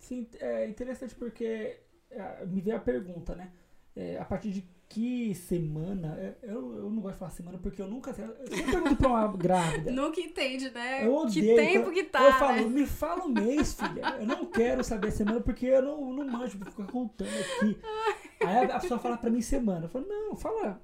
[0.00, 1.78] Sim, é interessante porque
[2.10, 3.52] é, me veio a pergunta, né?
[3.94, 6.16] É, a partir de que semana?
[6.18, 8.10] É, eu, eu não gosto de falar semana porque eu nunca.
[8.10, 9.90] Eu sempre pergunto pra uma grávida.
[9.90, 11.06] Nunca entende, né?
[11.06, 11.32] Eu odeio.
[11.32, 12.22] Que tempo que tá.
[12.22, 12.62] Eu falo, né?
[12.62, 14.16] me fala um mês, filha.
[14.20, 17.78] Eu não quero saber a semana porque eu não, não manjo ficar contando aqui.
[18.44, 19.86] Aí a, pessoa fala pra mim semana.
[19.86, 20.80] Eu falo, não, fala.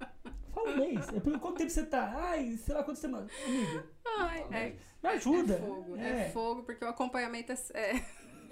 [0.53, 1.09] Fala um mês.
[1.09, 2.13] É porque quanto tempo você tá?
[2.17, 3.31] Ai, sei lá quantas semanas.
[3.47, 3.87] Amiga.
[4.19, 4.73] Ai, é,
[5.03, 5.55] me ajuda.
[5.55, 6.09] É fogo, é.
[6.09, 8.03] é fogo, porque o acompanhamento é.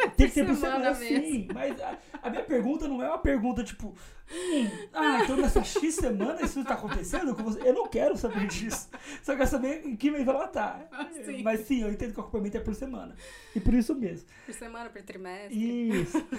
[0.16, 1.48] tem que ser por semana, sim.
[1.52, 5.94] Mas a, a, minha pergunta não é uma pergunta tipo, hum, ah, então nessa X
[5.94, 7.60] semana isso tá acontecendo com você?
[7.68, 8.88] Eu não quero saber disso.
[9.22, 10.80] Só quero saber em que mês ela tá.
[11.24, 11.42] Sim.
[11.42, 13.14] Mas sim, eu entendo que o acompanhamento é por semana.
[13.54, 14.28] E por isso mesmo.
[14.46, 16.00] Por semana, por trimestre.
[16.00, 16.20] Isso.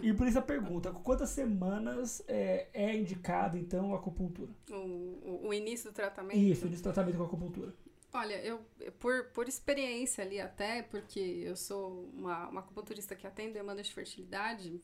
[0.00, 4.50] E por isso a pergunta: quantas semanas é, é indicado então a acupuntura?
[4.70, 6.38] O, o, o início do tratamento?
[6.38, 7.72] Isso, o início do tratamento com a acupuntura.
[8.12, 8.64] Olha, eu
[8.98, 13.92] por, por experiência ali até, porque eu sou uma, uma acupunturista que atende demandas de
[13.92, 14.80] fertilidade,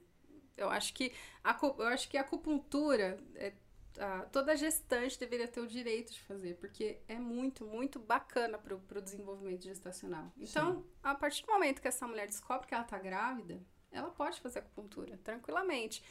[0.56, 3.54] eu acho que a, eu acho que a acupuntura, é,
[3.98, 8.74] a, toda gestante deveria ter o direito de fazer, porque é muito, muito bacana para
[8.74, 10.30] o desenvolvimento gestacional.
[10.36, 10.84] Então, Sim.
[11.02, 13.58] a partir do momento que essa mulher descobre que ela está grávida,
[13.90, 16.04] ela pode fazer acupuntura tranquilamente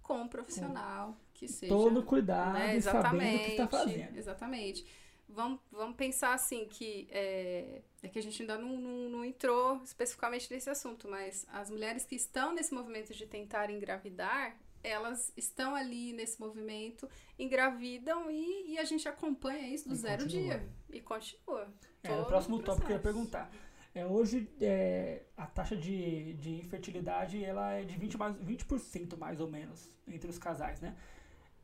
[0.00, 1.72] com um profissional que seja.
[1.72, 4.16] Todo cuidado, né, sabendo o que está fazendo.
[4.16, 9.24] Exatamente vamos, vamos pensar assim que é, é que a gente ainda não, não, não,
[9.24, 15.32] entrou especificamente nesse assunto, mas as mulheres que estão nesse movimento de tentar engravidar, elas
[15.36, 20.58] estão ali nesse movimento, engravidam e, e a gente acompanha isso do e zero continua.
[20.58, 21.74] dia e continua.
[22.02, 23.50] É, o próximo tópico que eu ia perguntar.
[23.94, 29.40] É, hoje é, a taxa de, de infertilidade ela é de 20%, mais, 20 mais
[29.40, 30.96] ou menos entre os casais, né?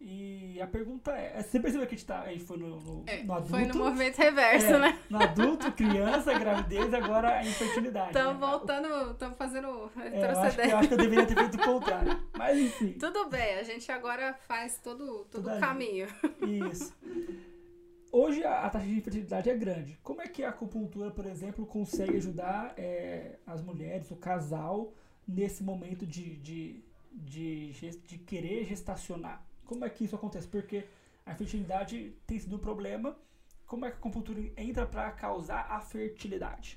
[0.02, 3.22] E a pergunta é, você percebeu que a gente tá, aí foi no, no, é,
[3.22, 3.50] no adulto?
[3.50, 4.98] Foi no movimento reverso, é, né?
[5.10, 8.08] No adulto, criança, gravidez, agora a infertilidade.
[8.08, 8.46] Estamos né?
[8.46, 11.64] voltando, estamos fazendo é, eu, acho que, eu acho que eu deveria ter feito o
[11.64, 12.92] contrário, mas enfim.
[12.94, 16.08] Tudo bem, a gente agora faz todo, todo o caminho.
[16.48, 16.96] Isso.
[18.10, 19.98] Hoje a, a, taxa de infertilidade é grande.
[20.02, 24.94] Como é que a acupuntura, por exemplo, consegue ajudar é, as mulheres, o casal,
[25.28, 26.82] nesse momento de, de,
[27.12, 29.49] de, de querer gestacionar?
[29.70, 30.48] Como é que isso acontece?
[30.48, 30.84] Porque
[31.24, 33.16] a fertilidade tem sido um problema.
[33.64, 36.76] Como é que a acupuntura entra para causar a fertilidade?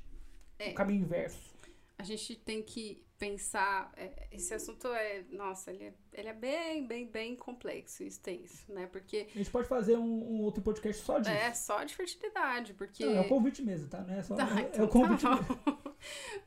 [0.59, 1.55] É, o caminho inverso.
[1.97, 3.91] A gente tem que pensar.
[3.97, 5.23] É, esse assunto é.
[5.31, 8.85] Nossa, ele é, ele é bem, bem, bem complexo e extenso, né?
[8.85, 9.25] Porque.
[9.33, 11.31] A gente pode fazer um, um outro podcast só disso.
[11.31, 13.03] É, só de fertilidade, porque.
[13.03, 14.01] Não, é o convite mesmo, tá?
[14.01, 14.35] Não é só.
[14.35, 15.95] Tá, é, então é o convite tá mesmo.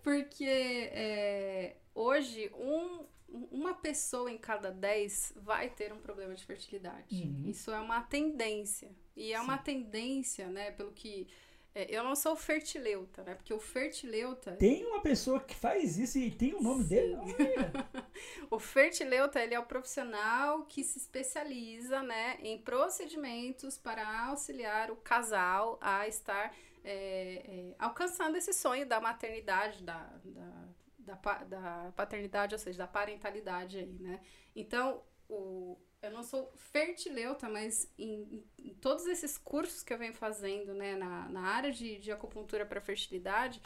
[0.00, 7.22] porque hoje um uma pessoa em cada dez vai ter um problema de fertilidade.
[7.22, 7.44] Uhum.
[7.46, 8.90] Isso é uma tendência.
[9.16, 9.44] E é Sim.
[9.44, 11.26] uma tendência, né, pelo que.
[11.74, 13.34] É, eu não sou fertileuta, né?
[13.34, 14.52] Porque o fertileuta.
[14.52, 16.88] Tem uma pessoa que faz isso e tem o nome Sim.
[16.88, 17.16] dele?
[18.50, 24.96] o fertileuta, ele é o profissional que se especializa, né, em procedimentos para auxiliar o
[24.96, 30.65] casal a estar é, é, alcançando esse sonho da maternidade, da, da
[31.06, 31.14] da,
[31.44, 34.20] da paternidade, ou seja, da parentalidade aí, né?
[34.54, 40.14] Então, o, eu não sou fertileuta, mas em, em, todos esses cursos que eu venho
[40.14, 43.62] fazendo, né, na, na área de, de acupuntura para fertilidade,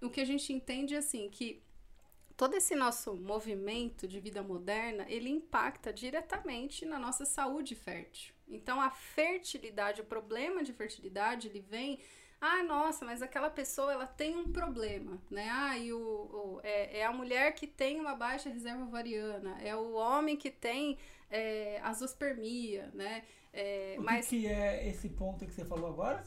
[0.00, 1.62] o que a gente entende é assim, que
[2.36, 8.34] todo esse nosso movimento de vida moderna, ele impacta diretamente na nossa saúde fértil.
[8.48, 12.00] Então, a fertilidade, o problema de fertilidade, ele vem
[12.44, 15.48] ah, nossa, mas aquela pessoa ela tem um problema, né?
[15.48, 19.76] Ah, e o, o é, é, a mulher que tem uma baixa reserva ovariana, é
[19.76, 20.98] o homem que tem
[21.30, 23.22] é, azospermia, né?
[23.52, 24.26] É, o mas...
[24.26, 26.24] que, é esse ponto que você falou agora?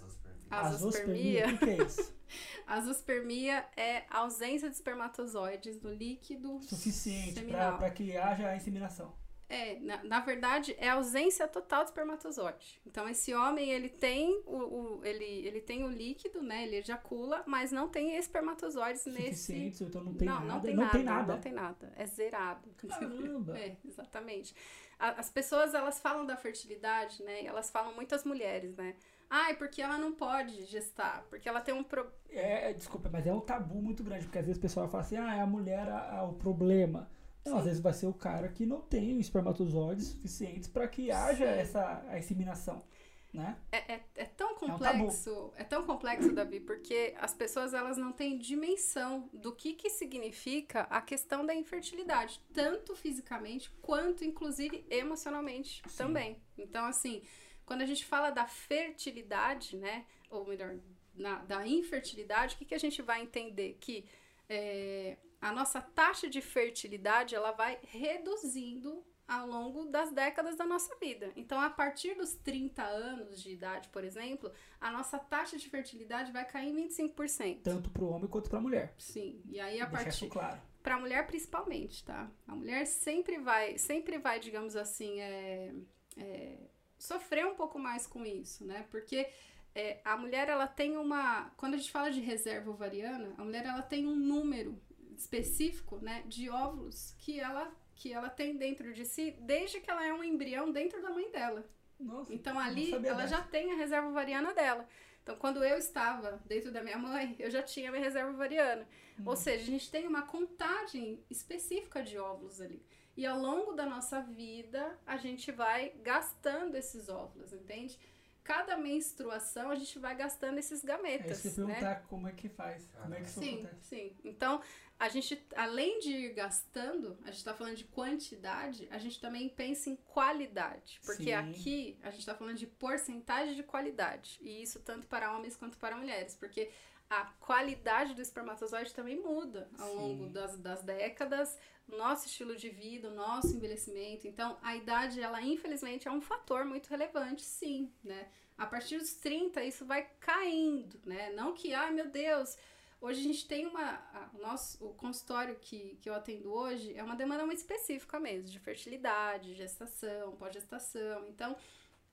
[0.50, 1.48] Azospermia.
[1.54, 2.16] O que é isso?
[2.66, 9.14] Azospermia é ausência de espermatozoides no líquido suficiente para que haja a inseminação.
[9.48, 12.82] É, na, na, verdade, é ausência total de espermatozoide.
[12.86, 16.64] Então, esse homem, ele tem o, o, ele, ele tem o líquido, né?
[16.64, 19.54] Ele ejacula, mas não tem espermatozoides nesse...
[19.82, 20.54] então não tem não, nada.
[20.54, 21.34] Não tem não nada, tem nada.
[21.34, 21.94] Não tem nada.
[21.96, 22.70] É zerado.
[22.88, 23.58] Caramba!
[23.60, 24.56] é, exatamente.
[24.98, 27.44] A, as pessoas, elas falam da fertilidade, né?
[27.44, 28.96] E elas falam, muitas mulheres, né?
[29.30, 32.08] Ah, é porque ela não pode gestar, porque ela tem um pro...
[32.30, 35.18] É, desculpa, mas é um tabu muito grande, porque às vezes o pessoal fala assim,
[35.18, 37.10] ah, é a mulher a, a, o problema.
[37.46, 41.46] Não, às vezes vai ser o cara que não tem espermatozoides suficientes para que haja
[41.46, 41.60] Sim.
[41.60, 42.84] essa a inseminação.
[43.32, 43.58] Né?
[43.70, 47.98] É, é, é tão complexo, é, um é, tão complexo, Davi, porque as pessoas elas
[47.98, 54.86] não têm dimensão do que, que significa a questão da infertilidade, tanto fisicamente quanto, inclusive,
[54.90, 55.98] emocionalmente Sim.
[55.98, 56.42] também.
[56.58, 57.24] Então, assim,
[57.66, 60.78] quando a gente fala da fertilidade, né, ou melhor,
[61.14, 63.78] na, da infertilidade, o que, que a gente vai entender?
[63.82, 64.06] Que
[64.48, 70.96] é, a nossa taxa de fertilidade ela vai reduzindo ao longo das décadas da nossa
[70.96, 71.32] vida.
[71.36, 74.52] Então, a partir dos 30 anos de idade, por exemplo,
[74.82, 77.62] a nossa taxa de fertilidade vai cair em 25%.
[77.62, 78.96] Tanto para o homem quanto para a mulher.
[78.98, 79.40] Sim.
[79.48, 80.60] E aí a partir claro.
[80.82, 82.28] para a mulher principalmente, tá?
[82.48, 85.76] A mulher sempre vai, sempre vai, digamos assim, é,
[86.18, 86.58] é,
[86.98, 88.88] sofrer um pouco mais com isso, né?
[88.90, 89.28] Porque
[89.76, 93.64] é, a mulher ela tem uma, quando a gente fala de reserva ovariana, a mulher
[93.64, 94.82] ela tem um número
[95.18, 100.06] específico, né, de óvulos que ela que ela tem dentro de si desde que ela
[100.06, 101.66] é um embrião dentro da mãe dela.
[101.98, 103.28] Nossa, então ali ela dessa.
[103.28, 104.88] já tem a reserva ovariana dela.
[105.24, 108.88] Então quando eu estava dentro da minha mãe, eu já tinha minha reserva ovariana.
[109.20, 109.24] Hum.
[109.26, 112.86] Ou seja, a gente tem uma contagem específica de óvulos ali.
[113.16, 117.98] E ao longo da nossa vida, a gente vai gastando esses óvulos, entende?
[118.46, 121.44] cada menstruação a gente vai gastando esses gametas.
[121.44, 122.02] É isso que eu né?
[122.08, 123.82] como é que faz, como é que isso sim, acontece.
[123.82, 124.62] Sim, então
[124.98, 129.50] a gente, além de ir gastando, a gente está falando de quantidade, a gente também
[129.50, 131.02] pensa em qualidade.
[131.06, 131.34] Porque sim.
[131.34, 134.40] aqui a gente está falando de porcentagem de qualidade.
[134.42, 136.36] E isso tanto para homens quanto para mulheres.
[136.36, 136.72] Porque
[137.10, 139.96] a qualidade do espermatozoide também muda ao sim.
[139.96, 141.58] longo das, das décadas,
[141.88, 144.28] nosso estilo de vida, o nosso envelhecimento.
[144.28, 148.30] Então, a idade, ela infelizmente é um fator muito relevante, sim, né?
[148.58, 151.32] A partir dos 30, isso vai caindo, né?
[151.34, 152.58] Não que, ai meu Deus,
[153.02, 153.94] hoje a gente tem uma.
[154.14, 158.20] A, o nosso o consultório que, que eu atendo hoje é uma demanda muito específica
[158.20, 161.28] mesmo, de fertilidade, gestação, pós-gestação.
[161.30, 161.56] Então,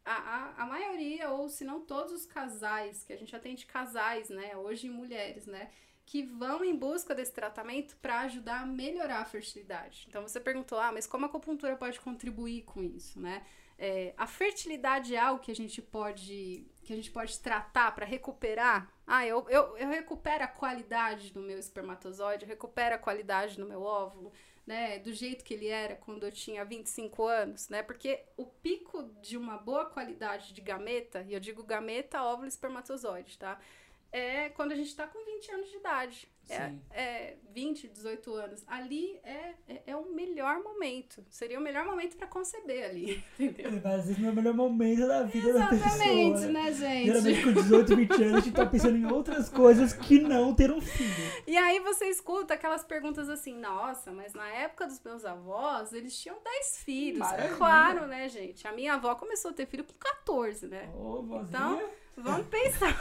[0.04, 4.28] a, a, a maioria, ou se não todos os casais, que a gente atende casais,
[4.28, 4.56] né?
[4.56, 5.70] Hoje mulheres, né?
[6.04, 10.06] que vão em busca desse tratamento para ajudar a melhorar a fertilidade.
[10.08, 13.46] Então você perguntou, ah, mas como a acupuntura pode contribuir com isso, né?
[13.78, 18.04] É, a fertilidade é algo que a gente pode que a gente pode tratar para
[18.04, 18.92] recuperar.
[19.06, 23.66] Ah, eu, eu, eu recupero a qualidade do meu espermatozoide, eu recupero a qualidade do
[23.66, 24.32] meu óvulo,
[24.66, 24.98] né?
[24.98, 27.82] Do jeito que ele era quando eu tinha 25 anos, né?
[27.82, 32.48] Porque o pico de uma boa qualidade de gameta, e eu digo gameta, óvulo e
[32.48, 33.58] espermatozoide, tá?
[34.12, 36.28] é quando a gente está com 20 anos de idade.
[36.48, 38.64] É, é 20, 18 anos.
[38.66, 41.24] Ali é, é, é, o melhor momento.
[41.30, 43.80] Seria o melhor momento para conceber ali, entendeu?
[43.82, 46.12] Mas às vezes não é o melhor momento da vida Exatamente, da pessoa.
[46.12, 47.06] Exatamente, né, gente?
[47.06, 50.70] Geralmente com 18, 20 anos a gente tá pensando em outras coisas que não ter
[50.70, 51.32] um filho.
[51.46, 56.16] E aí você escuta aquelas perguntas assim, nossa, mas na época dos meus avós, eles
[56.18, 57.20] tinham 10 filhos.
[57.20, 57.56] Maravilha.
[57.56, 58.66] Claro, né, gente?
[58.66, 60.90] A minha avó começou a ter filho com 14, né?
[60.94, 61.48] Ô, vozinha.
[61.48, 62.02] Então...
[62.16, 62.94] Vamos pensar.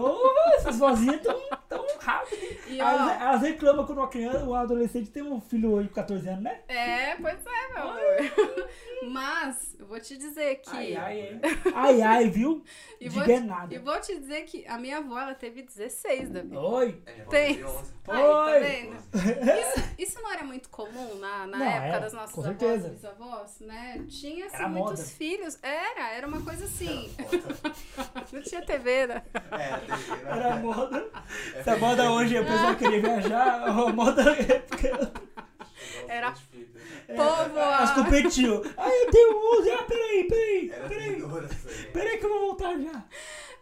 [0.00, 1.38] oh, essas vozinhas estão
[1.84, 2.66] tão rápidas.
[2.66, 6.28] E, elas, elas, reclamam quando uma criança, um adolescente tem um filho hoje com 14
[6.28, 6.60] anos, né?
[6.68, 8.68] É, pois é, meu amor.
[9.10, 10.76] Mas, eu vou te dizer que.
[10.76, 11.40] Ai, ai, hein?
[11.74, 12.64] Ai, ai, viu?
[13.00, 13.72] E vou, te, nada.
[13.72, 16.56] e vou te dizer que a minha avó, ela teve 16, Davi.
[16.56, 17.02] Oi.
[17.30, 17.62] Tem.
[17.64, 17.70] Oi.
[18.08, 18.96] Aí, tá vendo?
[19.60, 22.58] Isso, isso não era muito comum na, na Não, época era, das nossas com avós
[22.58, 22.88] certeza.
[22.88, 24.04] e bisavós, né?
[24.08, 25.10] Tinha, assim, Era muitos moda.
[25.10, 25.58] filhos.
[25.62, 27.14] Era, era uma coisa assim.
[28.32, 29.22] não tinha TV, né?
[29.52, 30.30] É, TV, né?
[30.30, 31.08] Era moda.
[31.54, 34.24] É Se a moda hoje a pessoa queria viajar, a moda
[36.08, 36.34] Era
[37.06, 37.94] é, Povo, As ah.
[37.94, 38.62] competiam.
[38.74, 39.70] Ah, eu tenho 11.
[39.70, 40.70] Ah, peraí, peraí.
[40.70, 41.14] Era Peraí.
[41.16, 41.86] aí.
[41.92, 43.04] Peraí que eu vou voltar já.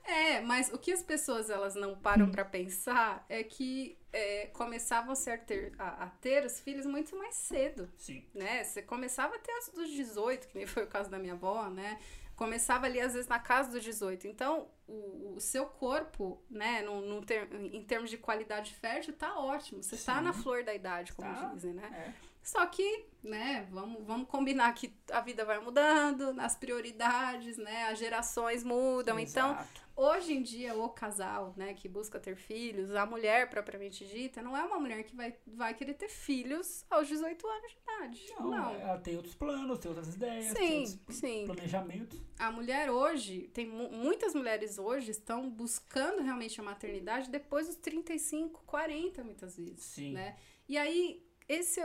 [0.05, 5.12] É, mas o que as pessoas elas não param para pensar é que é, começavam
[5.12, 7.91] a ter, a, a, ter os filhos muito mais cedo.
[7.97, 8.24] Sim.
[8.33, 8.62] Né?
[8.62, 11.69] Você começava a ter antes dos 18, que nem foi o caso da minha avó,
[11.69, 11.99] né?
[12.37, 14.28] Começava ali, às vezes, na casa dos 18.
[14.28, 19.39] Então, o, o seu corpo, né, no, no ter, em termos de qualidade fértil, tá
[19.39, 19.83] ótimo.
[19.83, 21.47] Você tá na flor da idade, como tá.
[21.55, 22.15] dizem, né?
[22.23, 22.37] É.
[22.43, 27.99] Só que, né, vamos, vamos combinar que a vida vai mudando, as prioridades, né, as
[27.99, 29.19] gerações mudam.
[29.19, 29.69] Então, Exato.
[29.73, 34.43] Então, hoje em dia, o casal, né, que busca ter filhos, a mulher propriamente dita,
[34.43, 38.35] não é uma mulher que vai, vai querer ter filhos aos 18 anos de idade.
[38.39, 38.74] Não, não.
[38.74, 41.44] ela tem outros planos, tem outras ideias, sim, tem outros sim.
[41.47, 42.20] planejamentos.
[42.39, 48.62] A mulher hoje, tem muitas mulheres hoje estão buscando realmente a maternidade depois dos 35,
[48.66, 50.12] 40 muitas vezes, sim.
[50.12, 50.36] né?
[50.68, 51.81] E aí, esse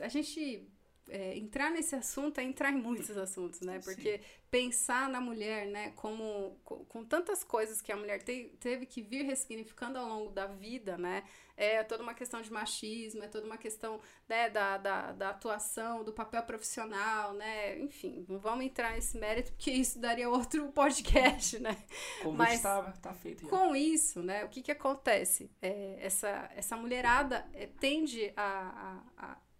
[0.00, 0.68] a gente
[1.08, 3.80] é, entrar nesse assunto é entrar em muitos assuntos, né?
[3.82, 4.24] Porque Sim.
[4.50, 9.02] pensar na mulher, né, como com, com tantas coisas que a mulher te, teve que
[9.02, 11.24] vir ressignificando ao longo da vida, né?
[11.56, 16.02] É toda uma questão de machismo, é toda uma questão né, da, da, da atuação,
[16.02, 17.78] do papel profissional, né?
[17.78, 21.76] Enfim, não vamos entrar nesse mérito, porque isso daria outro podcast, né?
[22.22, 23.42] Como Mas tá, tá feito.
[23.42, 23.50] Já.
[23.50, 25.50] Com isso, né, o que que acontece?
[25.60, 29.51] É, essa, essa mulherada é, tende a, a, a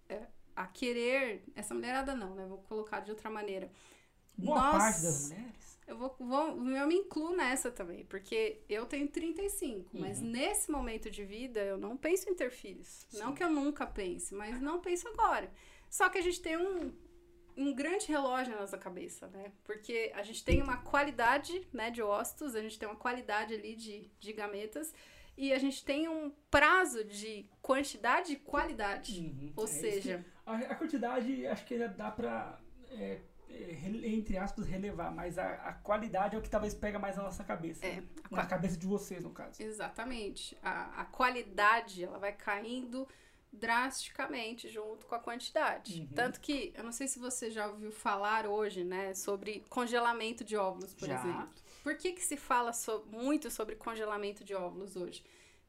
[0.63, 1.45] a querer.
[1.55, 2.47] Essa mulherada não, né?
[2.47, 3.71] Vou colocar de outra maneira.
[4.37, 5.81] Boa Nós, parte das mulheres.
[5.87, 10.01] Eu, vou, vou, eu me incluo nessa também, porque eu tenho 35, uhum.
[10.01, 13.07] mas nesse momento de vida eu não penso em ter filhos.
[13.11, 13.19] Sim.
[13.19, 15.53] Não que eu nunca pense, mas não penso agora.
[15.91, 16.93] Só que a gente tem um,
[17.57, 19.53] um grande relógio na nossa cabeça, né?
[19.65, 23.75] Porque a gente tem uma qualidade né, de ostos, a gente tem uma qualidade ali
[23.75, 24.95] de, de gametas
[25.37, 29.21] e a gente tem um prazo de quantidade e qualidade.
[29.21, 30.25] Uhum, Ou é seja.
[30.47, 32.59] A, a, quantidade acho que dá pra.
[32.91, 37.17] É, é, entre aspas, relevar, mas a, a, qualidade é o que talvez pega mais
[37.17, 37.85] na nossa cabeça.
[37.87, 39.63] É, na cabeça de vocês, no caso.
[39.63, 40.57] Exatamente.
[40.63, 43.07] A, a qualidade, ela vai caindo
[43.53, 46.01] drasticamente junto com a quantidade.
[46.01, 46.09] Uhum.
[46.15, 50.57] Tanto que, eu não sei se você já ouviu falar hoje, né, sobre congelamento de
[50.57, 51.21] óvulos, por já.
[51.21, 51.51] exemplo.
[51.83, 55.23] Por que, que se fala so, muito sobre congelamento de óvulos hoje?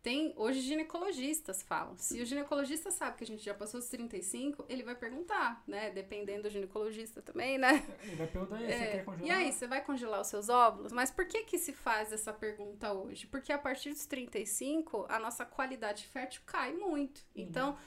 [0.04, 1.98] Tem, hoje ginecologistas falam.
[1.98, 5.92] Se o ginecologista sabe que a gente já passou dos 35, ele vai perguntar, né?
[5.92, 7.82] Dependendo do ginecologista também, né?
[8.04, 9.26] Ele vai perguntar, e aí, é, você quer congelar?
[9.26, 10.92] E aí, você vai congelar os seus óvulos?
[10.92, 13.26] Mas por que que se faz essa pergunta hoje?
[13.28, 17.20] Porque a partir dos 35, a nossa qualidade fértil cai muito.
[17.34, 17.42] Uhum.
[17.42, 17.78] Então,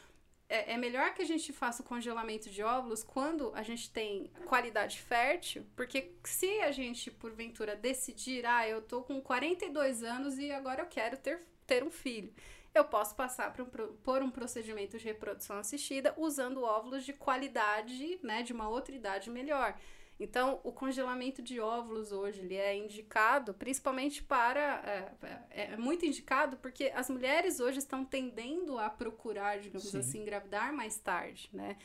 [0.49, 4.31] é, é, melhor que a gente faça o congelamento de óvulos quando a gente tem
[4.47, 10.51] qualidade fértil, porque se a gente, porventura, decidir, ah, eu tô com 42 anos e
[10.51, 12.33] agora eu quero ter, ter um filho,
[12.75, 13.63] eu posso passar por
[14.21, 19.31] um, um procedimento de reprodução assistida usando óvulos de qualidade, né, de uma outra idade
[19.31, 19.77] melhor.
[20.19, 24.83] Então, o congelamento de óvulos hoje ele é indicado principalmente para.
[24.87, 29.99] É, é, é, muito indicado porque as mulheres hoje estão tendendo a procurar, digamos Sim.
[29.99, 31.77] assim, engravidar mais tarde, né?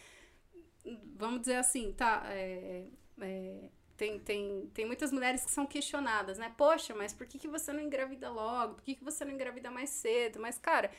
[1.15, 2.23] Vamos dizer assim, tá?
[2.27, 2.87] É,
[3.19, 3.69] é,
[4.01, 6.51] tem, tem, tem muitas mulheres que são questionadas, né?
[6.57, 8.73] Poxa, mas por que, que você não engravida logo?
[8.73, 10.39] Por que, que você não engravida mais cedo?
[10.39, 10.89] Mas, cara,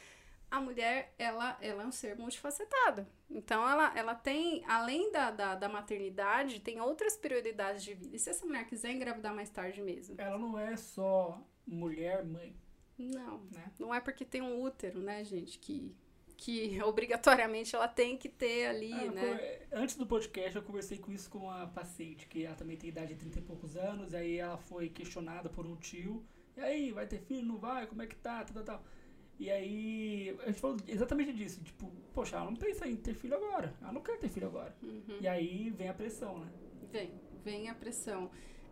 [0.48, 3.04] a mulher, ela, ela é um ser multifacetado.
[3.28, 8.14] Então, ela, ela tem, além da, da, da, maternidade, tem outras prioridades de vida.
[8.14, 10.14] E se essa mulher quiser engravidar mais tarde mesmo?
[10.16, 12.54] Ela não é só mulher, mãe.
[12.96, 13.72] Não, né?
[13.80, 15.92] não é porque tem um útero, né, gente, que,
[16.36, 19.59] que obrigatoriamente ela tem que ter ali, ah, né?
[19.72, 23.14] Antes do podcast, eu conversei com isso com uma paciente, que ela também tem idade
[23.14, 26.24] de 30 e poucos anos, aí ela foi questionada por um tio,
[26.56, 28.84] e aí, vai ter filho, não vai, como é que tá, tal, tal, tal.
[29.38, 31.62] E aí, a gente falou exatamente disso.
[31.62, 33.74] Tipo, poxa, ela não pensa em ter filho agora.
[33.80, 34.74] Ela não quer ter filho agora.
[34.82, 35.18] Uhum.
[35.20, 36.48] E aí vem a pressão, né?
[36.90, 37.10] Vem,
[37.42, 38.30] vem a pressão.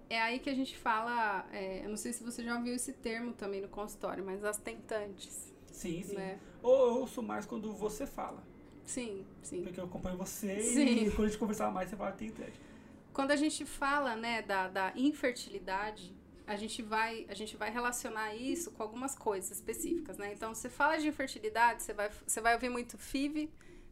[0.09, 2.93] É aí que a gente fala, é, eu não sei se você já ouviu esse
[2.93, 5.50] termo também no consultório, mas as tentantes.
[5.81, 6.15] Sim, sim.
[6.15, 6.39] Né?
[6.63, 8.45] Ou eu ouço mais quando você fala.
[8.85, 9.63] Sim, sim.
[9.63, 11.07] Porque eu acompanho você sim.
[11.07, 12.61] e quando a gente conversava mais, você fala tentante.
[13.15, 16.15] Quando a gente fala, né, da, da infertilidade,
[16.47, 20.35] a gente vai a gente vai relacionar isso com algumas coisas específicas, né?
[20.35, 23.51] Então, você fala de infertilidade, você vai você vai ouvir muito FIV,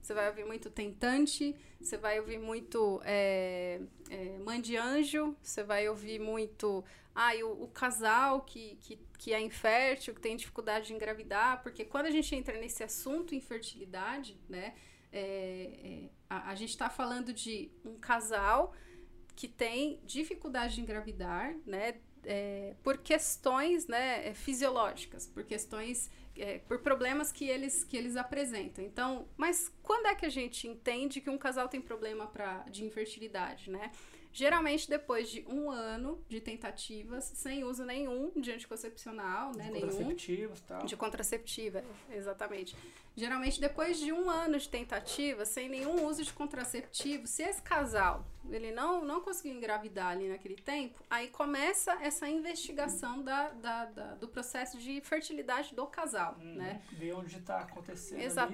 [0.09, 3.79] você vai ouvir muito tentante, você vai ouvir muito é,
[4.09, 6.83] é, mãe de anjo, você vai ouvir muito
[7.15, 11.85] ah, o, o, casal que, que, que é infértil, que tem dificuldade de engravidar, porque
[11.85, 14.75] quando a gente entra nesse assunto infertilidade, né,
[15.13, 15.21] é,
[15.85, 18.73] é a, a gente está falando de um casal
[19.37, 26.59] que tem dificuldade de engravidar, né, é, por questões né, é, fisiológicas, por questões, é,
[26.59, 28.85] por problemas que eles, que eles apresentam.
[28.85, 32.85] Então, mas quando é que a gente entende que um casal tem problema pra, de
[32.85, 33.91] infertilidade, né?
[34.43, 39.65] Geralmente depois de um ano de tentativas, sem uso nenhum de anticoncepcional, né?
[39.65, 39.89] De Nenhum.
[39.89, 40.87] contraceptivos tal.
[40.87, 42.77] De contraceptiva, exatamente.
[43.17, 48.25] Geralmente, depois de um ano de tentativa, sem nenhum uso de contraceptivo, se esse casal
[48.49, 54.15] ele não, não conseguiu engravidar ali naquele tempo, aí começa essa investigação da, da, da-
[54.15, 56.55] do processo de fertilidade do casal, Uhum.
[56.55, 56.81] né?
[56.93, 58.21] Ver onde está acontecendo.
[58.45, 58.53] ali.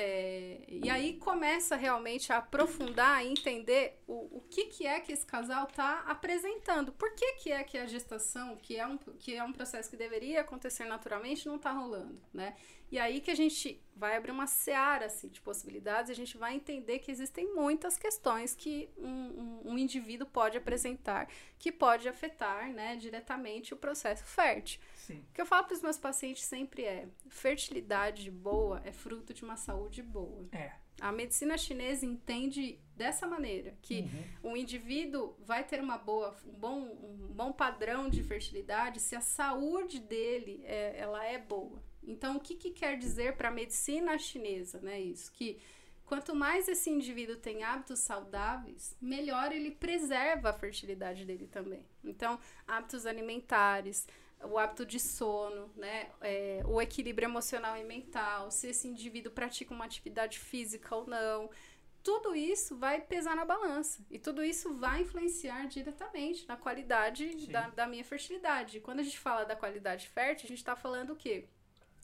[0.00, 5.10] É, e aí começa realmente a aprofundar e entender o, o que, que é que
[5.10, 6.92] esse casal está apresentando.
[6.92, 9.96] Por que, que é que a gestação, que é, um, que é um processo que
[9.96, 12.54] deveria acontecer naturalmente, não está rolando, né?
[12.92, 16.38] E aí que a gente vai abrir uma seara assim, de possibilidades e a gente
[16.38, 22.08] vai entender que existem muitas questões que um, um, um indivíduo pode apresentar que pode
[22.08, 24.80] afetar né, diretamente o processo fértil.
[24.96, 25.24] Sim.
[25.30, 29.42] O que eu falo para os meus pacientes sempre é: fertilidade boa é fruto de
[29.42, 30.46] uma saúde boa.
[30.52, 30.72] É.
[31.00, 34.00] A medicina chinesa entende dessa maneira que
[34.42, 34.52] Uhum.
[34.52, 39.20] o indivíduo vai ter uma boa, um bom, um bom padrão de fertilidade se a
[39.20, 41.80] saúde dele é, ela é boa.
[42.08, 44.98] Então, o que, que quer dizer para a medicina chinesa, né?
[44.98, 45.60] Isso que
[46.06, 51.84] quanto mais esse indivíduo tem hábitos saudáveis, melhor ele preserva a fertilidade dele também.
[52.02, 54.08] Então, hábitos alimentares,
[54.42, 56.10] o hábito de sono, né?
[56.22, 61.50] É, o equilíbrio emocional e mental, se esse indivíduo pratica uma atividade física ou não.
[62.02, 64.00] Tudo isso vai pesar na balança.
[64.10, 68.80] E tudo isso vai influenciar diretamente na qualidade da, da minha fertilidade.
[68.80, 71.48] Quando a gente fala da qualidade fértil, a gente está falando o quê?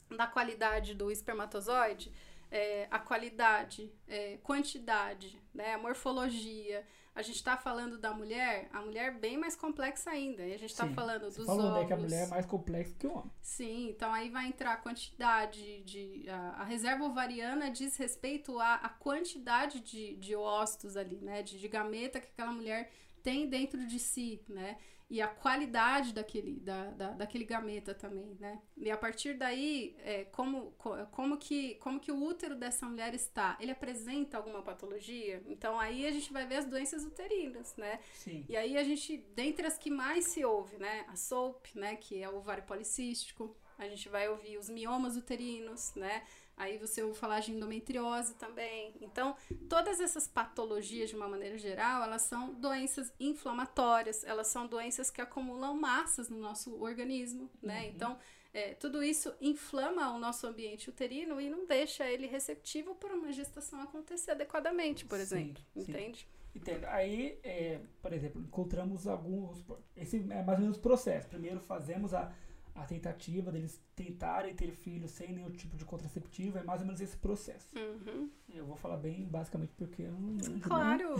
[0.09, 2.11] Da qualidade do espermatozoide,
[2.51, 6.85] é, a qualidade, é, quantidade, né, a morfologia.
[7.13, 10.45] A gente está falando da mulher, a mulher bem mais complexa ainda.
[10.45, 11.79] E a gente está falando dos falou, ovos.
[11.81, 13.31] né, que a mulher é mais complexa que o homem.
[13.41, 16.29] Sim, então aí vai entrar a quantidade de.
[16.29, 21.41] A, a reserva ovariana diz respeito à, à quantidade de, de ócitos ali, né?
[21.41, 22.91] De, de gameta que aquela mulher
[23.23, 24.77] tem dentro de si, né?
[25.07, 28.59] E a qualidade daquele, da, da, daquele gameta também, né?
[28.75, 33.13] E a partir daí, é, como, co- como, que, como que o útero dessa mulher
[33.13, 33.55] está?
[33.59, 35.43] Ele apresenta alguma patologia?
[35.45, 37.99] Então aí a gente vai ver as doenças uterinas, né?
[38.13, 38.43] Sim.
[38.49, 42.21] E aí a gente, dentre as que mais se ouve, né, a SOAP, né, que
[42.21, 46.23] é o ovário policístico, a gente vai ouvir os miomas uterinos, né,
[46.57, 48.93] aí você ouve falar de endometriose também.
[49.01, 49.35] Então,
[49.69, 55.21] todas essas patologias, de uma maneira geral, elas são doenças inflamatórias, elas são doenças que
[55.21, 57.87] acumulam massas no nosso organismo, né, Uhum.
[57.89, 58.19] então...
[58.53, 63.29] é, tudo isso inflama o nosso ambiente uterino e não deixa ele receptivo para uma
[63.33, 65.61] gestação acontecer adequadamente, por exemplo.
[65.77, 65.91] sim.
[65.91, 66.25] Entende?
[66.55, 66.85] Entendo.
[66.85, 69.61] Aí, é, por exemplo, encontramos alguns.
[69.93, 71.27] Esse é mais ou menos o processo.
[71.27, 72.31] Primeiro fazemos a,
[72.75, 76.57] a tentativa deles tentarem ter filhos sem nenhum tipo de contraceptivo.
[76.57, 77.67] É mais ou menos esse processo.
[77.77, 78.29] Uhum.
[78.53, 80.19] Eu vou falar bem basicamente porque eu não.
[80.19, 80.59] manjo, né?
[80.61, 81.15] Claro,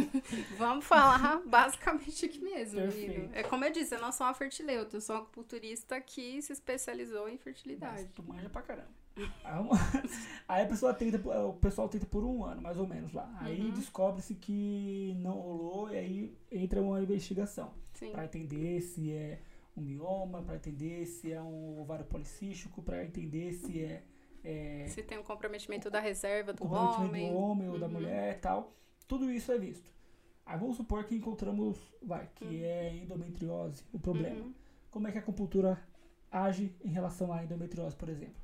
[0.58, 2.80] vamos falar basicamente aqui mesmo.
[3.32, 6.52] É como eu disse, eu não sou uma fertileuta, eu sou uma acupunturista que se
[6.52, 8.08] especializou em Mas fertilidade.
[8.14, 8.88] tu manja pra caramba.
[9.44, 9.76] Aí, uma-
[10.48, 13.30] aí a pessoa tenta, o pessoal tenta por um ano, mais ou menos lá.
[13.40, 13.70] Aí Uhum.
[13.72, 17.72] descobre-se que não rolou e aí entra uma investigação.
[18.10, 19.40] Para entender se é
[19.76, 24.02] um mioma, para entender se é um ovário policístico, para entender se é,
[24.44, 27.30] é Se tem um comprometimento da reserva do comprometimento homem.
[27.32, 27.92] do homem ou da Uhum.
[27.92, 28.72] mulher e tal.
[29.08, 29.92] Tudo isso é visto.
[30.46, 32.64] Aí vamos supor que encontramos, vai, que Uhum.
[32.64, 34.42] é endometriose, o problema.
[34.44, 34.54] Uhum.
[34.90, 35.82] Como é que a acupuntura
[36.30, 38.42] age em relação à endometriose, por exemplo?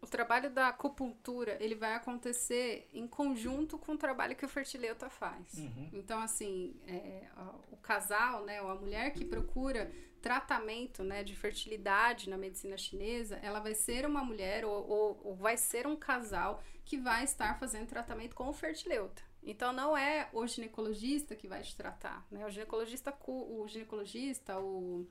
[0.00, 5.10] O trabalho da acupuntura, ele vai acontecer em conjunto com o trabalho que o fertileuta
[5.10, 5.54] faz.
[5.54, 5.90] Uhum.
[5.92, 7.24] Então, assim, é,
[7.72, 9.90] o casal, né, ou a mulher que procura
[10.20, 15.34] tratamento, né, de fertilidade na medicina chinesa, ela vai ser uma mulher ou, ou- ou
[15.36, 19.22] vai ser um casal que vai estar fazendo tratamento com o fertileuta.
[19.42, 22.44] Então, não é o ginecologista que vai te tratar, né?
[22.44, 25.06] O ginecologista, o ginecologista, o...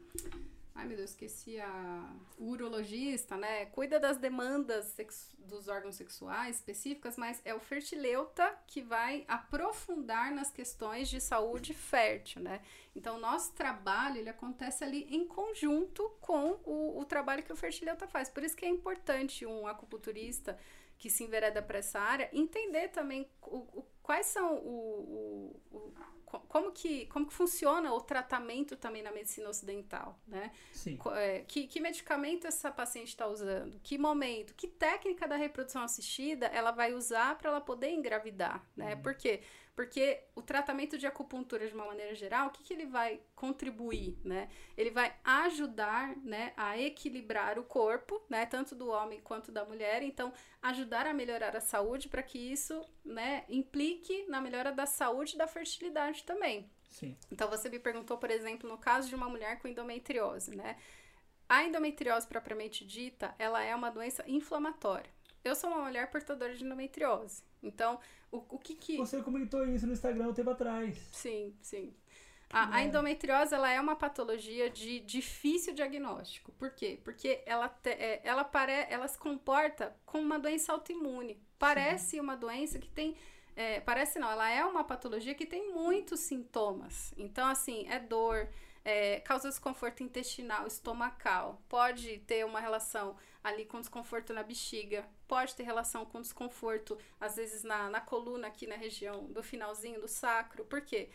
[0.79, 2.15] Ai, meu Deus, esqueci a...
[2.37, 3.65] Urologista, né?
[3.65, 4.95] Cuida das demandas
[5.39, 11.73] dos órgãos sexuais específicas, mas é o fertileuta que vai aprofundar nas questões de saúde
[11.73, 12.61] fértil, né?
[12.95, 17.55] Então, o nosso trabalho, ele acontece ali em conjunto com o, o trabalho que o
[17.55, 18.29] fertileuta faz.
[18.29, 20.59] Por isso que é importante um acupunturista
[20.99, 24.77] que se envereda para essa área entender também o, o- quais são o,
[25.71, 25.93] o- o-
[26.25, 30.51] co- como que como que funciona o tratamento também na medicina ocidental, né?
[30.71, 30.97] Sim.
[31.15, 33.79] É, que, que medicamento essa paciente está usando?
[33.83, 34.53] Que momento?
[34.55, 38.95] Que técnica da reprodução assistida ela vai usar para ela poder engravidar, né?
[38.95, 39.01] Uhum.
[39.01, 39.41] Por quê?
[39.77, 44.17] Porque o tratamento de acupuntura, de uma maneira geral, o que, que ele vai contribuir,
[44.25, 44.49] né?
[44.75, 50.01] Ele vai ajudar, né, a equilibrar o corpo, né, tanto do homem quanto da mulher.
[50.01, 50.33] Então,
[50.63, 55.37] ajudar a melhorar a saúde para que isso, né, implique na melhora da saúde e
[55.37, 56.67] da fertilidade também.
[56.89, 57.15] Sim.
[57.31, 60.75] Então você me perguntou, por exemplo, no caso de uma mulher com endometriose, né?
[61.47, 65.11] A endometriose propriamente dita, ela é uma doença inflamatória.
[65.43, 67.43] Eu sou uma mulher portadora de endometriose.
[67.63, 67.99] Então,
[68.31, 68.97] o, o que que...
[68.97, 70.97] Você comentou isso no Instagram um tempo atrás.
[71.11, 71.93] Sim, sim.
[72.49, 72.85] A, a É.
[72.85, 76.51] endometriose ela é uma patologia de difícil diagnóstico.
[76.53, 76.99] Por quê?
[77.03, 81.41] Porque ela, te- é, ela, pare, ela se comporta como uma doença autoimune.
[81.59, 83.17] Parece uma doença que tem.
[83.55, 87.13] é, parece não, ela é uma patologia que tem muitos sintomas.
[87.17, 88.47] Então, assim, é dor,
[88.85, 93.17] é, causa desconforto intestinal, estomacal, pode ter uma relação
[93.47, 98.47] ali com desconforto na bexiga, pode ter relação com desconforto, às vezes, na, na coluna,
[98.47, 100.65] aqui na região do finalzinho do sacro.
[100.65, 101.09] Por quê?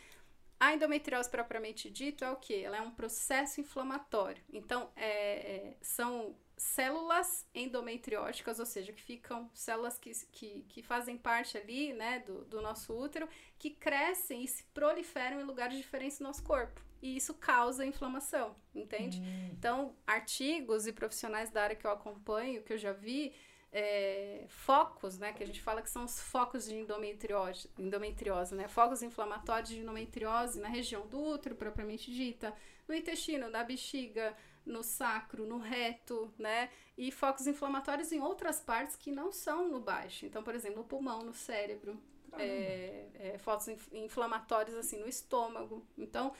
[0.59, 2.63] A endometriose propriamente dito é o que?
[2.63, 4.41] Ela é um processo inflamatório.
[4.51, 11.17] Então, é, é, são células endometrióticas, ou seja, que ficam, células que, que, que fazem
[11.17, 13.27] parte ali, né, do, do nosso útero,
[13.59, 16.81] que crescem e se proliferam em lugares diferentes do nosso corpo.
[17.03, 19.19] E isso causa inflamação, entende?
[19.19, 23.33] Hum, Então, artigos e profissionais da área que eu acompanho, que eu já vi,
[23.71, 28.67] é, focos, né, que a gente fala que são os focos de endometriose, endometriose, né,
[28.67, 32.53] focos inflamatórios de endometriose na região do útero, propriamente dita,
[32.87, 34.35] no intestino, na bexiga,
[34.65, 39.79] no sacro, no reto, né, e focos inflamatórios em outras partes que não são no
[39.79, 40.25] baixo.
[40.25, 41.99] Então, por exemplo, no pulmão, no cérebro,
[42.37, 45.85] é, é, focos inf- inflamatórios assim no estômago.
[45.97, 46.33] Então,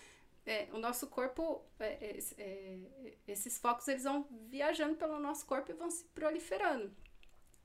[0.46, 2.78] é, o nosso corpo, é, é, é,
[3.28, 6.94] esses focos eles vão viajando pelo nosso corpo e vão se proliferando.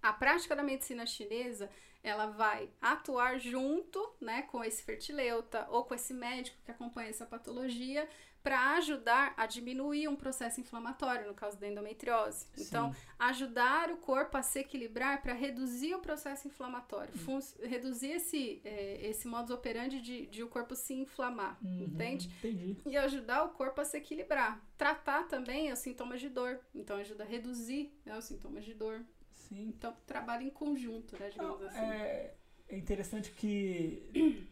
[0.00, 1.68] A prática da medicina chinesa,
[2.02, 7.26] ela vai atuar junto, né, com esse fertileuta ou com esse médico que acompanha essa
[7.26, 8.08] patologia
[8.42, 12.46] para ajudar a diminuir um processo inflamatório, no caso da endometriose.
[12.56, 13.00] Então, sim.
[13.18, 19.06] ajudar o corpo a se equilibrar para reduzir o processo inflamatório, fun- reduzir esse, é,
[19.06, 22.28] esse modus operandi de, de o corpo se inflamar, Uhum, entende?
[22.38, 22.76] Entendi.
[22.86, 24.64] E ajudar o corpo a se equilibrar.
[24.76, 29.04] Tratar também os sintomas de dor, então ajuda a reduzir né, os sintomas de dor.
[29.34, 29.68] Sim.
[29.76, 31.78] Então, trabalha em conjunto, né, digamos Não, assim.
[31.78, 32.34] é,
[32.68, 34.02] é interessante que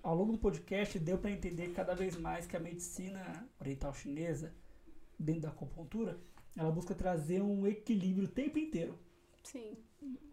[0.03, 4.55] ao longo do podcast deu para entender cada vez mais que a medicina oriental chinesa,
[5.19, 6.19] dentro da acupuntura,
[6.57, 8.99] ela busca trazer um equilíbrio o tempo inteiro.
[9.43, 9.77] Sim,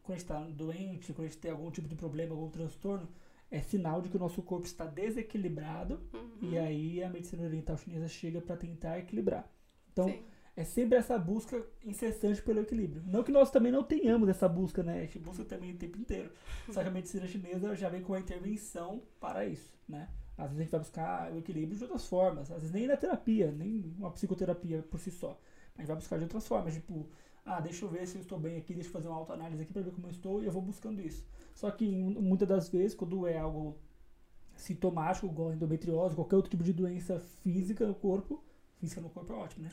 [0.01, 3.07] Quando a gente está doente, quando a gente tem algum tipo de problema, algum transtorno,
[3.51, 6.49] é sinal de que o nosso corpo está desequilibrado Uhum.
[6.51, 9.47] e aí a medicina oriental chinesa chega para tentar equilibrar.
[9.91, 10.23] Então, sim.
[10.55, 13.03] É sempre essa busca incessante pelo equilíbrio.
[13.07, 14.99] Não que nós também não tenhamos essa busca, né?
[14.99, 16.31] A gente busca também o tempo inteiro.
[16.69, 20.09] Só que a medicina chinesa já vem com uma intervenção para isso, né?
[20.37, 22.51] Às vezes a gente vai buscar o equilíbrio de outras formas.
[22.51, 25.39] Às vezes nem na terapia, nem uma psicoterapia por si só.
[25.75, 27.07] A gente vai buscar de outras formas, tipo,
[27.45, 29.73] ah, deixa eu ver se eu estou bem aqui, deixa eu fazer uma autoanálise aqui
[29.73, 31.25] para ver como eu estou e eu vou buscando isso.
[31.55, 33.77] Só que muitas das vezes, quando é algo
[34.55, 38.43] sintomático, igual a endometriose, qualquer outro tipo de doença física no corpo,
[38.83, 39.69] física no corpo é ótimo, né?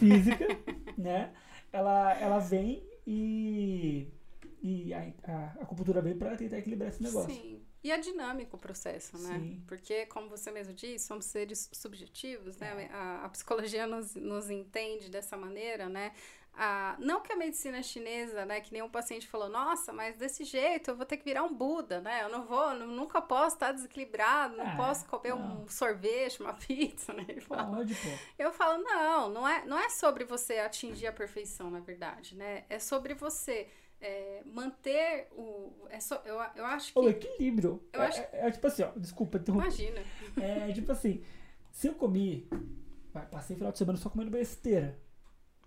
[0.00, 0.46] Física,
[0.98, 1.32] né?
[1.72, 4.08] Ela, ela vem e,
[4.60, 7.32] e a, a acupuntura vem para tentar equilibrar esse negócio.
[7.32, 7.62] Sim.
[7.84, 9.38] E é dinâmico o processo, né?
[9.38, 9.62] Sim.
[9.64, 12.86] Porque, como você mesmo disse, somos seres subjetivos, né?
[12.86, 12.92] É.
[12.92, 16.12] A, a psicologia nos, nos entende dessa maneira, né?
[16.60, 18.60] Ah, não que a medicina chinesa, né?
[18.60, 22.00] Que nenhum paciente falou, nossa, mas desse jeito eu vou ter que virar um Buda,
[22.00, 22.24] né?
[22.24, 25.62] Eu não vou, nu- nunca posso estar desequilibrado, não Ah, posso comer não.
[25.62, 27.24] um sorvete, uma pizza, né?
[27.28, 27.76] Ele fala.
[27.76, 28.08] Pode, pô.
[28.36, 32.64] Eu falo, não, não é, não é sobre você atingir a perfeição, na verdade, né?
[32.68, 33.68] É sobre você
[34.00, 35.86] é, manter o.
[35.90, 36.98] É só, eu, eu acho que.
[36.98, 37.80] O equilíbrio.
[37.92, 39.66] Eu é, acho- é- é tipo assim, ó, desculpa interromper.
[39.66, 40.00] Imagina.
[40.40, 41.22] É tipo assim,
[41.70, 42.48] se eu comi,
[43.30, 44.98] passei o final de semana só comendo besteira.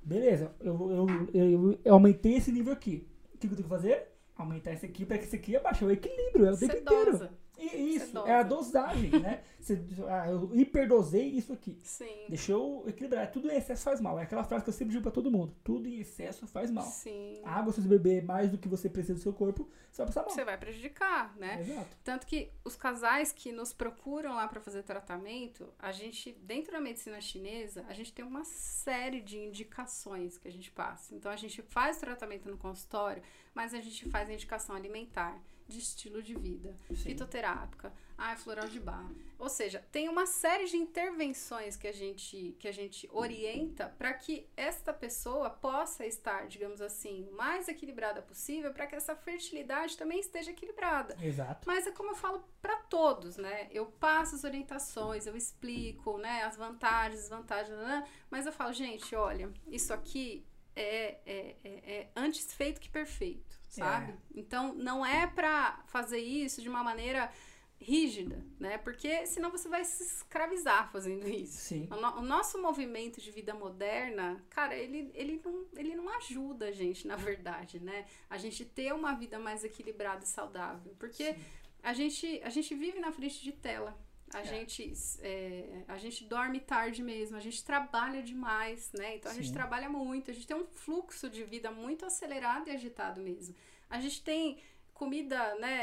[0.04, 3.08] Beleza, eu, eu, eu, eu aumentei esse nível aqui.
[3.34, 4.08] O que, eu tenho que fazer?
[4.36, 5.84] Aumentar esse aqui para que esse aqui abaixe.
[5.84, 7.30] É o equilíbrio, é o tempo inteiro.
[7.62, 8.72] E isso, é a dosa.
[8.72, 9.44] dosagem, né?
[9.62, 9.80] Você,
[10.10, 11.78] ah, eu hiperdosei isso aqui.
[11.84, 12.26] Sim.
[12.28, 13.32] Deixa eu equilibrar.
[13.32, 14.20] Tudo em excesso faz mal.
[14.20, 15.56] É aquela frase que eu sempre digo pra todo mundo.
[15.64, 16.84] Tudo em excesso faz mal.
[16.84, 17.40] Sim.
[17.44, 20.08] A água, se você beber mais do que você precisa do seu corpo, você vai
[20.08, 20.32] passar mal.
[20.32, 21.62] Você vai prejudicar, né?
[21.62, 21.98] Exato.
[22.04, 26.82] Tanto que os casais que nos procuram lá para fazer tratamento, a gente, dentro da
[26.82, 31.14] medicina chinesa, a gente tem uma série de indicações que a gente passa.
[31.14, 33.22] Então, a gente faz o tratamento no consultório,
[33.54, 35.40] mas a gente faz a indicação alimentar,
[35.72, 36.96] de estilo de vida, Sim.
[36.96, 39.10] fitoterápica, ah, floral de bar.
[39.40, 44.14] Ou seja, tem uma série de intervenções que a gente, que a gente orienta para
[44.14, 49.98] que esta pessoa possa estar, digamos assim, o mais equilibrada possível, para que essa fertilidade
[49.98, 51.18] também esteja equilibrada.
[51.20, 51.68] Exato.
[51.68, 53.68] Mas é como eu falo para todos, né?
[53.72, 58.08] Eu passo as orientações, eu explico, né, as vantagens, desvantagens, né?
[58.30, 60.46] mas eu falo, gente, olha, isso aqui
[60.76, 64.12] é, é, é, é antes feito que perfeito, sabe?
[64.12, 64.16] É.
[64.36, 67.32] Então, não é para fazer isso de uma maneira
[67.80, 68.78] rígida, né?
[68.78, 71.58] Porque senão você vai se escravizar fazendo isso.
[71.58, 71.88] Sim.
[71.92, 76.68] O, no- o nosso movimento de vida moderna, cara, ele, ele, não, ele não ajuda
[76.68, 78.06] a gente, na verdade, né?
[78.30, 80.94] A gente ter uma vida mais equilibrada e saudável.
[81.00, 81.36] Porque
[81.82, 83.98] a gente, a gente vive na frente de tela.
[84.34, 84.44] A, É.
[84.46, 89.16] gente, é, a gente dorme tarde mesmo, a gente trabalha demais, né?
[89.18, 89.54] Então a gente Sim.
[89.54, 93.56] trabalha muito, a gente tem um fluxo de vida muito acelerado e agitado mesmo.
[93.90, 94.58] A gente tem
[94.94, 95.80] comida, né,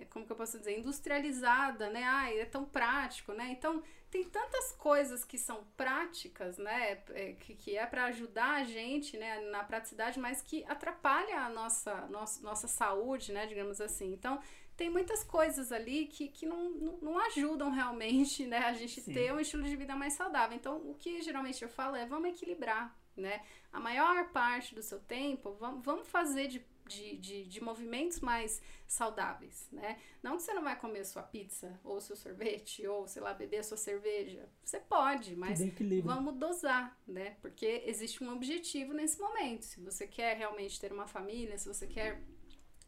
[0.00, 4.24] é, como que eu posso dizer, industrializada, né, ai, é tão prático, né, então tem
[4.24, 9.40] tantas coisas que são práticas, né, é, que, que é para ajudar a gente, né,
[9.50, 14.40] na praticidade, mas que atrapalha a nossa, nossa, nossa saúde, né, digamos assim, então
[14.78, 19.12] tem muitas coisas ali que, que não, não, não ajudam realmente, né, a gente Sim.
[19.12, 22.30] ter um estilo de vida mais saudável, então o que geralmente eu falo é, vamos
[22.30, 23.42] equilibrar, né,
[23.72, 28.62] a maior parte do seu tempo, vamos, vamos fazer de de, de, de movimentos mais
[28.86, 29.98] saudáveis, né?
[30.22, 33.58] Não que você não vai comer sua pizza, ou seu sorvete, ou, sei lá, beber
[33.58, 34.48] a sua cerveja.
[34.64, 35.60] Você pode, mas
[36.02, 37.36] vamos dosar, né?
[37.42, 39.66] Porque existe um objetivo nesse momento.
[39.66, 42.22] Se você quer realmente ter uma família, se você quer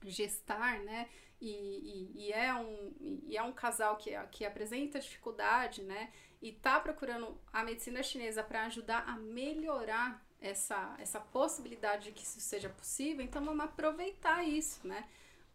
[0.02, 1.06] gestar, né?
[1.40, 6.12] E, e, e é, um, e é um casal que, que apresenta dificuldade, né?
[6.42, 12.22] E tá procurando a medicina chinesa para ajudar a melhorar essa, essa possibilidade de que
[12.22, 15.08] isso seja possível, então vamos aproveitar isso, né?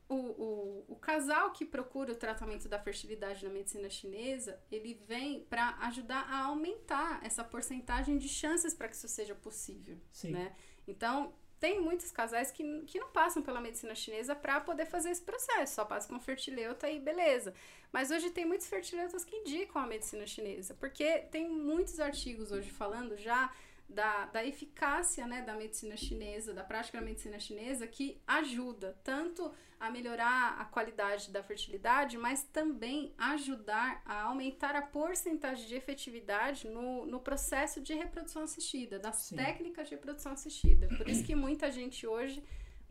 [0.08, 5.44] O, o, o casal que procura o tratamento da fertilidade na medicina chinesa, ele vem
[5.46, 10.32] para ajudar a aumentar essa porcentagem de chances para que isso seja possível, Sim.
[10.32, 10.56] né?
[10.88, 15.22] Então, tem muitos casais que, que não passam pela medicina chinesa para poder fazer esse
[15.22, 17.54] processo, só passam com fertileuta e beleza.
[17.92, 22.70] Mas hoje tem muitos fertileutas que indicam a medicina chinesa, porque tem muitos artigos hoje
[22.70, 23.52] falando já
[23.88, 29.52] da, da eficácia né, da medicina chinesa, da prática da medicina chinesa, que ajuda tanto
[29.80, 36.68] a melhorar a qualidade da fertilidade, mas também ajudar a aumentar a porcentagem de efetividade
[36.68, 39.36] no, no processo de reprodução assistida, das Sim.
[39.36, 40.88] técnicas de reprodução assistida.
[40.98, 42.44] Por isso que muita gente hoje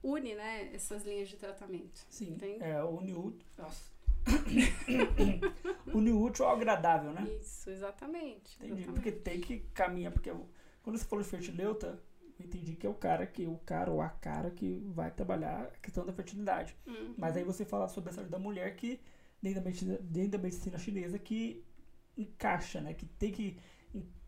[0.02, 2.04] une né, essas linhas de tratamento.
[2.08, 2.34] Sim.
[2.34, 2.62] Entende?
[2.62, 3.46] É, une o útil.
[3.58, 3.92] Nossa.
[5.92, 7.26] une útil ao agradável, né?
[7.40, 8.56] Isso, exatamente.
[8.56, 8.82] Entendi.
[8.82, 8.92] exatamente.
[8.92, 10.48] Porque tem que caminhar, porque eu-
[10.84, 11.98] quando você falou de fertileuta,
[12.38, 15.62] eu entendi que é o cara que o cara ou a cara que vai trabalhar
[15.62, 16.76] a questão da fertilidade.
[16.86, 17.14] Uhum.
[17.18, 19.00] Mas aí você fala sobre a saúde da mulher que
[19.42, 21.64] dentro da medicina, dentro da medicina chinesa que
[22.16, 22.94] encaixa, né?
[22.94, 23.58] Que tem que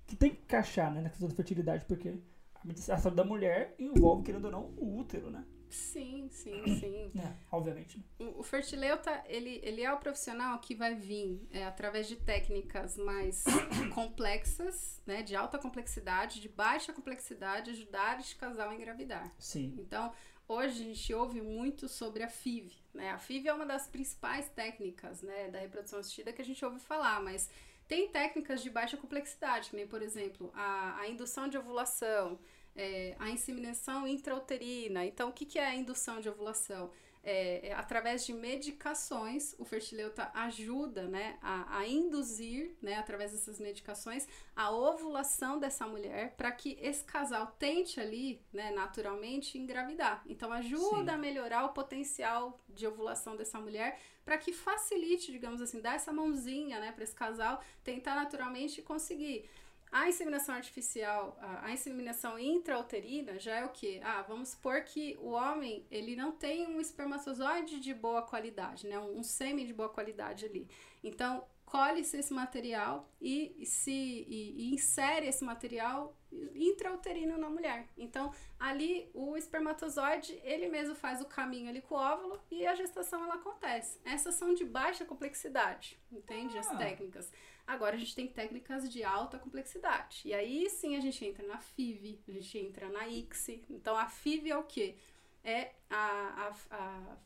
[0.06, 2.14] que tem que encaixar, né, na questão da fertilidade, porque
[2.54, 5.44] a, medici- a saúde da mulher envolve, querendo ou não, o útero, né?
[5.76, 7.10] Sim, sim, sim.
[7.14, 7.36] né?
[7.52, 8.02] Obviamente.
[8.18, 12.96] O, o fertileuta, ele, ele é o profissional que vai vir é, através de técnicas
[12.96, 13.44] mais
[13.94, 19.30] complexas, né, de alta complexidade, de baixa complexidade, ajudar este casal a engravidar.
[19.38, 19.76] Sim.
[19.78, 20.12] Então,
[20.48, 23.10] hoje a gente ouve muito sobre a FIV, né?
[23.10, 26.80] A FIV é uma das principais técnicas, né, da reprodução assistida que a gente ouve
[26.80, 27.50] falar, mas
[27.86, 32.38] tem técnicas de baixa complexidade, que nem, por exemplo, a, a indução de ovulação,
[32.76, 35.04] é, a inseminação intrauterina.
[35.04, 36.90] Então, o que, que é a indução de ovulação?
[37.28, 43.58] É, é, através de medicações, o fertileuta ajuda né, a, a induzir, né, através dessas
[43.58, 50.22] medicações, a ovulação dessa mulher para que esse casal tente ali, né, naturalmente, engravidar.
[50.28, 51.16] Então, ajuda Sim.
[51.16, 56.12] a melhorar o potencial de ovulação dessa mulher para que facilite, digamos assim, dar essa
[56.12, 59.50] mãozinha né, para esse casal tentar naturalmente conseguir.
[59.92, 64.00] A inseminação artificial, a, a inseminação intrauterina já é o quê?
[64.04, 68.98] Ah, vamos supor que o homem, ele não tem um espermatozoide de boa qualidade, né?
[68.98, 70.68] Um, um sêmen de boa qualidade ali.
[71.02, 76.16] Então, colhe-se esse material e, se, e, e insere esse material
[76.54, 77.88] intrauterino na mulher.
[77.96, 82.74] Então, ali o espermatozoide, ele mesmo faz o caminho ali com o óvulo e a
[82.74, 83.98] gestação ela acontece.
[84.04, 86.56] Essas são de baixa complexidade, entende?
[86.58, 86.76] As Ah.
[86.76, 87.32] técnicas.
[87.66, 90.22] Agora a gente tem técnicas de alta complexidade.
[90.24, 93.64] E aí sim a gente entra na FIV, a gente entra na ICSI.
[93.68, 94.96] Então a FIV é o quê?
[95.42, 97.16] É a, a, a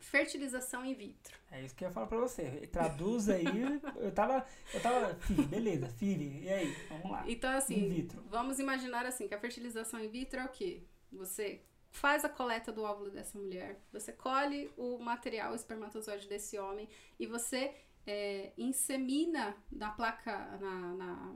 [0.00, 1.36] fertilização in vitro.
[1.50, 2.66] É isso que eu ia falar pra você.
[2.72, 3.44] Traduz aí.
[3.96, 4.44] eu tava.
[4.72, 5.14] Eu tava.
[5.16, 6.42] Filho, beleza, filho.
[6.42, 6.72] E aí?
[6.88, 7.24] Vamos lá.
[7.28, 8.22] Então, In assim, vitro.
[8.28, 10.82] vamos imaginar assim, que a fertilização in vitro é o quê?
[11.12, 11.60] Você
[11.90, 16.88] faz a coleta do óvulo dessa mulher, você colhe o material, o espermatozoide desse homem,
[17.18, 17.74] e você
[18.06, 21.34] é, insemina na placa, na, na,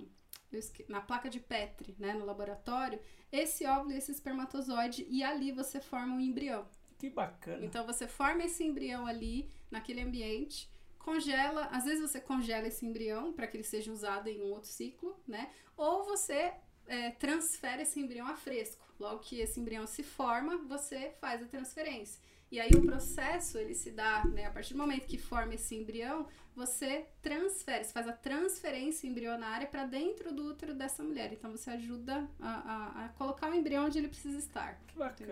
[0.89, 5.81] na placa de Petri, né, no laboratório, esse óvulo e esse espermatozoide, e ali você
[5.81, 6.67] forma um embrião.
[6.99, 7.65] Que bacana.
[7.65, 13.33] Então você forma esse embrião ali, naquele ambiente, congela, às vezes você congela esse embrião
[13.33, 15.51] para que ele seja usado em um outro ciclo, né?
[15.77, 16.53] Ou você
[16.87, 18.85] é, transfere esse embrião a fresco.
[18.99, 22.21] Logo que esse embrião se forma, você faz a transferência.
[22.51, 25.75] E aí o processo, ele se dá, né, a partir do momento que forma esse
[25.75, 31.33] embrião, você transfere, você faz a transferência embrionária para dentro do útero dessa mulher.
[31.33, 34.81] Então você ajuda a, a, a, colocar o embrião onde ele precisa estar.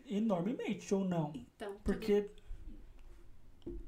[0.05, 1.31] enormemente, ou não?
[1.35, 2.31] Então, Porque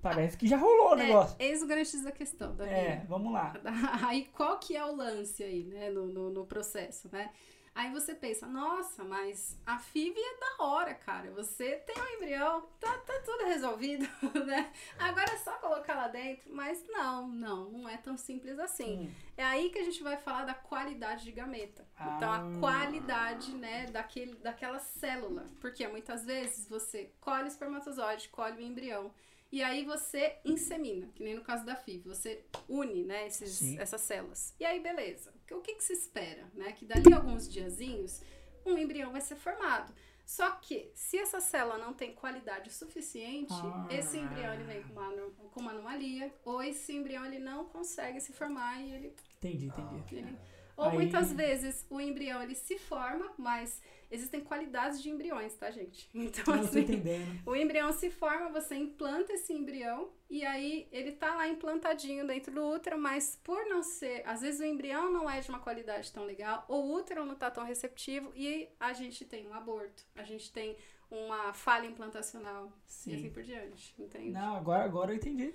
[0.02, 1.36] parece que já rolou o negócio.
[1.40, 2.70] É, eis o grande da questão, Davi.
[2.70, 3.54] É, vamos lá.
[4.08, 7.32] Aí qual que é o lance aí, né, no, no, no processo, né?
[7.76, 11.32] Aí você pensa, nossa, mas a FIV é da hora, cara.
[11.32, 14.08] Você tem um embrião, tá, tá tudo resolvido,
[14.46, 14.72] né?
[15.00, 16.54] Agora é só colocar lá dentro.
[16.54, 19.08] Mas não, não, não é tão simples assim.
[19.08, 19.12] Hum.
[19.36, 21.84] É aí que a gente vai falar da qualidade de gameta.
[22.16, 22.38] Então, Ah.
[22.38, 25.50] a qualidade, né, daquele, daquela célula.
[25.60, 29.12] Porque muitas vezes você colhe o espermatozoide, colhe o embrião.
[29.54, 32.10] E aí você insemina, que nem no caso da FIV.
[32.10, 33.78] Você une, né, esses, Sim.
[33.80, 34.56] essas células.
[34.60, 35.32] E aí, beleza.
[35.52, 36.50] O que, que se espera?
[36.56, 36.72] Né?
[36.72, 38.20] Que dali a alguns diazinhos,
[38.66, 39.94] um embrião vai ser formado.
[40.26, 43.88] Só que, se essa célula não tem qualidade suficiente, Ah.
[43.92, 45.12] esse embrião ele vem com uma,
[45.52, 50.16] com uma anomalia, ou esse embrião ele não consegue se formar e ele Entendi, entendi.
[50.16, 50.38] ele-
[50.76, 55.70] Ou Aí- muitas vezes o embrião ele se forma, mas existem qualidades de embriões, tá,
[55.72, 56.10] gente?
[56.14, 57.42] Então, tô assim, entendendo.
[57.48, 62.54] o embrião se forma, você implanta esse embrião e aí ele tá lá implantadinho dentro
[62.54, 66.12] do útero, mas por não ser, às vezes o embrião não é de uma qualidade
[66.12, 70.04] tão legal, ou o útero não tá tão receptivo e a gente tem um aborto,
[70.16, 70.76] a gente tem
[71.12, 73.30] uma falha implantacional e assim Sim.
[73.30, 74.32] por diante, entende?
[74.32, 75.54] Não, agora, agora eu entendi.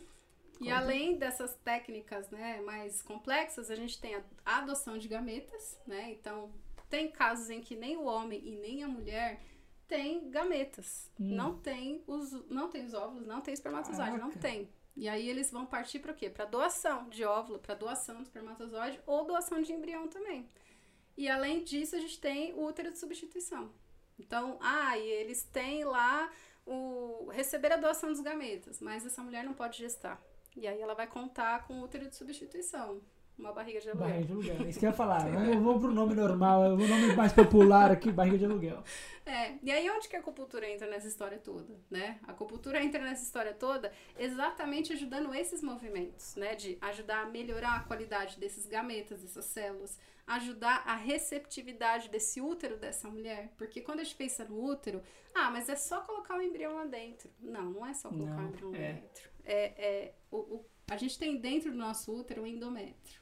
[0.60, 6.10] E além dessas técnicas né, mais complexas, a gente tem a adoção de gametas, né?
[6.12, 6.50] Então,
[6.88, 9.40] tem casos em que nem o homem e nem a mulher
[9.86, 11.10] tem gametas.
[11.18, 11.34] Hum.
[11.34, 14.40] Não tem os não tem os óvulos, não tem espermatozoide, não Caraca.
[14.40, 14.68] tem.
[14.96, 16.28] E aí eles vão partir para o quê?
[16.28, 20.50] Para doação de óvulo, para doação do espermatozoide ou doação de embrião também.
[21.16, 23.72] E além disso, a gente tem o útero de substituição.
[24.18, 26.30] Então, ah, e eles têm lá
[26.66, 30.20] o receber a doação dos gametas, mas essa mulher não pode gestar.
[30.58, 33.00] E aí ela vai contar com o útero de substituição,
[33.38, 34.08] uma barriga de aluguel.
[34.08, 34.68] Barriga de aluguel.
[34.68, 35.20] Isso que eu ia falar.
[35.30, 38.82] Vamos, vamos pro nome normal, o nome mais popular aqui, barriga de aluguel.
[39.24, 42.18] É, e aí onde que a acupuntura entra nessa história toda, né?
[42.26, 46.56] A acupuntura entra nessa história toda exatamente ajudando esses movimentos, né?
[46.56, 52.76] De ajudar a melhorar a qualidade desses gametas, dessas células, ajudar a receptividade desse útero
[52.76, 55.00] dessa mulher, porque quando a gente pensa no útero,
[55.32, 57.30] ah, mas é só colocar o embrião lá dentro.
[57.40, 58.92] Não, não é só colocar Não, o embrião lá é.
[58.94, 59.27] dentro.
[59.50, 63.18] É, é, o, o- a gente tem dentro do nosso útero o endométrio.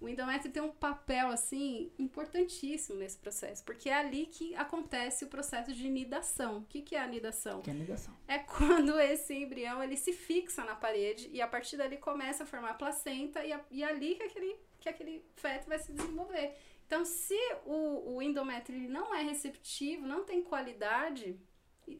[0.00, 5.28] O endométrio tem um papel, assim, importantíssimo nesse processo, porque é ali que acontece o
[5.28, 6.58] processo de nidação.
[6.58, 7.62] O que, que é a nidação?
[7.62, 8.14] Que é negação.
[8.28, 12.46] É quando esse embrião, ele se fixa na parede e a partir dali começa a
[12.46, 15.92] formar a placenta e, a- e é ali que aquele, que aquele feto vai se
[15.92, 16.54] desenvolver.
[16.86, 17.36] Então, se
[17.66, 21.36] o, o endométrio não é receptivo, não tem qualidade,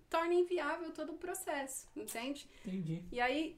[0.09, 2.49] torna inviável todo o processo, entende?
[2.65, 3.03] Entendi.
[3.11, 3.57] E aí,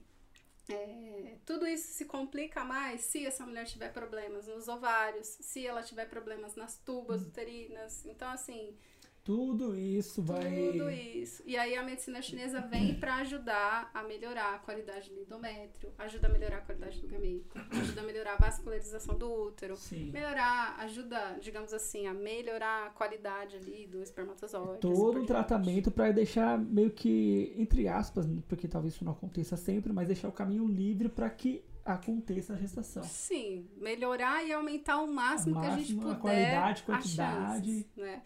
[0.69, 5.83] é, tudo isso se complica mais se essa mulher tiver problemas nos ovários, se ela
[5.83, 8.05] tiver problemas nas tubas uterinas.
[8.05, 8.77] Então, assim,
[9.31, 10.41] Tudo isso vai.
[10.73, 11.41] tudo isso.
[11.47, 16.27] E aí a medicina chinesa vem para ajudar a melhorar a qualidade do endométrio, ajuda
[16.27, 20.11] a melhorar a qualidade do gameta, ajuda a melhorar a vascularização do útero, Sim.
[20.11, 24.81] melhorar, ajuda, digamos assim, a melhorar a qualidade ali do espermatozoide.
[24.81, 29.93] Todo um tratamento para deixar meio que, entre aspas, porque talvez isso não aconteça sempre,
[29.93, 33.03] mas deixar o caminho livre para que aconteça a gestação.
[33.05, 36.21] Sim, melhorar e aumentar o máximo, Ao que a gente máximo, a puder.
[36.21, 37.67] qualidade, quantidade.
[37.73, 38.23] chances, né?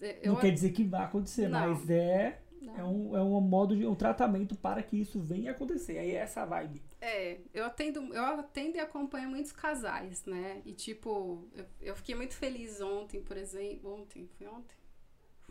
[0.00, 1.60] Não Eu, quer dizer que vai acontecer, Não.
[1.60, 2.76] mas é, não.
[2.76, 5.98] é, um, é um modo de um tratamento para que isso venha a acontecer.
[5.98, 6.82] Aí é essa vibe.
[7.00, 10.62] É, eu atendo, eu atendo e acompanho muitos casais, né?
[10.64, 13.94] E tipo, eu, eu fiquei muito feliz ontem, por exemplo.
[13.94, 14.76] Ontem, foi ontem?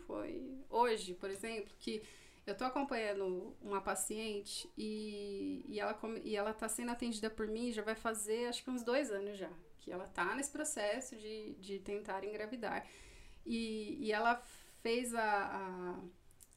[0.06, 2.02] Foi hoje, por exemplo, que
[2.46, 7.70] eu tô acompanhando uma paciente e, e, ela, e ela tá sendo atendida por mim
[7.72, 9.50] já vai fazer acho que uns dois anos já.
[9.80, 12.86] Que ela tá nesse processo de, de tentar engravidar.
[13.48, 14.40] E, e ela
[14.82, 15.22] fez a.
[15.22, 16.00] a-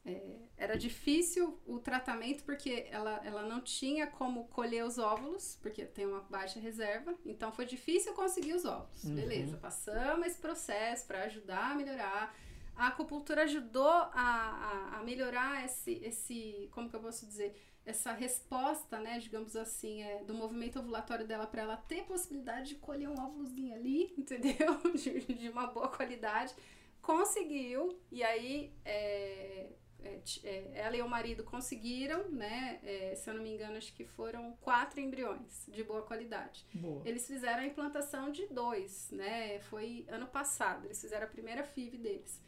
[0.04, 5.86] é, era difícil o tratamento porque ela, ela não tinha como colher os óvulos, porque
[5.86, 7.14] tem uma baixa reserva.
[7.24, 9.04] Então foi difícil conseguir os óvulos.
[9.04, 9.14] Uhum.
[9.16, 12.36] Beleza, passamos esse processo para ajudar a melhorar
[12.76, 17.56] a acupuntura ajudou a, a, a, melhorar esse, esse, como que eu posso dizer,
[17.86, 22.76] essa resposta, né, digamos assim, é, do movimento ovulatório dela para ela ter possibilidade de
[22.76, 24.80] colher um óvulozinho ali, entendeu?
[24.96, 26.54] De, de uma boa qualidade.
[27.02, 29.70] Conseguiu, e aí é,
[30.04, 32.80] é, é, ela e o marido conseguiram, né?
[32.84, 36.66] É, se eu não me engano, acho que foram quatro embriões de boa qualidade.
[36.74, 37.02] Boa.
[37.06, 39.60] Eles fizeram a implantação de dois, né?
[39.62, 40.86] Foi ano passado.
[40.86, 42.42] Eles fizeram a primeira FIV deles.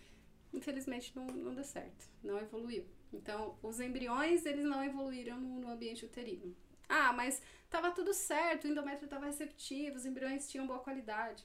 [0.53, 2.85] Infelizmente não, não deu certo, não evoluiu.
[3.11, 6.55] Então, os embriões, eles não evoluíram no, no ambiente uterino.
[6.89, 11.43] Ah, mas tava tudo certo, o endométrio estava receptivo, os embriões tinham boa qualidade.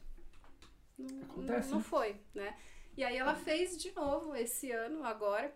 [0.98, 1.84] Não, Acontece, não, não né?
[1.84, 2.58] foi, né?
[2.98, 5.54] E aí ela fez de novo esse ano, agora,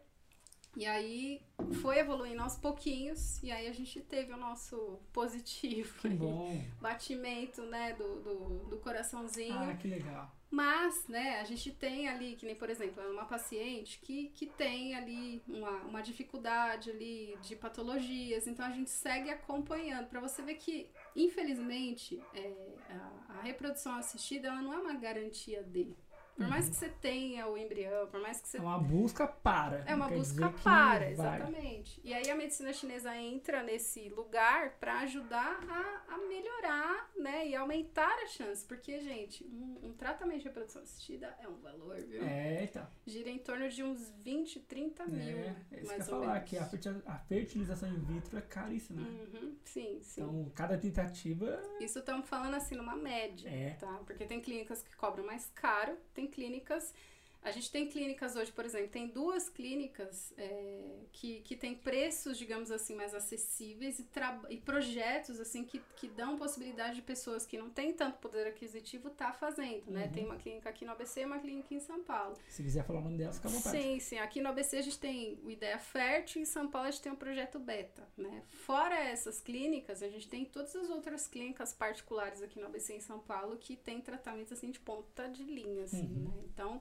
[0.77, 1.43] e aí
[1.83, 5.93] foi evoluindo aos pouquinhos, e aí a gente teve o nosso positivo.
[6.05, 6.15] Aí.
[6.15, 6.65] bom.
[6.81, 9.59] Batimento, né, do, do, do coraçãozinho.
[9.59, 10.33] Ah, que legal.
[10.53, 14.95] Mas, né, a gente tem ali, que nem, por exemplo, uma paciente que, que tem
[14.95, 20.55] ali uma, uma dificuldade ali de patologias, então a gente segue acompanhando, para você ver
[20.55, 22.55] que, infelizmente, é,
[22.89, 25.93] a, a reprodução assistida, ela não é uma garantia de.
[26.37, 29.85] Por mais que você tenha o embrião, por mais que você É uma busca para.
[29.87, 31.13] é uma busca para, vai.
[31.13, 32.01] exatamente.
[32.03, 37.55] E aí a medicina chinesa entra nesse lugar para ajudar a, a melhorar, né, e
[37.55, 42.23] aumentar a chance, porque gente, um, um tratamento de reprodução assistida é um valor, viu?
[42.23, 42.87] É, então.
[43.07, 46.21] Gira em torno de uns 20, 30 mil, É, é isso que eu mais ou
[46.21, 46.51] falar, menos.
[46.51, 49.03] que a fertilização in vitro é caríssima.
[49.03, 50.23] Uhum, sim, sim.
[50.23, 53.77] Então, cada tentativa Isso estamos falando assim numa média, É.
[53.79, 54.01] tá?
[54.07, 56.95] Porque tem clínicas que cobram mais caro, tem clínicas.
[57.43, 62.39] A gente tem clínicas hoje, por exemplo, tem duas clínicas é, que, que tem preços,
[62.39, 64.07] digamos assim, mais acessíveis e,
[64.51, 69.11] e projetos assim que, que dão possibilidade de pessoas que não têm tanto poder aquisitivo
[69.11, 70.05] tá fazendo, né?
[70.07, 70.13] Uhum.
[70.13, 72.37] Tem uma clínica aqui no ABC e uma clínica em São Paulo.
[72.49, 73.77] se quiser falar o nome delas, fica à vontade.
[73.77, 74.19] Sim, sim.
[74.19, 77.03] Aqui no ABC a gente tem o Ideia Fértil e em São Paulo a gente
[77.03, 78.43] tem o Projeto Beta, né?
[78.49, 83.01] Fora essas clínicas, a gente tem todas as outras clínicas particulares aqui no ABC em
[83.01, 86.23] São Paulo que tem tratamentos assim de ponta de linha, assim, Uhum.
[86.25, 86.43] né?
[86.53, 86.81] Então,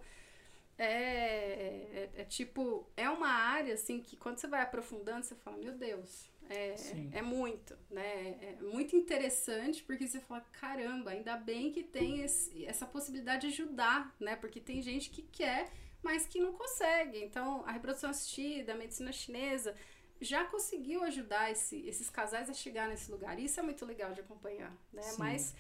[0.84, 5.58] é, é, é tipo, é uma área assim que quando você vai aprofundando, você fala,
[5.58, 7.10] meu Deus, é, Sim.
[7.14, 8.38] é muito, né?
[8.42, 13.54] É muito interessante porque você fala, caramba, ainda bem que tem esse- essa possibilidade de
[13.54, 14.36] ajudar, né?
[14.36, 15.72] Porque tem gente que quer,
[16.04, 17.24] mas que não consegue.
[17.24, 19.76] Então, a reprodução assistida, a medicina chinesa
[20.20, 23.40] já conseguiu ajudar esse- esses casais a chegar nesse lugar.
[23.40, 25.02] Isso é muito legal de acompanhar, né?
[25.04, 25.18] Sim.
[25.20, 25.56] Mas,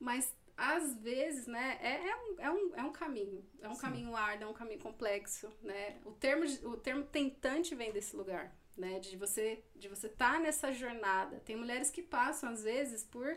[0.00, 3.44] mas às vezes, né, é, é, um, é, um, é um caminho.
[3.60, 3.80] É um Sim.
[3.80, 6.00] caminho árduo, é um caminho complexo, né?
[6.04, 8.98] O termo, o termo tentante vem desse lugar, né?
[9.00, 11.40] De você de você estar nessa jornada.
[11.40, 13.36] Tem mulheres que passam, às vezes, por,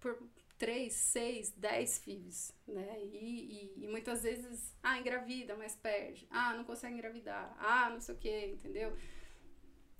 [0.00, 0.18] por
[0.58, 2.98] três, seis, dez filhos, né?
[3.00, 6.26] E, e, e muitas vezes, ah, engravida, mas perde.
[6.30, 7.56] Ah, não consegue engravidar.
[7.60, 8.94] Ah, não sei o que, entendeu?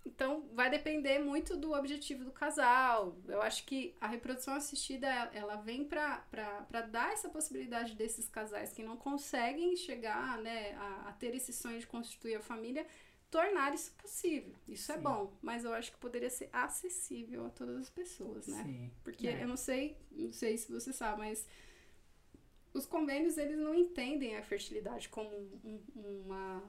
[0.08, 3.16] Então, vai depender muito do objetivo do casal.
[3.28, 6.24] Eu acho que a reprodução assistida, ela vem para
[6.90, 11.78] dar essa possibilidade desses casais que não conseguem chegar né, a, a ter esse sonho
[11.78, 12.86] de constituir a família,
[13.30, 14.54] tornar isso possível.
[14.66, 15.02] Isso é Sim.
[15.02, 18.62] bom, mas eu acho que poderia ser acessível a todas as pessoas, né?
[18.64, 18.90] Sim.
[19.04, 19.42] Porque É.
[19.42, 21.46] eu não sei, não sei se você sabe, mas
[22.72, 25.28] os convênios eles não entendem a fertilidade como
[25.64, 26.62] um- uma,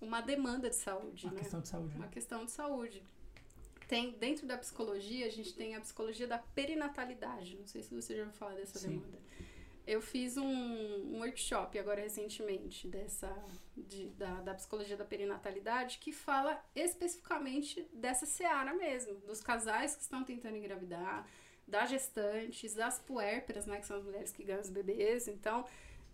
[0.00, 1.40] uma demanda de saúde, Uma né?
[1.40, 1.94] questão de saúde.
[1.96, 2.10] Uma Né?
[2.12, 3.02] questão de saúde.
[3.88, 7.56] Tem, dentro da psicologia, a gente tem a psicologia da perinatalidade.
[7.58, 8.88] Não sei se você já ouviu falar dessa Sim.
[8.98, 9.18] demanda.
[9.86, 13.30] Eu fiz um, um workshop agora recentemente dessa,
[13.76, 20.00] de- da, da psicologia da perinatalidade que fala especificamente dessa seara mesmo, dos casais que
[20.00, 21.28] estão tentando engravidar,
[21.68, 25.28] das gestantes, das puérperas, né, que são as mulheres que ganham os bebês.
[25.28, 25.66] Então,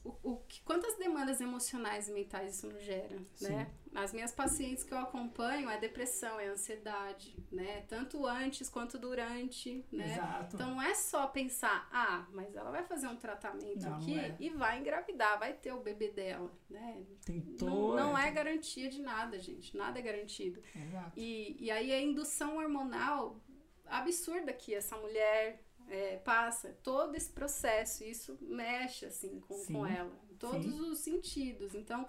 [0.03, 3.71] o, o que, quantas demandas emocionais e mentais isso não gera, né?
[3.95, 7.83] As minhas pacientes que eu acompanho é depressão, é ansiedade, né?
[7.89, 10.15] Tanto antes quanto durante, né?
[10.15, 10.57] Exato.
[10.57, 14.19] Então não é só pensar, ah, mas ela vai fazer um tratamento Não, não aqui
[14.19, 14.37] é.
[14.41, 17.05] e vai engravidar, vai ter o bebê dela, né?
[17.25, 17.97] Tem Não, todo.
[17.97, 19.77] não é garantia de nada, gente.
[19.77, 20.63] Nada é garantido.
[20.75, 21.13] Exato.
[21.19, 23.39] E, e aí a indução hormonal
[23.85, 29.87] absurda que essa mulher é, passa, todo esse processo, isso mexe assim com, Sim, com
[29.87, 30.81] ela, em todos sim.
[30.81, 31.75] os sentidos.
[31.75, 32.07] Então,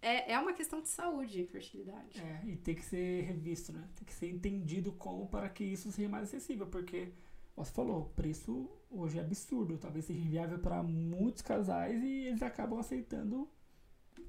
[0.00, 2.18] é, é uma questão de saúde, infertilidade.
[2.18, 3.86] É, e tem que ser revisto, né?
[3.94, 7.12] Tem que ser entendido como para que isso seja mais acessível, porque,
[7.54, 12.42] você falou, o preço hoje é absurdo, talvez seja inviável para muitos casais e eles
[12.42, 13.46] acabam aceitando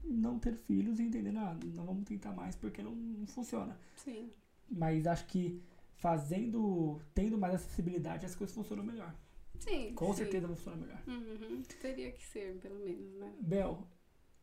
[0.04, 3.80] não ter filhos e entendendo, ah, não vamos tentar mais porque não, não funciona.
[3.96, 4.30] Sim.
[4.70, 5.62] Mas acho que
[6.02, 9.14] fazendo, tendo mais acessibilidade, as coisas funcionam melhor.
[9.60, 9.94] Sim.
[9.94, 10.18] Com sim.
[10.24, 11.00] certeza funcionam melhor.
[11.08, 13.32] Uhum, Teria que ser, pelo menos, né?
[13.40, 13.88] Bel,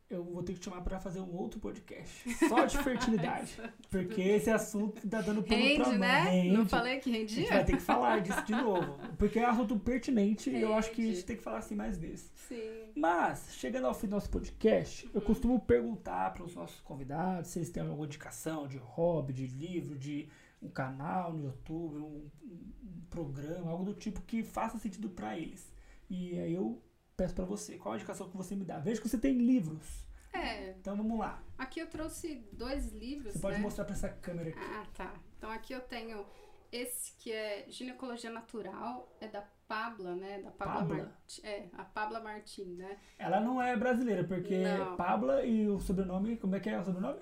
[0.08, 3.56] eu vou ter que te chamar pra fazer um outro podcast só de fertilidade.
[3.90, 5.98] porque esse assunto tá dando pano Rende, pra mão.
[5.98, 6.20] né?
[6.30, 6.56] Rende.
[6.56, 7.52] Não falei que A gente rendia?
[7.52, 8.96] vai ter que falar disso de novo.
[9.18, 11.26] Porque é um assunto pertinente e eu acho que a gente Rende.
[11.26, 12.30] tem que falar assim mais vezes.
[12.48, 12.92] Sim.
[12.94, 17.58] Mas, chegando ao fim do nosso podcast, eu costumo perguntar para os nossos convidados se
[17.58, 20.28] eles têm alguma indicação de hobby, de livro, de
[20.60, 22.72] um canal no YouTube, um, um-
[23.10, 25.72] programa, algo do tipo que faça sentido para eles.
[26.10, 26.82] E aí eu
[27.16, 28.78] peço para você, qual a indicação que você me dá?
[28.78, 30.06] Vejo que você tem livros.
[30.32, 31.42] É, Então vamos lá.
[31.56, 33.62] aqui eu trouxe dois livros, Você pode né?
[33.62, 34.58] mostrar para essa câmera aqui.
[34.60, 35.14] Ah, tá.
[35.38, 36.24] Então aqui eu tenho
[36.70, 40.42] esse que é Ginecologia Natural, é da Pabla, né?
[40.42, 41.18] Da Pabla Pabla?
[41.42, 42.98] É, a Pabla Martin, né?
[43.18, 44.96] Ela não é brasileira, porque Não.
[44.96, 47.20] Pabla e o sobrenome, como é que é o sobrenome?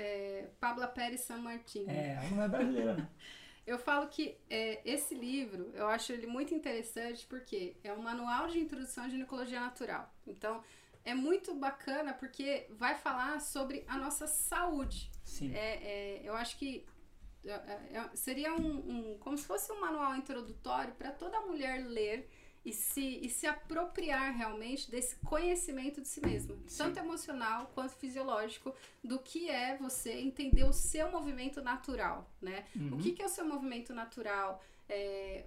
[0.00, 1.84] É, Pabla Pérez San Martin.
[1.88, 3.08] É, ela não é brasileira, não.
[3.66, 8.48] Eu falo que é, esse livro, eu acho ele muito interessante porque é um manual
[8.48, 10.10] de introdução à ginecologia natural.
[10.26, 10.64] Então,
[11.04, 15.10] é muito bacana porque vai falar sobre a nossa saúde.
[15.22, 15.54] Sim.
[15.54, 16.86] É, é, eu acho que
[17.44, 18.76] é, é, seria um,
[19.12, 22.26] um- como se fosse um manual introdutório para toda mulher ler
[22.68, 26.76] e se, e se apropriar realmente desse conhecimento de si mesma, Sim.
[26.76, 32.66] tanto emocional quanto fisiológico, do que é você entender o seu movimento natural, né?
[32.76, 32.94] Uhum.
[32.94, 34.62] O que, que é o seu movimento natural?
[34.86, 35.46] É,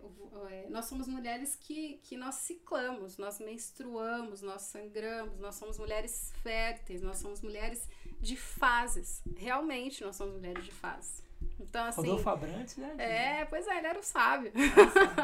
[0.50, 6.34] é, nós somos mulheres que, que nós ciclamos, nós menstruamos, nós sangramos, nós somos mulheres
[6.42, 7.88] férteis, nós somos mulheres
[8.20, 9.22] de fases.
[9.38, 11.24] Realmente, nós somos mulheres de fases.
[11.60, 12.02] Então, assim.
[12.02, 12.96] Rodolfo Abrantes, né?
[12.98, 14.52] É, pois é, ele era o sábio.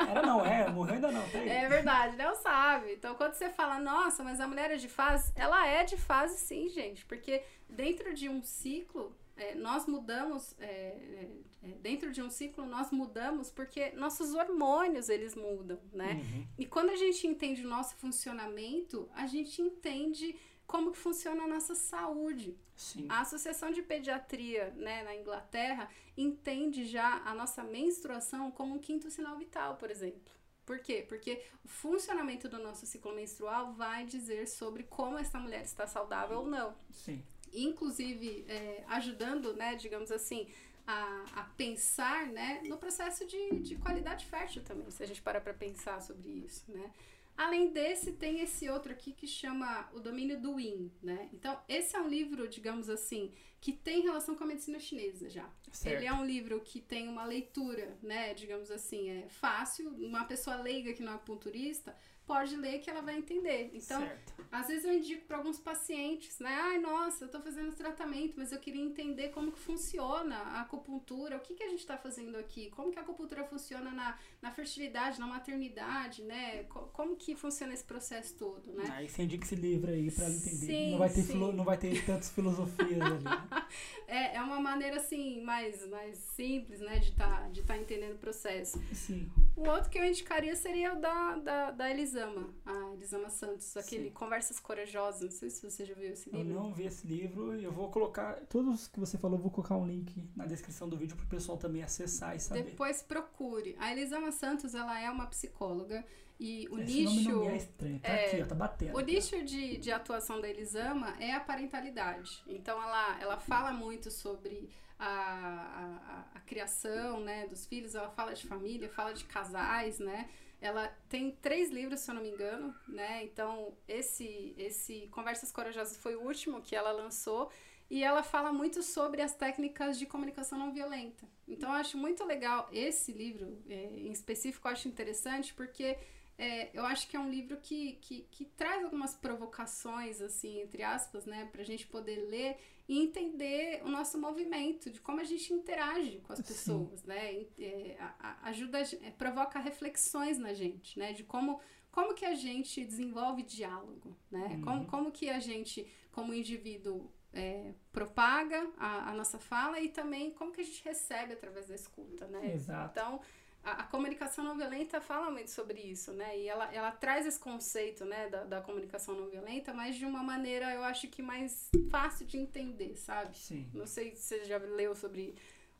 [0.10, 1.40] Era não, é, morreu ainda não, tá.
[1.40, 2.90] É verdade, ele é o sábio.
[2.92, 6.38] Então, quando você fala, nossa, mas a mulher é de fase, ela é de fase
[6.38, 7.06] sim, gente.
[7.06, 11.28] Porque dentro de um ciclo, é, nós mudamos, é,
[11.64, 16.14] é, dentro de um ciclo, nós mudamos porque nossos hormônios, eles mudam, né?
[16.14, 16.48] Uhum.
[16.58, 20.36] E quando a gente entende o nosso funcionamento, a gente entende
[20.68, 22.56] como que funciona a nossa saúde.
[22.76, 23.08] Sim.
[23.10, 29.10] A Associação de Pediatria né, na Inglaterra entende já a nossa menstruação como um quinto
[29.10, 30.32] sinal vital, por exemplo.
[30.66, 31.06] Por quê?
[31.08, 36.40] Porque o funcionamento do nosso ciclo menstrual vai dizer sobre como essa mulher está saudável
[36.40, 36.76] ou não.
[36.92, 37.24] Sim.
[37.54, 40.46] Inclusive, é, ajudando, né, digamos assim,
[40.86, 45.40] a, a pensar né, no processo de, de qualidade fértil também, se a gente parar
[45.40, 46.92] para pensar sobre isso, né?
[47.38, 51.30] Além desse, tem esse outro aqui que chama O Domínio do Yin, né?
[51.32, 53.32] Então, esse é um livro, digamos assim,
[53.62, 55.48] que tem relação com a medicina chinesa já.
[55.72, 55.96] Certo.
[55.96, 60.56] Ele é um livro que tem uma leitura, né, digamos assim, é fácil, uma pessoa
[60.56, 61.96] leiga que não é acupunturista
[62.28, 63.72] pode ler que ela vai entender.
[63.74, 64.34] Então, certo.
[64.52, 66.54] às vezes eu indico para alguns pacientes, né?
[66.62, 71.38] Ai, nossa, eu tô fazendo tratamento, mas eu queria entender como que funciona a acupuntura,
[71.38, 74.52] o que, que a gente está fazendo aqui, como que a acupuntura funciona na, na
[74.52, 76.64] fertilidade, na maternidade, né?
[76.66, 78.84] Co- como que funciona esse processo todo, né?
[78.92, 80.66] Aí você indica esse livro aí pra ela entender.
[80.66, 83.24] Sim, não, vai ter filo- não vai ter tantas filosofias ali.
[83.24, 83.32] né?
[84.08, 86.98] É, é uma maneira, assim, mais, mais simples, né?
[87.00, 88.82] De estar de tá entendendo o processo.
[88.94, 89.30] Sim.
[89.56, 94.06] O outro que eu indicaria seria o da, da, da Elisama, a Elisama Santos, aquele
[94.06, 94.12] Sim.
[94.12, 95.22] Conversas Corajosas.
[95.22, 96.54] Não sei se você já viu esse Eu livro.
[96.62, 98.34] não vi esse livro e eu vou colocar.
[98.50, 101.58] Todos que você falou, eu vou colocar um link na descrição do vídeo pro pessoal
[101.58, 102.64] também acessar e saber.
[102.64, 103.76] Depois procure.
[103.80, 106.04] A Elisama Santos, ela é uma psicóloga
[106.40, 107.30] e o Esse nome nicho...
[107.32, 108.00] não me é estranho.
[108.00, 108.98] Tá é, aqui, ó, tá batendo.
[108.98, 112.44] O nicho de, de atuação da Elisama é a parentalidade.
[112.48, 114.70] Então, ela, ela fala muito sobre
[115.00, 120.00] a, a, a- a criação né, dos filhos, ela fala de família, fala de casais,
[120.00, 120.30] né?
[120.60, 123.24] Ela tem três livros, se eu não me engano, né?
[123.24, 127.52] Então, esse, esse Conversas Corajosas foi o último que ela lançou.
[127.90, 131.26] E ela fala muito sobre as técnicas de comunicação não violenta.
[131.48, 135.98] Então, eu acho muito legal esse livro, é, em específico, eu acho interessante, porque
[136.38, 140.84] é, eu acho que é um livro que, que, que traz algumas provocações, assim, entre
[140.84, 142.58] aspas, né, pra gente poder ler
[142.88, 146.46] e entender o nosso movimento, de como a gente interage com as Sim.
[146.46, 147.98] pessoas, né, e, é,
[148.44, 151.60] ajuda, é, provoca reflexões na gente, né, de como,
[151.92, 154.62] como que a gente desenvolve diálogo, né, Uhum.
[154.62, 160.32] como, como que a gente, como indivíduo, é, propaga a, a nossa fala e também
[160.32, 162.92] como que a gente recebe através da escuta, né, Exato.
[162.98, 163.20] então,
[163.68, 166.40] a, a comunicação não violenta fala muito sobre isso, né?
[166.40, 170.24] E ela, ela traz esse conceito, né, da, da comunicação não violenta, mas de uma
[170.24, 173.38] maneira, eu acho que mais fácil de entender, sabe?
[173.38, 173.68] Sim.
[173.74, 175.36] Não sei se você já leu sobre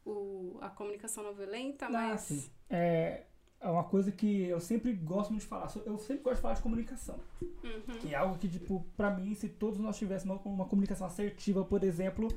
[0.06, 2.22] o, a comunicação não violenta, Ah, mas...
[2.22, 2.50] sim.
[2.70, 3.24] É,
[3.62, 5.72] é uma coisa que eu sempre gosto muito de falar.
[5.86, 7.18] Eu sempre gosto de falar de comunicação.
[7.42, 8.00] Uhum.
[8.00, 11.64] Que é algo que, tipo, pra mim, se todos nós tivéssemos uma, uma comunicação assertiva,
[11.64, 12.28] por exemplo,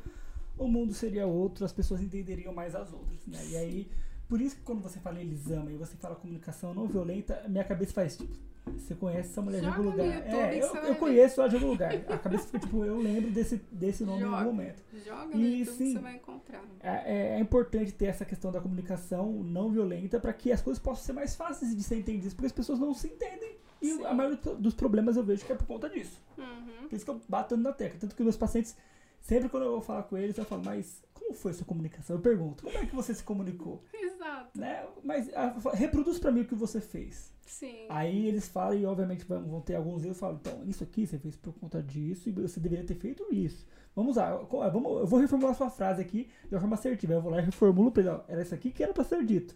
[0.57, 3.39] o mundo seria outro, as pessoas entenderiam mais as outras, né?
[3.49, 3.91] E aí,
[4.31, 7.93] por isso que quando você fala Elisama e você fala comunicação não violenta, minha cabeça
[7.93, 8.33] faz tipo,
[8.79, 10.07] Você conhece essa mulher de Joga algum no lugar?
[10.07, 11.93] YouTube é, eu, eu conheço ela de algum lugar.
[12.09, 14.37] A cabeça fica tipo, eu lembro desse, desse nome em Joga.
[14.37, 14.83] algum momento.
[15.05, 15.85] Joga no E YouTube sim.
[15.87, 16.65] que você vai encontrar.
[16.81, 20.81] É, é- é importante ter essa questão da comunicação não violenta para que as coisas
[20.83, 23.57] possam ser mais fáceis de ser entendidas, porque as pessoas não se entendem.
[23.83, 24.05] E Sim.
[24.05, 26.23] a maioria do- dos problemas eu vejo que é por conta disso.
[26.39, 26.87] Uhum.
[26.89, 27.99] Por isso que eu bato na tecla.
[27.99, 28.77] Tanto que meus pacientes,
[29.23, 32.17] sempre quando eu vou falar com eles, eu falo, mas como foi a sua comunicação?
[32.17, 33.83] Eu pergunto, como é que você se comunicou?
[33.95, 34.59] Exato.
[34.59, 34.85] Né?
[35.05, 37.33] Mas ah, falo, reproduz para mim o que você fez.
[37.47, 37.87] Sim.
[37.89, 40.19] Aí eles falam e obviamente vão, ter alguns erros.
[40.19, 43.67] Falo, então, isso aqui você fez por conta disso e você deveria ter feito isso.
[43.95, 47.13] Vamos lá, eh, vamos, eu vou reformular sua frase aqui de uma forma assertiva.
[47.13, 49.25] Eu vou lá e reformulo pra ele, ó, era isso aqui que era pra ser
[49.25, 49.55] dito.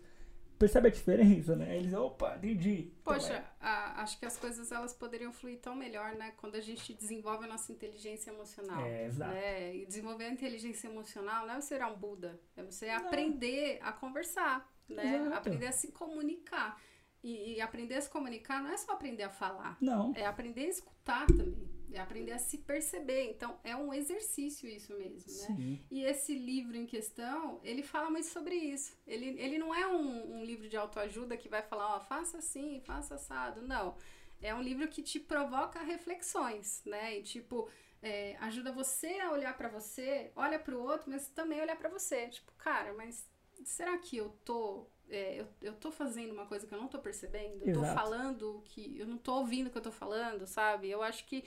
[0.65, 1.77] Percebe a diferença, né?
[1.77, 2.91] Eles, opa, entendi.
[3.03, 6.33] Então, Poxa, é, a- acho que as coisas elas poderiam fluir tão melhor, né?
[6.39, 8.83] Quando a gente desenvolve a nossa inteligência emocional.
[8.87, 9.31] É, exato.
[9.35, 9.77] né?
[9.77, 13.93] E desenvolver a inteligência emocional não é você virar um Buda, é você aprender a
[13.93, 15.17] conversar, né?
[15.17, 15.37] Exato.
[15.37, 16.81] Aprender a se comunicar.
[17.23, 20.63] E, e aprender a se comunicar não é só aprender a falar, Não, é aprender
[20.67, 23.31] a escutar também, é aprender a se perceber.
[23.31, 25.47] Então, é um exercício isso mesmo, né?
[25.47, 25.85] sim.
[25.91, 28.97] E esse livro em questão, ele fala muito sobre isso.
[29.07, 32.81] Ele, ele não é um, um livro de autoajuda que vai falar, ó, faça assim,
[32.85, 33.63] faça assado.
[33.63, 33.97] Não.
[34.41, 37.19] É um livro que te provoca reflexões, né?
[37.19, 37.69] E tipo,
[38.03, 42.29] é, ajuda você a olhar pra você, olha pro outro, mas também olhar pra você.
[42.29, 43.27] Tipo, cara, mas
[43.65, 44.87] será que eu tô.
[45.09, 47.65] é, eu, eu tô fazendo uma coisa que eu não tô percebendo?
[47.65, 47.95] Eu tô Exato.
[47.95, 48.99] falando que.
[48.99, 50.91] Eu não tô ouvindo o que eu tô falando, sabe?
[50.91, 51.45] Eu acho que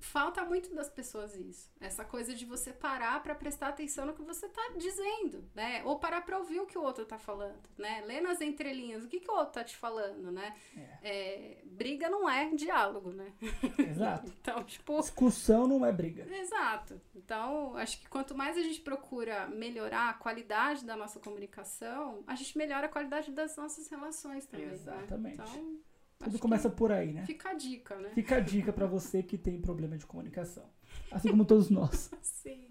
[0.00, 1.70] falta muito das pessoas isso.
[1.80, 5.82] Essa coisa de você parar pra prestar atenção no que você tá dizendo, né?
[5.84, 8.02] Ou parar pra ouvir o que o outro tá falando, né?
[8.06, 10.56] Ler nas entrelinhas o que, que o outro tá te falando, né?
[11.02, 13.32] É, briga não é diálogo, né?
[13.78, 14.30] Exato.
[14.40, 14.98] Então, tipo.
[15.00, 16.26] Discussão não é briga.
[16.34, 17.00] Exato.
[17.14, 22.34] Então, acho que quanto mais a gente procura melhorar a qualidade da nossa comunicação, a
[22.34, 24.66] gente melhora a qualidade das nossas relações também.
[24.66, 24.72] né?
[24.72, 25.34] Exatamente.
[25.34, 25.78] Então,
[26.22, 27.24] Tudo começa por aí, né?
[27.24, 28.10] fica a dica, né?
[28.14, 30.64] Fica a dica pra você que tem problema de comunicação.
[31.10, 32.10] Assim como todos nós.
[32.20, 32.68] Sim.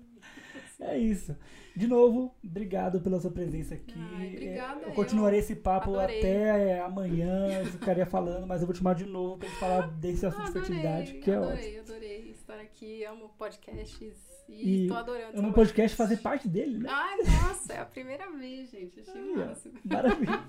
[0.80, 1.36] É isso.
[1.76, 4.00] De novo, obrigado pela sua presença aqui.
[4.16, 6.20] Ai, obrigada, eu continuarei eu esse papo adorei.
[6.20, 7.60] até amanhã.
[7.60, 10.46] Eu ficaria falando, mas eu vou te chamar de novo pra gente falar desse assunto
[10.46, 11.52] de fertilidade, que é ótimo.
[11.54, 13.04] adorei, adorei estar aqui.
[13.04, 15.26] Amo podcasts e, E tô adorando.
[15.28, 16.90] No trabalhar podcast fazer parte dele, né?
[16.92, 19.00] Ai, nossa, é a primeira vez, gente.
[19.00, 19.46] Achei ó.
[19.48, 19.74] máximo.
[19.86, 20.40] Maravilha.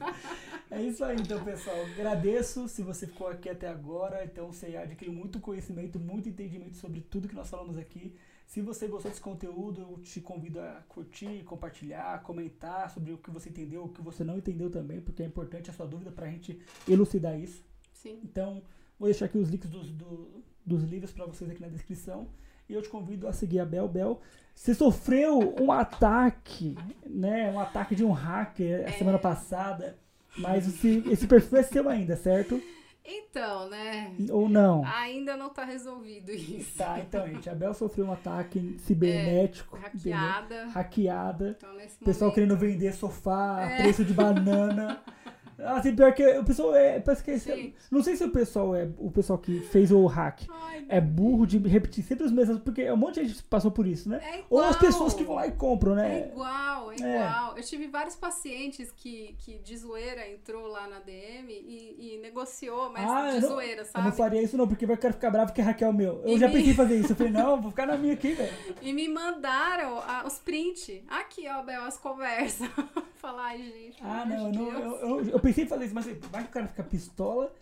[0.71, 1.77] É isso aí, então, pessoal.
[1.85, 4.25] Agradeço se você ficou aqui até agora.
[4.25, 8.15] Então, você adquiriu muito conhecimento, muito entendimento sobre tudo que nós falamos aqui.
[8.47, 13.31] Se você gostou desse conteúdo, eu te convido a curtir, compartilhar, comentar sobre o que
[13.31, 16.27] você entendeu, o que você não entendeu também, porque é importante a sua dúvida para
[16.27, 17.63] a gente elucidar isso.
[17.93, 18.19] Sim.
[18.25, 18.61] Então,
[18.99, 22.29] vou deixar aqui os links dos, do- dos livros para vocês aqui na descrição.
[22.71, 24.21] E eu te convido a seguir a Bel Bel.
[24.55, 27.51] Você sofreu um ataque, né?
[27.53, 28.93] Um ataque de um hacker a É.
[28.93, 29.97] semana passada.
[30.39, 32.63] Mas esse, esse perfil é seu ainda, certo?
[33.05, 34.13] Então, né?
[34.31, 34.85] Ou não?
[34.87, 36.77] Ainda não tá resolvido isso.
[36.79, 37.51] Tá, então, gente.
[37.51, 39.77] A Bel sofreu um ataque cibernético.
[39.77, 40.17] entendeu?
[40.17, 40.67] Hackeada.
[40.69, 41.57] Hackeada.
[41.59, 42.35] Então, nesse pessoal momento.
[42.35, 43.83] querendo vender sofá, É.
[43.83, 45.03] preço de banana.
[45.65, 47.01] Assim, pior que o pessoal é.
[47.01, 48.89] Parece que é não sei se o pessoal é.
[48.99, 52.91] O pessoal que fez o hack Ai, é burro de repetir sempre os mesmos, porque
[52.91, 54.21] um monte de gente passou por isso, né?
[54.23, 54.47] É igual.
[54.51, 56.29] Ou as pessoas que vão lá e compram, É né?
[56.33, 57.17] igual, é É.
[57.17, 57.57] igual.
[57.57, 62.91] Eu tive vários pacientes que, que de zoeira entrou lá na DM e, e negociou,
[62.91, 64.17] mas Ah, de não- zoeira, Eu não sabe?
[64.17, 66.23] faria isso não, porque vai ficar bravo que Raquel é o meu.
[66.25, 67.13] Eu E já me- pensei em fazer isso.
[67.13, 68.53] Eu falei, não, vou ficar na minha aqui, velho.
[68.81, 71.01] E me mandaram ah, os prints.
[71.09, 72.69] Aqui, ó, Bel, as conversas.
[73.21, 73.99] Falar, ai, gente.
[74.03, 76.67] Ah, não, não eu, eu, eu pensei em fazer isso, mas vai que o cara
[76.69, 77.55] fica pistola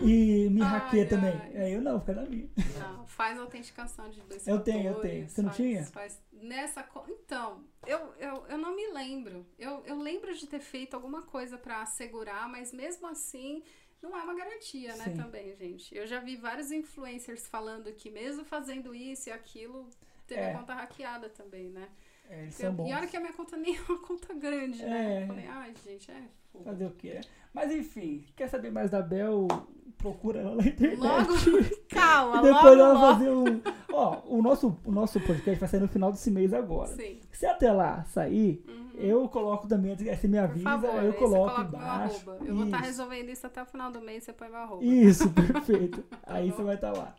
[0.00, 1.32] e me Ai, hackeia também.
[1.34, 1.50] ai.
[1.54, 2.48] É, eu não, vou ficar na minha.
[2.78, 5.28] Não, faz autenticação de dois Eu tenho, eu tenho.
[5.28, 5.84] Você não faz- tinha?
[5.86, 9.44] faz- nessa Então, eu, eu, eu não me lembro.
[9.58, 13.62] Eu, eu lembro de ter feito alguma coisa pra assegurar, mas mesmo assim
[14.00, 15.16] não é uma garantia, né, Sim.
[15.16, 15.92] também, gente.
[15.94, 19.88] Eu já vi vários influencers falando que mesmo fazendo isso e aquilo,
[20.28, 20.52] teve É.
[20.52, 21.88] a conta hackeada também, né?
[22.30, 22.88] É, eles Eu- são bons.
[22.88, 24.86] e olha que a minha conta nem é uma conta grande, É.
[24.88, 25.22] né?
[25.22, 26.22] Eu falei, ai, gente, é
[26.52, 26.64] fogo.
[26.64, 27.20] Fazer o quê?
[27.54, 29.48] Mas enfim, quer saber mais da Bel?
[29.96, 30.98] Procura ela na internet.
[31.00, 31.32] Logo,
[31.88, 33.12] calma, E depois logo, ela logo.
[33.14, 33.60] fazer um.
[33.92, 36.94] Ó, o nosso, o nosso podcast vai sair no final desse mês agora.
[36.94, 37.18] Sim.
[37.32, 38.87] Se até lá sair, Uhum.
[38.98, 42.28] Eu coloco também, você me avisa, favor, eu coloco embaixo.
[42.30, 42.54] Eu tá isso.
[42.54, 44.84] vou estar resolvendo isso até o final do mês, você põe meu arroba.
[44.84, 46.02] Isso, perfeito.
[46.02, 46.56] Tá aí bom.
[46.56, 47.14] você vai estar lá.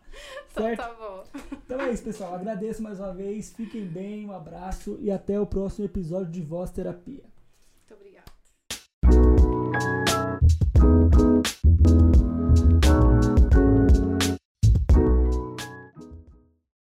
[0.49, 0.73] Certo?
[0.73, 1.23] Então, tá bom.
[1.53, 2.35] Então é isso, pessoal.
[2.35, 3.53] Agradeço mais uma vez.
[3.53, 7.23] Fiquem bem, um abraço e até o próximo episódio de Voz Terapia.
[7.89, 8.30] Muito obrigada.